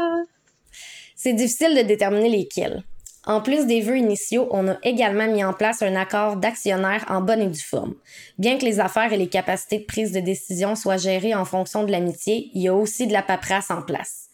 C'est 1.23 1.33
difficile 1.33 1.77
de 1.77 1.83
déterminer 1.83 2.29
lesquels. 2.29 2.83
En 3.27 3.41
plus 3.41 3.67
des 3.67 3.81
vœux 3.81 3.99
initiaux, 3.99 4.47
on 4.49 4.67
a 4.67 4.79
également 4.81 5.31
mis 5.31 5.43
en 5.43 5.53
place 5.53 5.83
un 5.83 5.95
accord 5.95 6.37
d'actionnaire 6.37 7.05
en 7.09 7.21
bonne 7.21 7.41
et 7.41 7.47
due 7.47 7.61
forme. 7.61 7.93
Bien 8.39 8.57
que 8.57 8.65
les 8.65 8.79
affaires 8.79 9.13
et 9.13 9.17
les 9.17 9.29
capacités 9.29 9.77
de 9.77 9.85
prise 9.85 10.13
de 10.13 10.19
décision 10.19 10.73
soient 10.73 10.97
gérées 10.97 11.35
en 11.35 11.45
fonction 11.45 11.83
de 11.83 11.91
l'amitié, 11.91 12.49
il 12.55 12.63
y 12.63 12.69
a 12.69 12.73
aussi 12.73 13.05
de 13.05 13.13
la 13.13 13.21
paperasse 13.21 13.69
en 13.69 13.83
place. 13.83 14.29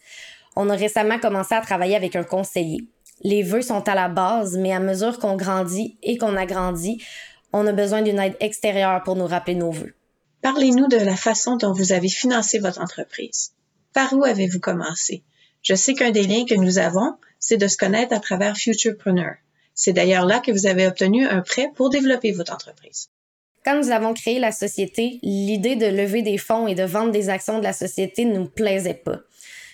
On 0.56 0.70
a 0.70 0.74
récemment 0.74 1.18
commencé 1.18 1.54
à 1.54 1.60
travailler 1.60 1.94
avec 1.94 2.16
un 2.16 2.24
conseiller. 2.24 2.88
Les 3.20 3.42
vœux 3.42 3.60
sont 3.60 3.86
à 3.86 3.94
la 3.94 4.08
base, 4.08 4.56
mais 4.56 4.72
à 4.72 4.80
mesure 4.80 5.18
qu'on 5.18 5.36
grandit 5.36 5.98
et 6.02 6.16
qu'on 6.16 6.36
agrandit, 6.36 7.04
on 7.52 7.66
a 7.66 7.72
besoin 7.72 8.00
d'une 8.00 8.18
aide 8.18 8.38
extérieure 8.40 9.02
pour 9.02 9.14
nous 9.14 9.26
rappeler 9.26 9.56
nos 9.56 9.72
vœux. 9.72 9.94
Parlez-nous 10.40 10.88
de 10.88 10.96
la 10.96 11.16
façon 11.16 11.56
dont 11.56 11.74
vous 11.74 11.92
avez 11.92 12.08
financé 12.08 12.58
votre 12.58 12.80
entreprise. 12.80 13.52
Par 13.92 14.14
où 14.14 14.24
avez-vous 14.24 14.60
commencé? 14.60 15.22
Je 15.62 15.74
sais 15.74 15.94
qu'un 15.94 16.10
des 16.10 16.26
liens 16.26 16.44
que 16.44 16.54
nous 16.54 16.78
avons, 16.78 17.14
c'est 17.38 17.56
de 17.56 17.66
se 17.66 17.76
connaître 17.76 18.14
à 18.14 18.20
travers 18.20 18.56
Futurepreneur. 18.56 19.34
C'est 19.74 19.92
d'ailleurs 19.92 20.24
là 20.24 20.40
que 20.40 20.50
vous 20.50 20.66
avez 20.66 20.86
obtenu 20.86 21.26
un 21.26 21.40
prêt 21.40 21.70
pour 21.74 21.90
développer 21.90 22.32
votre 22.32 22.52
entreprise. 22.52 23.10
Quand 23.64 23.76
nous 23.76 23.90
avons 23.90 24.14
créé 24.14 24.38
la 24.38 24.52
société, 24.52 25.18
l'idée 25.22 25.76
de 25.76 25.86
lever 25.86 26.22
des 26.22 26.38
fonds 26.38 26.66
et 26.66 26.74
de 26.74 26.84
vendre 26.84 27.12
des 27.12 27.28
actions 27.28 27.58
de 27.58 27.64
la 27.64 27.72
société 27.72 28.24
ne 28.24 28.38
nous 28.38 28.48
plaisait 28.48 28.94
pas. 28.94 29.18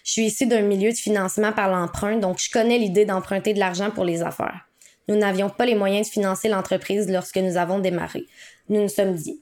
Je 0.04 0.12
suis 0.12 0.24
ici 0.26 0.46
d'un 0.46 0.62
milieu 0.62 0.90
de 0.90 0.96
financement 0.96 1.52
par 1.52 1.70
l'emprunt, 1.70 2.18
donc 2.18 2.38
je 2.38 2.50
connais 2.50 2.78
l'idée 2.78 3.06
d'emprunter 3.06 3.54
de 3.54 3.58
l'argent 3.58 3.90
pour 3.90 4.04
les 4.04 4.22
affaires. 4.22 4.68
Nous 5.08 5.16
n'avions 5.16 5.48
pas 5.48 5.64
les 5.64 5.74
moyens 5.74 6.08
de 6.08 6.12
financer 6.12 6.48
l'entreprise 6.48 7.10
lorsque 7.10 7.38
nous 7.38 7.56
avons 7.56 7.78
démarré. 7.78 8.26
Nous 8.68 8.82
nous 8.82 8.88
sommes 8.88 9.14
dit, 9.14 9.40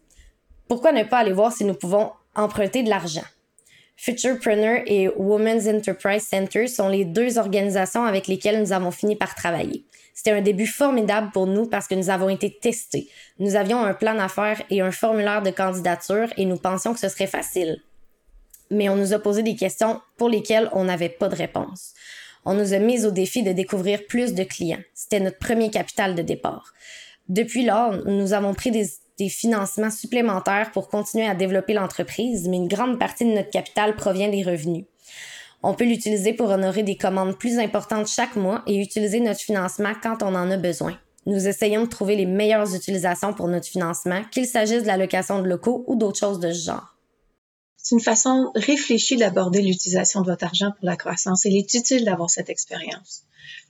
pourquoi 0.68 0.92
ne 0.92 1.02
pas 1.02 1.18
aller 1.18 1.32
voir 1.32 1.52
si 1.52 1.64
nous 1.64 1.74
pouvons 1.74 2.12
emprunter 2.34 2.82
de 2.82 2.88
l'argent? 2.88 3.24
Futurepreneur 4.04 4.82
et 4.86 5.08
Women's 5.10 5.68
Enterprise 5.68 6.26
Center 6.26 6.66
sont 6.66 6.88
les 6.88 7.04
deux 7.04 7.38
organisations 7.38 8.04
avec 8.04 8.26
lesquelles 8.26 8.60
nous 8.60 8.72
avons 8.72 8.90
fini 8.90 9.14
par 9.14 9.36
travailler. 9.36 9.84
C'était 10.12 10.32
un 10.32 10.40
début 10.40 10.66
formidable 10.66 11.30
pour 11.32 11.46
nous 11.46 11.66
parce 11.66 11.86
que 11.86 11.94
nous 11.94 12.10
avons 12.10 12.28
été 12.28 12.50
testés. 12.50 13.08
Nous 13.38 13.54
avions 13.54 13.80
un 13.80 13.94
plan 13.94 14.16
d'affaires 14.16 14.60
et 14.70 14.80
un 14.80 14.90
formulaire 14.90 15.40
de 15.40 15.50
candidature 15.50 16.26
et 16.36 16.46
nous 16.46 16.56
pensions 16.56 16.94
que 16.94 16.98
ce 16.98 17.08
serait 17.08 17.28
facile. 17.28 17.80
Mais 18.72 18.88
on 18.88 18.96
nous 18.96 19.12
a 19.12 19.20
posé 19.20 19.44
des 19.44 19.54
questions 19.54 20.00
pour 20.16 20.28
lesquelles 20.28 20.68
on 20.72 20.82
n'avait 20.82 21.08
pas 21.08 21.28
de 21.28 21.36
réponse. 21.36 21.94
On 22.44 22.54
nous 22.54 22.74
a 22.74 22.80
mis 22.80 23.06
au 23.06 23.12
défi 23.12 23.44
de 23.44 23.52
découvrir 23.52 24.04
plus 24.08 24.34
de 24.34 24.42
clients. 24.42 24.82
C'était 24.94 25.20
notre 25.20 25.38
premier 25.38 25.70
capital 25.70 26.16
de 26.16 26.22
départ. 26.22 26.72
Depuis 27.28 27.64
lors, 27.64 28.04
nous 28.04 28.32
avons 28.32 28.52
pris 28.52 28.72
des 28.72 28.88
des 29.18 29.28
financements 29.28 29.90
supplémentaires 29.90 30.70
pour 30.72 30.88
continuer 30.88 31.26
à 31.26 31.34
développer 31.34 31.74
l'entreprise, 31.74 32.48
mais 32.48 32.56
une 32.56 32.68
grande 32.68 32.98
partie 32.98 33.24
de 33.24 33.32
notre 33.32 33.50
capital 33.50 33.94
provient 33.96 34.28
des 34.28 34.42
revenus. 34.42 34.84
On 35.62 35.74
peut 35.74 35.84
l'utiliser 35.84 36.32
pour 36.32 36.50
honorer 36.50 36.82
des 36.82 36.96
commandes 36.96 37.38
plus 37.38 37.58
importantes 37.58 38.08
chaque 38.08 38.36
mois 38.36 38.62
et 38.66 38.80
utiliser 38.80 39.20
notre 39.20 39.40
financement 39.40 39.92
quand 40.02 40.22
on 40.22 40.34
en 40.34 40.50
a 40.50 40.56
besoin. 40.56 40.98
Nous 41.26 41.46
essayons 41.46 41.82
de 41.82 41.88
trouver 41.88 42.16
les 42.16 42.26
meilleures 42.26 42.74
utilisations 42.74 43.32
pour 43.32 43.46
notre 43.46 43.66
financement, 43.66 44.22
qu'il 44.32 44.46
s'agisse 44.46 44.82
de 44.82 44.88
la 44.88 44.96
location 44.96 45.40
de 45.40 45.48
locaux 45.48 45.84
ou 45.86 45.94
d'autres 45.94 46.18
choses 46.18 46.40
de 46.40 46.50
ce 46.50 46.66
genre. 46.66 46.91
C'est 47.82 47.96
une 47.96 48.00
façon 48.00 48.52
réfléchie 48.54 49.16
d'aborder 49.16 49.60
l'utilisation 49.60 50.20
de 50.20 50.30
votre 50.30 50.44
argent 50.44 50.70
pour 50.70 50.86
la 50.86 50.96
croissance. 50.96 51.44
Il 51.44 51.56
est 51.56 51.74
utile 51.74 52.04
d'avoir 52.04 52.30
cette 52.30 52.48
expérience. 52.48 53.24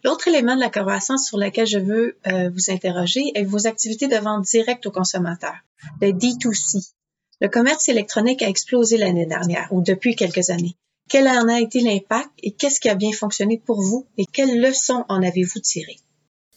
L'autre 0.04 0.28
élément 0.28 0.54
de 0.54 0.60
la 0.60 0.68
croissance 0.68 1.26
sur 1.26 1.38
lequel 1.38 1.66
je 1.66 1.78
veux 1.78 2.18
euh, 2.26 2.50
vous 2.50 2.70
interroger 2.70 3.32
est 3.34 3.44
vos 3.44 3.66
activités 3.66 4.08
de 4.08 4.16
vente 4.16 4.44
directe 4.44 4.84
aux 4.84 4.90
consommateurs, 4.90 5.56
le 6.02 6.08
D2C. 6.08 6.92
Le 7.40 7.48
commerce 7.48 7.88
électronique 7.88 8.42
a 8.42 8.48
explosé 8.48 8.98
l'année 8.98 9.26
dernière 9.26 9.68
ou 9.72 9.80
depuis 9.80 10.14
quelques 10.14 10.50
années. 10.50 10.76
Quel 11.08 11.26
en 11.26 11.48
a 11.48 11.60
été 11.60 11.80
l'impact 11.80 12.30
et 12.42 12.52
qu'est-ce 12.52 12.80
qui 12.80 12.90
a 12.90 12.94
bien 12.94 13.12
fonctionné 13.12 13.62
pour 13.64 13.80
vous 13.80 14.06
et 14.18 14.26
quelles 14.26 14.60
leçons 14.60 15.04
en 15.08 15.22
avez-vous 15.22 15.60
tirées? 15.60 15.98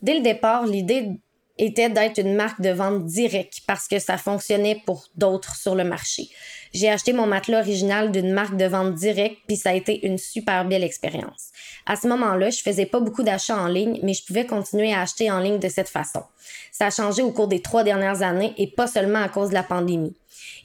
Dès 0.02 0.16
le 0.16 0.22
départ, 0.22 0.68
l'idée 0.68 1.10
était 1.58 1.90
d'être 1.90 2.18
une 2.18 2.36
marque 2.36 2.62
de 2.62 2.70
vente 2.70 3.06
directe 3.06 3.62
parce 3.68 3.88
que 3.88 4.00
ça 4.00 4.18
fonctionnait 4.18 4.82
pour 4.86 5.06
d'autres 5.16 5.56
sur 5.56 5.76
le 5.76 5.84
marché. 5.84 6.30
J'ai 6.74 6.90
acheté 6.90 7.14
mon 7.14 7.28
matelas 7.28 7.60
original 7.60 8.12
d'une 8.12 8.34
marque 8.34 8.58
de 8.58 8.66
vente 8.66 8.96
directe 8.96 9.38
puis 9.48 9.56
ça 9.56 9.70
a 9.70 9.74
été 9.74 10.06
une 10.06 10.18
super 10.18 10.66
belle 10.66 10.84
expérience. 10.84 11.52
À 11.86 11.96
ce 11.96 12.08
moment-là, 12.08 12.50
je 12.50 12.62
faisais 12.62 12.86
pas 12.86 13.00
beaucoup 13.00 13.24
d'achats 13.24 13.58
en 13.58 13.68
ligne, 13.68 14.00
mais 14.04 14.14
je 14.14 14.26
pouvais 14.26 14.46
continuer 14.46 14.94
à 14.94 15.02
acheter 15.02 15.32
en 15.32 15.40
ligne 15.40 15.60
de 15.60 15.70
cette 15.70 15.90
façon. 15.90 16.24
Ça 16.72 16.88
a 16.88 16.92
changé 16.92 17.22
au 17.22 17.32
cours 17.32 17.48
des 17.48 17.62
trois 17.62 17.84
dernières 17.84 18.22
années 18.22 18.54
et 18.58 18.68
pas 18.68 18.88
seulement 18.88 19.22
à 19.22 19.30
cause 19.30 19.50
de 19.50 19.54
la 19.54 19.64
pandémie. 19.64 20.16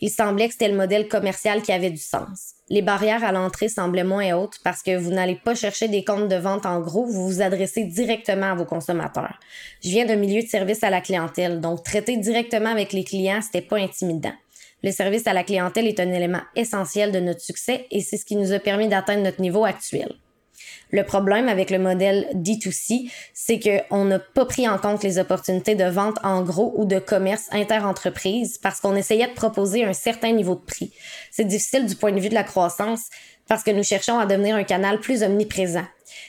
Il 0.01 0.11
semblait 0.11 0.49
que 0.49 0.55
c'était 0.55 0.69
le 0.69 0.77
modèle 0.77 1.09
commercial 1.09 1.63
qui 1.63 1.73
avait 1.73 1.91
du 1.91 1.99
sens. 1.99 2.55
Les 2.73 2.83
barrières 2.83 3.25
à 3.25 3.33
l'entrée 3.33 3.69
semblaient 3.69 4.05
moins 4.05 4.33
hautes 4.35 4.61
parce 4.63 4.85
que 4.85 4.97
vous 4.97 5.11
n'allez 5.11 5.35
pas 5.35 5.57
chercher 5.57 5.89
des 5.89 6.05
comptes 6.05 6.29
de 6.29 6.37
vente 6.37 6.67
en 6.67 6.81
gros, 6.81 7.05
vous 7.05 7.29
vous 7.29 7.43
adressez 7.43 7.83
directement 7.83 8.53
à 8.53 8.55
vos 8.55 8.65
consommateurs. 8.65 9.41
Je 9.83 9.89
viens 9.89 10.07
d'un 10.07 10.15
milieu 10.15 10.41
de 10.41 10.47
service 10.47 10.85
à 10.85 10.91
la 10.91 11.01
clientèle, 11.01 11.61
donc 11.61 11.83
traiter 11.83 12.17
directement 12.17 12.71
avec 12.71 12.93
les 12.93 13.03
clients, 13.03 13.41
c'était 13.43 13.61
pas 13.61 13.79
intimidant. 13.79 14.33
Le 14.85 14.93
service 14.93 15.27
à 15.27 15.33
la 15.33 15.43
clientèle 15.43 15.89
est 15.89 15.99
un 15.99 16.13
élément 16.13 16.43
essentiel 16.55 17.11
de 17.11 17.19
notre 17.19 17.41
succès 17.41 17.87
et 17.91 18.01
c'est 18.03 18.17
ce 18.17 18.25
qui 18.25 18.37
nous 18.37 18.53
a 18.53 18.61
permis 18.61 18.87
d'atteindre 18.87 19.25
notre 19.25 19.41
niveau 19.41 19.65
actuel. 19.65 20.15
Le 20.93 21.05
problème 21.05 21.49
avec 21.49 21.71
le 21.71 21.79
modèle 21.79 22.29
D2C, 22.35 23.11
c'est 23.33 23.61
qu'on 23.61 24.05
n'a 24.05 24.19
pas 24.19 24.45
pris 24.45 24.69
en 24.69 24.77
compte 24.77 25.05
les 25.05 25.19
opportunités 25.19 25.77
de 25.77 25.85
vente 25.85 26.19
en 26.25 26.43
gros 26.43 26.75
ou 26.77 26.85
de 26.85 26.99
commerce 26.99 27.47
inter-entreprise 27.53 28.59
parce 28.59 28.81
qu'on 28.81 28.97
essayait 28.97 29.29
de 29.29 29.35
proposer 29.35 29.85
un 29.85 29.93
certain 29.93 30.33
niveau 30.33 30.57
de 30.57 30.65
prix. 30.65 30.93
C'est 31.31 31.45
difficile 31.45 31.87
du 31.87 31.95
point 31.95 32.13
de 32.13 32.21
vue 32.21 32.29
de 32.29 32.35
la 32.35 32.43
croissance 32.43 33.03
parce 33.47 33.63
que 33.63 33.71
nous 33.71 33.85
cherchons 33.85 34.19
à 34.19 34.27
devenir 34.27 34.57
un 34.57 34.65
canal 34.65 34.99
plus 35.01 35.23
omniprésent. 35.23 35.85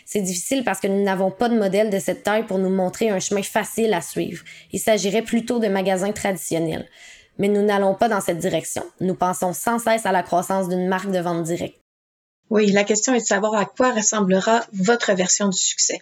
C'est 0.05 0.21
difficile 0.21 0.63
parce 0.63 0.79
que 0.79 0.87
nous 0.87 1.03
n'avons 1.03 1.31
pas 1.31 1.49
de 1.49 1.57
modèle 1.57 1.89
de 1.89 1.99
cette 1.99 2.23
taille 2.23 2.45
pour 2.45 2.59
nous 2.59 2.69
montrer 2.69 3.09
un 3.09 3.19
chemin 3.19 3.43
facile 3.43 3.93
à 3.93 4.01
suivre. 4.01 4.43
Il 4.71 4.79
s'agirait 4.79 5.23
plutôt 5.23 5.59
de 5.59 5.67
magasins 5.67 6.11
traditionnels. 6.11 6.87
Mais 7.37 7.47
nous 7.47 7.63
n'allons 7.63 7.95
pas 7.95 8.09
dans 8.09 8.21
cette 8.21 8.37
direction. 8.37 8.83
Nous 8.99 9.15
pensons 9.15 9.53
sans 9.53 9.79
cesse 9.79 10.05
à 10.05 10.11
la 10.11 10.21
croissance 10.21 10.69
d'une 10.69 10.87
marque 10.87 11.11
de 11.11 11.19
vente 11.19 11.43
directe. 11.43 11.81
Oui, 12.51 12.69
la 12.73 12.83
question 12.83 13.13
est 13.13 13.21
de 13.21 13.25
savoir 13.25 13.53
à 13.53 13.63
quoi 13.63 13.93
ressemblera 13.93 14.65
votre 14.73 15.13
version 15.13 15.47
du 15.47 15.57
succès. 15.57 16.01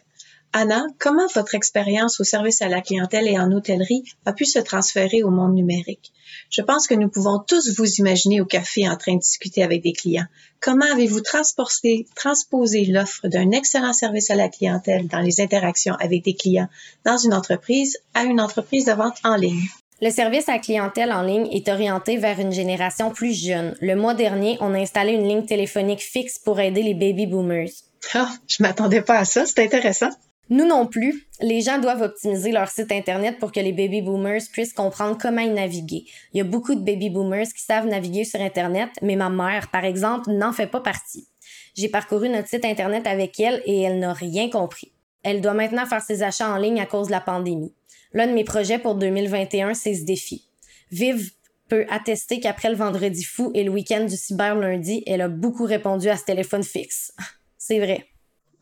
Anna, 0.52 0.88
comment 0.98 1.28
votre 1.36 1.54
expérience 1.54 2.20
au 2.20 2.24
service 2.24 2.64
à 2.64 2.68
la 2.68 2.82
clientèle 2.82 3.28
et 3.28 3.38
en 3.38 3.52
hôtellerie 3.52 4.04
a 4.26 4.34
pu 4.34 4.46
se 4.46 4.58
transférer 4.58 5.22
au 5.22 5.30
monde 5.30 5.54
numérique? 5.54 6.12
Je 6.50 6.64
pense 6.64 6.88
que 6.88 6.96
nous 6.96 7.08
pouvons 7.08 7.38
tous 7.38 7.78
vous 7.78 7.86
imaginer 8.00 8.42
au 8.42 8.46
café 8.46 8.90
en 8.90 8.98
train 8.98 9.14
de 9.14 9.20
discuter 9.20 9.62
avec 9.62 9.84
des 9.84 9.94
clients. 9.94 10.26
Comment 10.60 10.92
avez-vous 10.92 11.22
transposé, 11.22 12.08
transposé 12.16 12.84
l'offre 12.86 13.28
d'un 13.28 13.52
excellent 13.52 13.94
service 13.94 14.32
à 14.32 14.36
la 14.36 14.50
clientèle 14.50 15.08
dans 15.08 15.20
les 15.20 15.42
interactions 15.42 15.94
avec 16.00 16.24
des 16.24 16.34
clients 16.34 16.70
dans 17.06 17.18
une 17.18 17.36
entreprise 17.36 18.00
à 18.16 18.24
une 18.24 18.42
entreprise 18.42 18.86
de 18.86 18.94
vente 18.94 19.20
en 19.24 19.36
ligne? 19.36 19.68
Le 20.02 20.12
service 20.12 20.48
à 20.48 20.60
clientèle 20.60 21.12
en 21.12 21.24
ligne 21.24 21.50
est 21.52 21.68
orienté 21.68 22.16
vers 22.16 22.40
une 22.40 22.54
génération 22.54 23.12
plus 23.12 23.34
jeune. 23.34 23.76
Le 23.82 23.96
mois 23.96 24.14
dernier, 24.14 24.58
on 24.62 24.74
a 24.74 24.78
installé 24.78 25.12
une 25.12 25.28
ligne 25.28 25.46
téléphonique 25.46 26.00
fixe 26.00 26.40
pour 26.40 26.62
aider 26.62 26.82
les 26.82 26.94
baby 26.94 27.28
boomers. 27.28 27.68
Ah, 28.14 28.30
je 28.48 28.64
m'attendais 28.64 29.02
pas 29.02 29.18
à 29.18 29.26
ça, 29.26 29.46
c'est 29.46 29.62
intéressant. 29.62 30.10
Nous 30.50 30.66
non 30.66 30.88
plus. 30.88 31.28
Les 31.42 31.60
gens 31.60 31.80
doivent 31.80 32.02
optimiser 32.02 32.54
leur 32.54 32.70
site 32.70 32.94
Internet 32.94 33.40
pour 33.40 33.52
que 33.52 33.60
les 33.60 33.74
baby 33.74 34.02
boomers 34.02 34.42
puissent 34.54 34.72
comprendre 34.72 35.18
comment 35.22 35.42
y 35.42 35.50
naviguer. 35.50 36.06
Il 36.34 36.38
y 36.38 36.42
a 36.42 36.46
beaucoup 36.46 36.76
de 36.76 36.82
baby 36.82 37.10
boomers 37.10 37.48
qui 37.48 37.62
savent 37.62 37.86
naviguer 37.86 38.24
sur 38.24 38.40
Internet, 38.40 38.92
mais 39.02 39.18
ma 39.18 39.30
mère, 39.30 39.70
par 39.70 39.84
exemple, 39.84 40.32
n'en 40.32 40.54
fait 40.54 40.68
pas 40.68 40.80
partie. 40.80 41.28
J'ai 41.76 41.90
parcouru 41.90 42.30
notre 42.30 42.48
site 42.48 42.64
Internet 42.64 43.06
avec 43.06 43.38
elle 43.42 43.62
et 43.66 43.82
elle 43.82 44.00
n'a 44.00 44.14
rien 44.14 44.50
compris. 44.50 44.94
Elle 45.24 45.42
doit 45.42 45.54
maintenant 45.54 45.86
faire 45.86 46.02
ses 46.02 46.24
achats 46.24 46.50
en 46.50 46.58
ligne 46.58 46.80
à 46.80 46.86
cause 46.86 47.08
de 47.08 47.12
la 47.12 47.22
pandémie. 47.22 47.74
L'un 48.14 48.28
de 48.28 48.34
mes 48.34 48.44
projets 48.44 48.80
pour 48.80 48.96
2021, 48.96 49.74
c'est 49.74 49.94
ce 49.96 50.04
défi. 50.04 50.46
Vive 50.92 51.32
peut 51.68 51.86
attester 51.90 52.40
qu'après 52.40 52.70
le 52.70 52.76
vendredi 52.76 53.24
fou 53.24 53.52
et 53.54 53.64
le 53.64 53.70
week-end 53.70 54.04
du 54.06 54.18
cyber 54.18 54.56
lundi, 54.56 55.04
elle 55.06 55.22
a 55.22 55.28
beaucoup 55.28 55.66
répondu 55.66 56.10
à 56.10 56.18
ce 56.18 56.24
téléphone 56.26 56.64
fixe. 56.64 57.14
c'est 57.60 57.80
vrai. 57.80 58.08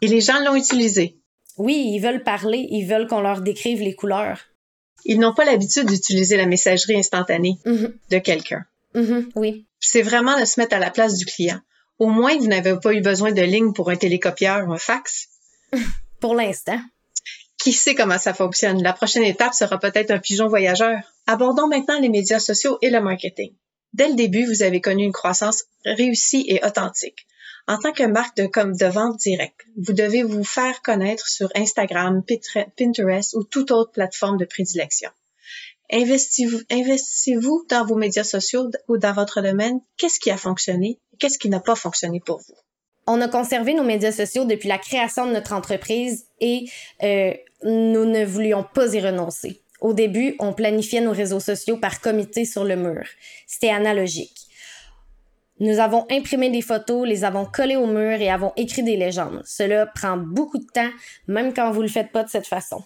Et 0.02 0.08
les 0.08 0.20
gens 0.22 0.40
l'ont 0.44 0.56
utilisé. 0.56 1.18
Oui, 1.58 1.92
ils 1.94 2.00
veulent 2.00 2.24
parler, 2.24 2.68
ils 2.70 2.86
veulent 2.86 3.08
qu'on 3.08 3.22
leur 3.22 3.42
décrive 3.42 3.80
les 3.82 3.96
couleurs. 3.96 4.42
Ils 5.06 5.20
n'ont 5.20 5.34
pas 5.34 5.46
l'habitude 5.46 5.86
d'utiliser 5.88 6.36
la 6.38 6.46
messagerie 6.46 6.98
instantanée 6.98 7.58
Mhm. 7.66 7.94
de 8.12 8.18
quelqu'un. 8.20 8.66
Mhm, 8.94 9.30
oui. 9.36 9.66
C'est 9.80 10.02
vraiment 10.02 10.38
de 10.40 10.44
se 10.46 10.60
mettre 10.60 10.76
à 10.76 10.80
la 10.80 10.92
place 10.92 11.18
du 11.18 11.26
client. 11.26 11.60
Au 12.00 12.08
moins, 12.08 12.36
vous 12.38 12.48
n'avez 12.48 12.76
pas 12.80 12.94
eu 12.94 13.02
besoin 13.02 13.32
de 13.32 13.42
ligne 13.42 13.72
pour 13.74 13.90
un 13.90 13.96
télécopieur 13.96 14.68
ou 14.68 14.74
un 14.74 14.78
fax. 14.78 15.30
Pour 16.20 16.36
l'instant. 16.36 16.80
Qui 17.58 17.74
sait 17.74 17.96
comment 17.96 18.18
ça 18.18 18.34
fonctionne? 18.34 18.82
La 18.84 18.94
prochaine 18.94 19.24
étape 19.24 19.54
sera 19.54 19.80
peut-être 19.80 20.12
un 20.12 20.20
pigeon 20.20 20.48
voyageur. 20.48 21.00
Abordons 21.26 21.68
maintenant 21.68 22.00
les 22.00 22.10
médias 22.10 22.40
sociaux 22.40 22.78
et 22.82 22.90
le 22.90 23.02
marketing. 23.02 23.54
Dès 23.94 24.10
le 24.10 24.16
début, 24.16 24.46
vous 24.46 24.64
avez 24.64 24.80
connu 24.80 25.04
une 25.04 25.12
croissance 25.12 25.66
réussie 25.84 26.46
et 26.48 26.64
authentique. 26.64 27.26
En 27.68 27.78
tant 27.80 27.92
que 27.92 28.04
marque 28.04 28.38
de, 28.38 28.46
comme 28.46 28.78
de 28.78 28.86
vente 28.86 29.18
directe, 29.18 29.66
vous 29.76 29.92
devez 29.92 30.24
vous 30.24 30.44
faire 30.44 30.82
connaître 30.82 31.28
sur 31.28 31.50
Instagram, 31.56 32.24
Pinterest 32.78 33.34
ou 33.34 33.44
toute 33.44 33.72
autre 33.72 33.92
plateforme 33.92 34.38
de 34.38 34.46
prédilection. 34.46 35.10
Investissez-vous 35.92 36.62
investissez-vous 36.70 37.66
dans 37.70 37.86
vos 37.86 37.96
médias 37.96 38.24
sociaux 38.24 38.70
ou 38.88 38.98
dans 38.98 39.14
votre 39.14 39.42
domaine? 39.42 39.80
Qu'est-ce 39.98 40.20
qui 40.20 40.32
a 40.32 40.38
fonctionné? 40.38 41.00
Qu'est-ce 41.20 41.40
qui 41.40 41.50
n'a 41.50 41.60
pas 41.60 41.76
fonctionné 41.76 42.22
pour 42.26 42.38
vous? 42.38 42.56
On 43.06 43.22
a 43.22 43.30
conservé 43.30 43.74
nos 43.74 43.84
médias 43.84 44.12
sociaux 44.12 44.44
depuis 44.44 44.68
la 44.68 44.78
création 44.78 45.26
de 45.26 45.32
notre 45.32 45.54
entreprise 45.54 46.26
et 46.42 46.70
euh, 47.04 47.34
nous 47.64 48.06
ne 48.06 48.26
voulions 48.26 48.64
pas 48.64 48.94
y 48.94 49.00
renoncer. 49.00 49.62
Au 49.82 49.94
début, 49.94 50.36
on 50.40 50.54
planifiait 50.54 51.02
nos 51.02 51.12
réseaux 51.12 51.40
sociaux 51.40 51.78
par 51.78 52.02
comité 52.02 52.46
sur 52.46 52.64
le 52.64 52.76
mur. 52.76 53.04
C'était 53.46 53.70
analogique. 53.70 54.48
Nous 55.60 55.80
avons 55.80 56.06
imprimé 56.12 56.52
des 56.52 56.62
photos, 56.62 57.08
les 57.08 57.24
avons 57.24 57.46
collées 57.46 57.78
au 57.78 57.88
mur 57.88 58.22
et 58.22 58.30
avons 58.30 58.54
écrit 58.58 58.84
des 58.84 58.96
légendes. 58.96 59.42
Cela 59.46 59.88
prend 59.88 60.18
beaucoup 60.18 60.60
de 60.60 60.68
temps, 60.72 60.92
même 61.28 61.54
quand 61.54 61.72
vous 61.72 61.82
le 61.82 61.88
faites 61.88 62.12
pas 62.12 62.24
de 62.24 62.30
cette 62.30 62.46
façon. 62.46 62.84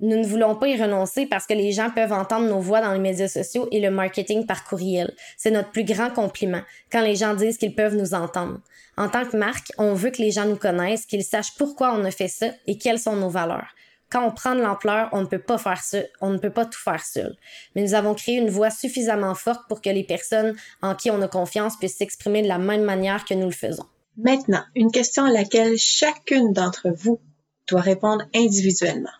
Nous 0.00 0.16
ne 0.16 0.26
voulons 0.26 0.54
pas 0.54 0.68
y 0.68 0.80
renoncer 0.80 1.26
parce 1.26 1.46
que 1.46 1.54
les 1.54 1.72
gens 1.72 1.90
peuvent 1.90 2.12
entendre 2.12 2.46
nos 2.46 2.60
voix 2.60 2.80
dans 2.80 2.92
les 2.92 3.00
médias 3.00 3.28
sociaux 3.28 3.68
et 3.72 3.80
le 3.80 3.90
marketing 3.90 4.46
par 4.46 4.64
courriel. 4.64 5.12
C'est 5.36 5.50
notre 5.50 5.70
plus 5.70 5.84
grand 5.84 6.10
compliment 6.10 6.62
quand 6.90 7.02
les 7.02 7.16
gens 7.16 7.34
disent 7.34 7.58
qu'ils 7.58 7.74
peuvent 7.74 7.96
nous 7.96 8.14
entendre. 8.14 8.60
En 8.96 9.08
tant 9.08 9.24
que 9.24 9.36
marque, 9.36 9.72
on 9.76 9.94
veut 9.94 10.10
que 10.10 10.22
les 10.22 10.30
gens 10.30 10.44
nous 10.44 10.56
connaissent, 10.56 11.06
qu'ils 11.06 11.24
sachent 11.24 11.56
pourquoi 11.56 11.92
on 11.94 12.04
a 12.04 12.10
fait 12.12 12.28
ça 12.28 12.48
et 12.66 12.78
quelles 12.78 13.00
sont 13.00 13.16
nos 13.16 13.28
valeurs. 13.28 13.74
Quand 14.10 14.26
on 14.26 14.30
prend 14.30 14.54
de 14.54 14.62
l'ampleur, 14.62 15.10
on 15.12 15.20
ne 15.20 15.26
peut 15.26 15.38
pas 15.38 15.58
faire 15.58 15.82
ça, 15.82 15.98
on 16.20 16.30
ne 16.30 16.38
peut 16.38 16.52
pas 16.52 16.64
tout 16.64 16.78
faire 16.78 17.04
seul. 17.04 17.36
Mais 17.74 17.82
nous 17.82 17.94
avons 17.94 18.14
créé 18.14 18.36
une 18.36 18.48
voix 18.48 18.70
suffisamment 18.70 19.34
forte 19.34 19.68
pour 19.68 19.82
que 19.82 19.90
les 19.90 20.04
personnes 20.04 20.56
en 20.80 20.94
qui 20.94 21.10
on 21.10 21.20
a 21.20 21.28
confiance 21.28 21.76
puissent 21.76 21.98
s'exprimer 21.98 22.42
de 22.42 22.48
la 22.48 22.58
même 22.58 22.84
manière 22.84 23.24
que 23.26 23.34
nous 23.34 23.46
le 23.46 23.52
faisons. 23.52 23.86
Maintenant, 24.16 24.62
une 24.74 24.90
question 24.90 25.24
à 25.24 25.30
laquelle 25.30 25.76
chacune 25.76 26.52
d'entre 26.52 26.88
vous 26.90 27.20
doit 27.68 27.82
répondre 27.82 28.24
individuellement. 28.34 29.10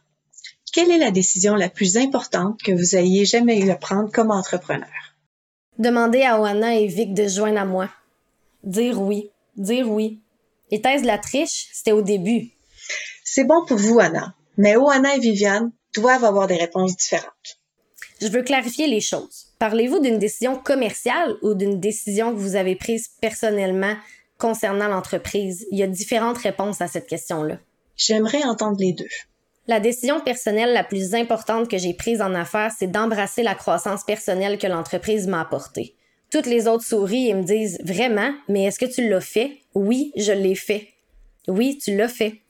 Quelle 0.73 0.91
est 0.91 0.99
la 0.99 1.11
décision 1.11 1.55
la 1.55 1.69
plus 1.69 1.97
importante 1.97 2.63
que 2.63 2.73
vous 2.73 2.97
ayez 2.97 3.25
jamais 3.25 3.61
eu 3.61 3.71
à 3.71 3.77
prendre 3.77 4.11
comme 4.11 4.31
entrepreneur? 4.31 4.89
Demander 5.79 6.23
à 6.23 6.41
Oana 6.41 6.77
et 6.77 6.87
Vic 6.87 7.15
de 7.15 7.29
se 7.29 7.37
joindre 7.37 7.61
à 7.61 7.65
moi. 7.65 7.91
Dire 8.65 9.01
oui. 9.01 9.31
Dire 9.57 9.91
oui. 9.91 10.21
Était-ce 10.71 11.03
de 11.03 11.07
la 11.07 11.19
triche? 11.19 11.69
C'était 11.73 11.93
au 11.93 12.03
début. 12.03 12.51
C'est 13.25 13.45
bon 13.45 13.65
pour 13.67 13.77
vous, 13.77 14.01
Anna, 14.01 14.35
mais 14.59 14.77
Oana 14.77 15.17
et 15.17 15.21
Viviane 15.21 15.73
doivent 15.95 16.25
avoir 16.25 16.47
des 16.47 16.57
réponses 16.57 16.97
différentes. 16.97 17.59
Je 18.21 18.29
veux 18.29 18.43
clarifier 18.43 18.89
les 18.89 19.01
choses. 19.01 19.47
Parlez-vous 19.59 20.01
d'une 20.01 20.19
décision 20.19 20.57
commerciale 20.57 21.37
ou 21.43 21.55
d'une 21.55 21.81
décision 21.81 22.33
que 22.35 22.39
vous 22.39 22.57
avez 22.57 22.75
prise 22.75 23.09
personnellement 23.21 23.95
concernant 24.37 24.89
l'entreprise? 24.89 25.67
Il 25.71 25.79
y 25.79 25.83
a 25.83 25.87
différentes 25.87 26.39
réponses 26.39 26.81
à 26.81 26.89
cette 26.89 27.07
question-là. 27.07 27.59
J'aimerais 27.97 28.43
entendre 28.45 28.77
les 28.81 28.93
deux. 28.93 29.09
La 29.69 29.81
décision 29.81 30.21
personnelle 30.21 30.73
la 30.73 30.83
plus 30.83 31.15
importante 31.15 31.69
que 31.69 31.79
j'ai 31.79 31.95
prise 31.95 32.21
en 32.21 32.35
affaires, 32.35 32.73
c'est 32.77 32.91
d'embrasser 32.91 33.43
la 33.43 33.55
croissance 33.55 34.03
personnelle 34.03 34.59
que 34.59 34.67
l'entreprise 34.67 35.27
m'a 35.29 35.43
apportée. 35.43 35.95
Toutes 36.31 36.47
les 36.47 36.67
autres 36.67 36.85
sourient 36.85 37.29
et 37.29 37.35
me 37.35 37.43
disent 37.43 37.79
Vraiment, 37.85 38.33
mais 38.49 38.65
est-ce 38.65 38.79
que 38.79 38.87
tu 38.93 39.09
l'as 39.09 39.21
fait? 39.21 39.59
Oui, 39.75 40.13
je 40.17 40.33
l'ai 40.33 40.55
fait. 40.55 40.89
Oui, 41.47 41.79
tu 41.83 41.97
l'as 41.97 42.09
fait. 42.09 42.41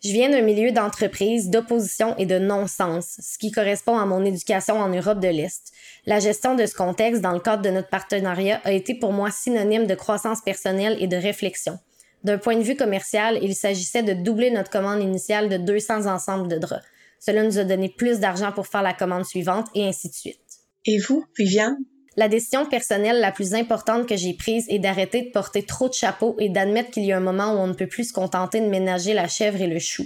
Je 0.00 0.12
viens 0.12 0.30
d'un 0.30 0.42
milieu 0.42 0.70
d'entreprise, 0.70 1.50
d'opposition 1.50 2.16
et 2.18 2.26
de 2.26 2.38
non-sens, 2.38 3.18
ce 3.20 3.36
qui 3.36 3.50
correspond 3.50 3.98
à 3.98 4.06
mon 4.06 4.24
éducation 4.24 4.78
en 4.78 4.88
Europe 4.88 5.18
de 5.18 5.26
l'Est. 5.26 5.72
La 6.06 6.20
gestion 6.20 6.54
de 6.54 6.66
ce 6.66 6.74
contexte 6.74 7.20
dans 7.20 7.32
le 7.32 7.40
cadre 7.40 7.62
de 7.62 7.70
notre 7.70 7.88
partenariat 7.88 8.60
a 8.62 8.70
été 8.70 8.94
pour 8.94 9.12
moi 9.12 9.32
synonyme 9.32 9.88
de 9.88 9.96
croissance 9.96 10.40
personnelle 10.40 10.96
et 11.00 11.08
de 11.08 11.16
réflexion. 11.16 11.80
D'un 12.22 12.38
point 12.38 12.56
de 12.56 12.62
vue 12.62 12.76
commercial, 12.76 13.40
il 13.42 13.56
s'agissait 13.56 14.04
de 14.04 14.12
doubler 14.12 14.52
notre 14.52 14.70
commande 14.70 15.02
initiale 15.02 15.48
de 15.48 15.56
200 15.56 16.06
ensembles 16.06 16.48
de 16.48 16.58
draps. 16.58 16.86
Cela 17.18 17.42
nous 17.42 17.58
a 17.58 17.64
donné 17.64 17.88
plus 17.88 18.20
d'argent 18.20 18.52
pour 18.52 18.68
faire 18.68 18.82
la 18.82 18.94
commande 18.94 19.24
suivante 19.24 19.66
et 19.74 19.84
ainsi 19.84 20.08
de 20.08 20.14
suite. 20.14 20.40
Et 20.86 20.98
vous, 20.98 21.24
Viviane? 21.36 21.76
La 22.18 22.26
décision 22.26 22.66
personnelle 22.66 23.20
la 23.20 23.30
plus 23.30 23.54
importante 23.54 24.08
que 24.08 24.16
j'ai 24.16 24.34
prise 24.34 24.66
est 24.68 24.80
d'arrêter 24.80 25.22
de 25.22 25.30
porter 25.30 25.62
trop 25.62 25.88
de 25.88 25.94
chapeaux 25.94 26.34
et 26.40 26.48
d'admettre 26.48 26.90
qu'il 26.90 27.04
y 27.04 27.12
a 27.12 27.16
un 27.16 27.20
moment 27.20 27.52
où 27.52 27.58
on 27.58 27.68
ne 27.68 27.74
peut 27.74 27.86
plus 27.86 28.08
se 28.08 28.12
contenter 28.12 28.60
de 28.60 28.66
ménager 28.66 29.14
la 29.14 29.28
chèvre 29.28 29.62
et 29.62 29.68
le 29.68 29.78
chou. 29.78 30.04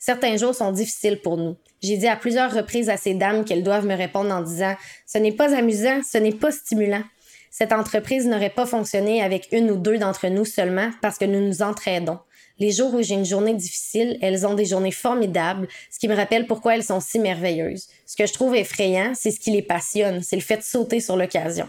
Certains 0.00 0.36
jours 0.36 0.52
sont 0.52 0.72
difficiles 0.72 1.20
pour 1.20 1.36
nous. 1.36 1.54
J'ai 1.80 1.96
dit 1.96 2.08
à 2.08 2.16
plusieurs 2.16 2.52
reprises 2.52 2.90
à 2.90 2.96
ces 2.96 3.14
dames 3.14 3.44
qu'elles 3.44 3.62
doivent 3.62 3.86
me 3.86 3.94
répondre 3.94 4.34
en 4.34 4.40
disant 4.40 4.74
Ce 5.06 5.16
n'est 5.18 5.30
pas 5.30 5.54
amusant, 5.54 6.00
ce 6.02 6.18
n'est 6.18 6.32
pas 6.32 6.50
stimulant. 6.50 7.04
Cette 7.52 7.72
entreprise 7.72 8.26
n'aurait 8.26 8.50
pas 8.50 8.66
fonctionné 8.66 9.22
avec 9.22 9.46
une 9.52 9.70
ou 9.70 9.76
deux 9.76 9.98
d'entre 9.98 10.26
nous 10.26 10.44
seulement 10.44 10.90
parce 11.02 11.18
que 11.18 11.24
nous 11.24 11.40
nous 11.40 11.62
entraidons. 11.62 12.18
Les 12.58 12.70
jours 12.70 12.94
où 12.94 13.02
j'ai 13.02 13.14
une 13.14 13.24
journée 13.24 13.54
difficile, 13.54 14.16
elles 14.22 14.46
ont 14.46 14.54
des 14.54 14.64
journées 14.64 14.92
formidables, 14.92 15.66
ce 15.90 15.98
qui 15.98 16.06
me 16.06 16.14
rappelle 16.14 16.46
pourquoi 16.46 16.76
elles 16.76 16.84
sont 16.84 17.00
si 17.00 17.18
merveilleuses. 17.18 17.88
Ce 18.06 18.16
que 18.16 18.26
je 18.26 18.32
trouve 18.32 18.54
effrayant, 18.54 19.12
c'est 19.14 19.32
ce 19.32 19.40
qui 19.40 19.50
les 19.50 19.62
passionne, 19.62 20.22
c'est 20.22 20.36
le 20.36 20.42
fait 20.42 20.58
de 20.58 20.62
sauter 20.62 21.00
sur 21.00 21.16
l'occasion. 21.16 21.68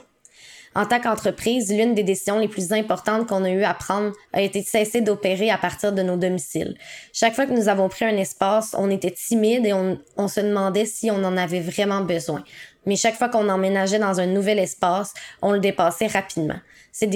En 0.75 0.85
tant 0.85 0.99
qu'entreprise, 0.99 1.71
l'une 1.73 1.95
des 1.95 2.03
décisions 2.03 2.37
les 2.37 2.49
plus 2.49 2.73
importantes 2.73 3.27
qu'on 3.27 3.45
a 3.45 3.49
eu 3.49 3.63
à 3.63 3.73
prendre 3.73 4.11
a 4.33 4.41
été 4.41 4.61
de 4.61 4.67
cesser 4.67 4.99
d'opérer 4.99 5.49
à 5.49 5.57
partir 5.57 5.93
de 5.93 6.03
nos 6.03 6.17
domiciles. 6.17 6.75
Chaque 7.13 7.33
fois 7.33 7.45
que 7.45 7.53
nous 7.53 7.69
avons 7.69 7.87
pris 7.87 8.03
un 8.03 8.17
espace, 8.17 8.75
on 8.77 8.91
était 8.91 9.11
timide 9.11 9.65
et 9.65 9.71
on, 9.73 9.97
on 10.17 10.27
se 10.27 10.41
demandait 10.41 10.85
si 10.85 11.09
on 11.09 11.23
en 11.23 11.37
avait 11.37 11.61
vraiment 11.61 12.01
besoin. 12.01 12.43
Mais 12.85 12.97
chaque 12.97 13.15
fois 13.15 13.29
qu'on 13.29 13.47
emménageait 13.47 13.99
dans 13.99 14.19
un 14.19 14.27
nouvel 14.27 14.59
espace, 14.59 15.13
on 15.41 15.53
le 15.53 15.59
dépassait 15.59 16.07
rapidement. 16.07 16.59
C'est 16.97 17.07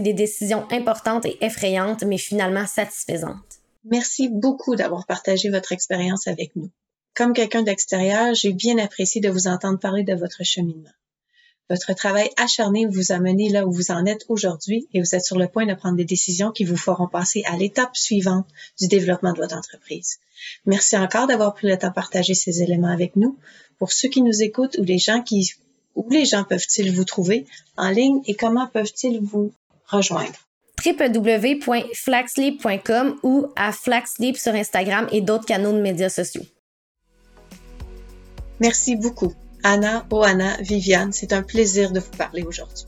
des, 0.00 0.14
décisions 0.14 0.66
importantes 0.70 1.26
et 1.26 1.36
effrayantes, 1.44 2.02
mais 2.02 2.16
finalement 2.16 2.66
satisfaisantes. 2.66 3.60
Merci 3.84 4.30
beaucoup 4.30 4.74
d'avoir 4.74 5.04
partagé 5.04 5.50
votre 5.50 5.72
expérience 5.72 6.28
avec 6.28 6.56
nous. 6.56 6.70
Comme 7.14 7.34
quelqu'un 7.34 7.60
d'extérieur, 7.60 8.32
j'ai 8.34 8.54
bien 8.54 8.78
apprécié 8.78 9.20
de 9.20 9.28
vous 9.28 9.48
entendre 9.48 9.78
parler 9.78 10.02
de 10.02 10.14
votre 10.14 10.44
cheminement. 10.44 10.88
Votre 11.68 11.92
travail 11.92 12.30
acharné 12.38 12.86
vous 12.86 13.12
a 13.12 13.18
mené 13.18 13.50
là 13.50 13.66
où 13.66 13.70
vous 13.70 13.90
en 13.90 14.06
êtes 14.06 14.24
aujourd'hui 14.30 14.88
et 14.94 15.00
vous 15.00 15.14
êtes 15.14 15.26
sur 15.26 15.38
le 15.38 15.46
point 15.46 15.66
de 15.66 15.74
prendre 15.74 15.98
des 15.98 16.06
décisions 16.06 16.50
qui 16.50 16.64
vous 16.64 16.78
feront 16.78 17.06
passer 17.06 17.42
à 17.44 17.58
l'étape 17.58 17.94
suivante 17.94 18.46
du 18.80 18.88
développement 18.88 19.34
de 19.34 19.42
votre 19.42 19.58
entreprise. 19.58 20.20
Merci 20.64 20.96
encore 20.96 21.26
d'avoir 21.26 21.52
pris 21.52 21.68
le 21.68 21.76
temps 21.76 21.88
de 21.88 21.92
partager 21.92 22.32
ces 22.32 22.62
éléments 22.62 22.88
avec 22.88 23.14
nous. 23.16 23.36
Pour 23.78 23.92
ceux 23.92 24.08
qui 24.08 24.22
nous 24.22 24.42
écoutent 24.42 24.78
ou 24.78 24.84
les 24.84 24.98
gens 24.98 25.20
qui, 25.20 25.52
où 25.94 26.08
les 26.10 26.24
gens 26.24 26.42
peuvent-ils 26.44 26.94
vous 26.94 27.04
trouver 27.04 27.46
en 27.76 27.90
ligne 27.90 28.22
et 28.26 28.34
comment 28.34 28.66
peuvent-ils 28.66 29.20
vous 29.20 29.52
rejoindre? 29.86 30.32
www.flaxleap.com 30.84 33.18
ou 33.22 33.46
à 33.56 33.72
Flaxleap 33.72 34.36
sur 34.36 34.54
Instagram 34.54 35.06
et 35.12 35.20
d'autres 35.20 35.46
canaux 35.46 35.72
de 35.72 35.80
médias 35.80 36.08
sociaux. 36.08 36.42
Merci 38.60 38.96
beaucoup. 38.96 39.32
Anna, 39.62 40.04
Oana, 40.10 40.56
Viviane, 40.60 41.12
c'est 41.12 41.32
un 41.32 41.42
plaisir 41.42 41.92
de 41.92 42.00
vous 42.00 42.10
parler 42.18 42.42
aujourd'hui. 42.42 42.86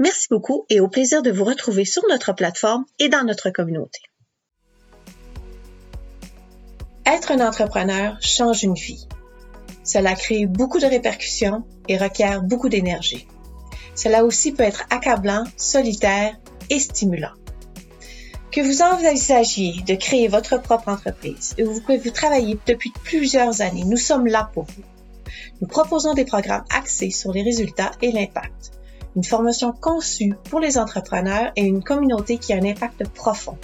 Merci 0.00 0.26
beaucoup 0.28 0.66
et 0.68 0.80
au 0.80 0.88
plaisir 0.88 1.22
de 1.22 1.30
vous 1.30 1.44
retrouver 1.44 1.84
sur 1.84 2.02
notre 2.08 2.32
plateforme 2.32 2.84
et 2.98 3.08
dans 3.08 3.22
notre 3.22 3.50
communauté. 3.50 4.00
Être 7.06 7.30
un 7.30 7.46
entrepreneur 7.46 8.16
change 8.20 8.64
une 8.64 8.74
vie. 8.74 9.06
Cela 9.84 10.16
crée 10.16 10.46
beaucoup 10.46 10.80
de 10.80 10.86
répercussions 10.86 11.64
et 11.86 11.96
requiert 11.96 12.42
beaucoup 12.42 12.68
d'énergie. 12.68 13.28
Cela 13.94 14.24
aussi 14.24 14.50
peut 14.50 14.64
être 14.64 14.84
accablant, 14.90 15.44
solitaire 15.56 16.36
et 16.70 16.80
stimulant. 16.80 17.34
Que 18.50 18.62
vous 18.62 18.82
envisagiez 18.82 19.80
de 19.86 19.94
créer 19.94 20.26
votre 20.26 20.60
propre 20.60 20.88
entreprise 20.88 21.54
vous 21.56 21.80
pouvez 21.82 21.98
vous 21.98 22.10
travailler 22.10 22.58
depuis 22.66 22.92
plusieurs 23.04 23.60
années, 23.60 23.84
nous 23.84 23.96
sommes 23.96 24.26
là 24.26 24.50
pour 24.52 24.64
vous. 24.64 24.97
Nous 25.60 25.66
proposons 25.66 26.14
des 26.14 26.24
programmes 26.24 26.64
axés 26.70 27.10
sur 27.10 27.32
les 27.32 27.42
résultats 27.42 27.90
et 28.00 28.12
l'impact, 28.12 28.72
une 29.16 29.24
formation 29.24 29.72
conçue 29.72 30.34
pour 30.50 30.60
les 30.60 30.78
entrepreneurs 30.78 31.50
et 31.56 31.62
une 31.62 31.82
communauté 31.82 32.38
qui 32.38 32.52
a 32.52 32.56
un 32.56 32.64
impact 32.64 33.08
profond. 33.08 33.58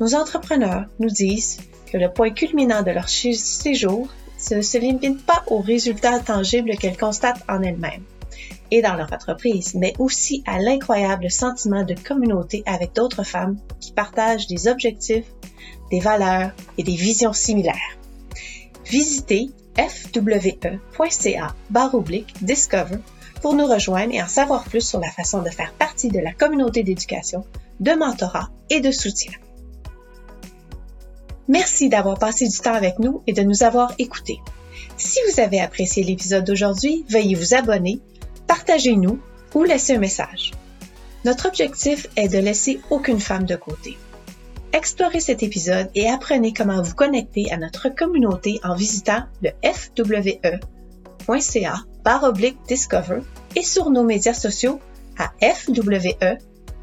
Nos 0.00 0.14
entrepreneurs 0.14 0.86
nous 1.00 1.10
disent 1.10 1.58
que 1.90 1.98
le 1.98 2.12
point 2.12 2.30
culminant 2.30 2.82
de 2.82 2.90
leur 2.90 3.08
séjour 3.08 4.08
ne 4.50 4.60
se 4.60 4.78
limite 4.78 5.24
pas 5.24 5.42
aux 5.48 5.60
résultats 5.60 6.20
tangibles 6.20 6.76
qu'elles 6.76 6.96
constatent 6.96 7.42
en 7.48 7.62
elles-mêmes 7.62 8.04
et 8.70 8.82
dans 8.82 8.94
leur 8.94 9.12
entreprise, 9.12 9.74
mais 9.74 9.94
aussi 9.98 10.42
à 10.46 10.58
l'incroyable 10.58 11.30
sentiment 11.30 11.84
de 11.84 11.94
communauté 11.94 12.62
avec 12.66 12.92
d'autres 12.94 13.24
femmes 13.24 13.56
qui 13.80 13.92
partagent 13.92 14.46
des 14.46 14.68
objectifs, 14.68 15.26
des 15.90 16.00
valeurs 16.00 16.52
et 16.78 16.82
des 16.82 16.96
visions 16.96 17.32
similaires. 17.32 17.98
Visitez 18.84 19.50
fwe.ca 19.76 21.54
discover 22.40 22.98
pour 23.42 23.54
nous 23.54 23.66
rejoindre 23.66 24.14
et 24.14 24.22
en 24.22 24.28
savoir 24.28 24.64
plus 24.64 24.86
sur 24.86 25.00
la 25.00 25.10
façon 25.10 25.42
de 25.42 25.50
faire 25.50 25.72
partie 25.74 26.08
de 26.08 26.18
la 26.18 26.32
communauté 26.32 26.82
d'éducation, 26.82 27.44
de 27.80 27.92
mentorat 27.92 28.50
et 28.70 28.80
de 28.80 28.90
soutien. 28.90 29.32
Merci 31.46 31.90
d'avoir 31.90 32.18
passé 32.18 32.48
du 32.48 32.58
temps 32.58 32.72
avec 32.72 32.98
nous 32.98 33.22
et 33.26 33.34
de 33.34 33.42
nous 33.42 33.62
avoir 33.62 33.92
écoutés. 33.98 34.40
Si 34.96 35.18
vous 35.28 35.40
avez 35.40 35.60
apprécié 35.60 36.02
l'épisode 36.02 36.44
d'aujourd'hui, 36.44 37.04
veuillez 37.10 37.34
vous 37.34 37.54
abonner, 37.54 38.00
partagez-nous 38.46 39.18
ou 39.54 39.62
laisser 39.64 39.96
un 39.96 39.98
message. 39.98 40.52
Notre 41.24 41.48
objectif 41.48 42.06
est 42.16 42.28
de 42.28 42.38
laisser 42.38 42.80
aucune 42.90 43.20
femme 43.20 43.44
de 43.44 43.56
côté. 43.56 43.98
Explorez 44.74 45.20
cet 45.20 45.42
épisode 45.44 45.88
et 45.94 46.08
apprenez 46.08 46.52
comment 46.52 46.82
vous 46.82 46.96
connecter 46.96 47.52
à 47.52 47.56
notre 47.56 47.90
communauté 47.90 48.58
en 48.64 48.74
visitant 48.74 49.22
le 49.40 49.50
fwe.ca 49.62 50.50
discover 52.66 53.20
et 53.54 53.62
sur 53.62 53.90
nos 53.90 54.02
médias 54.02 54.34
sociaux 54.34 54.80
à 55.16 55.30
FWE 55.40 56.38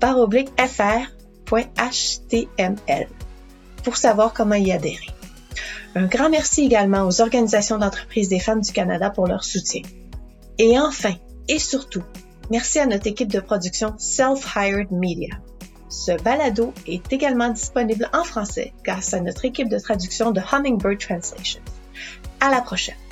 baroblique.ca 0.00 1.06
baroblique 1.46 1.70
fr.html 1.76 3.08
pour 3.84 3.96
savoir 3.96 4.32
comment 4.32 4.56
y 4.56 4.72
adhérer. 4.72 5.10
Un 5.94 6.06
grand 6.06 6.28
merci 6.28 6.64
également 6.64 7.06
aux 7.06 7.20
organisations 7.20 7.78
d'entreprises 7.78 8.28
des 8.28 8.40
femmes 8.40 8.60
du 8.60 8.72
Canada 8.72 9.10
pour 9.10 9.26
leur 9.26 9.44
soutien. 9.44 9.82
Et 10.58 10.78
enfin, 10.78 11.14
et 11.48 11.58
surtout, 11.58 12.02
merci 12.50 12.78
à 12.78 12.86
notre 12.86 13.06
équipe 13.06 13.32
de 13.32 13.40
production 13.40 13.94
Self-Hired 13.96 14.90
Media. 14.90 15.36
Ce 15.88 16.20
balado 16.22 16.74
est 16.86 17.12
également 17.12 17.48
disponible 17.48 18.10
en 18.12 18.24
français 18.24 18.72
grâce 18.84 19.14
à 19.14 19.20
notre 19.20 19.44
équipe 19.44 19.68
de 19.68 19.78
traduction 19.78 20.32
de 20.32 20.40
Hummingbird 20.40 20.98
Translation. 20.98 21.60
À 22.40 22.50
la 22.50 22.60
prochaine! 22.60 23.05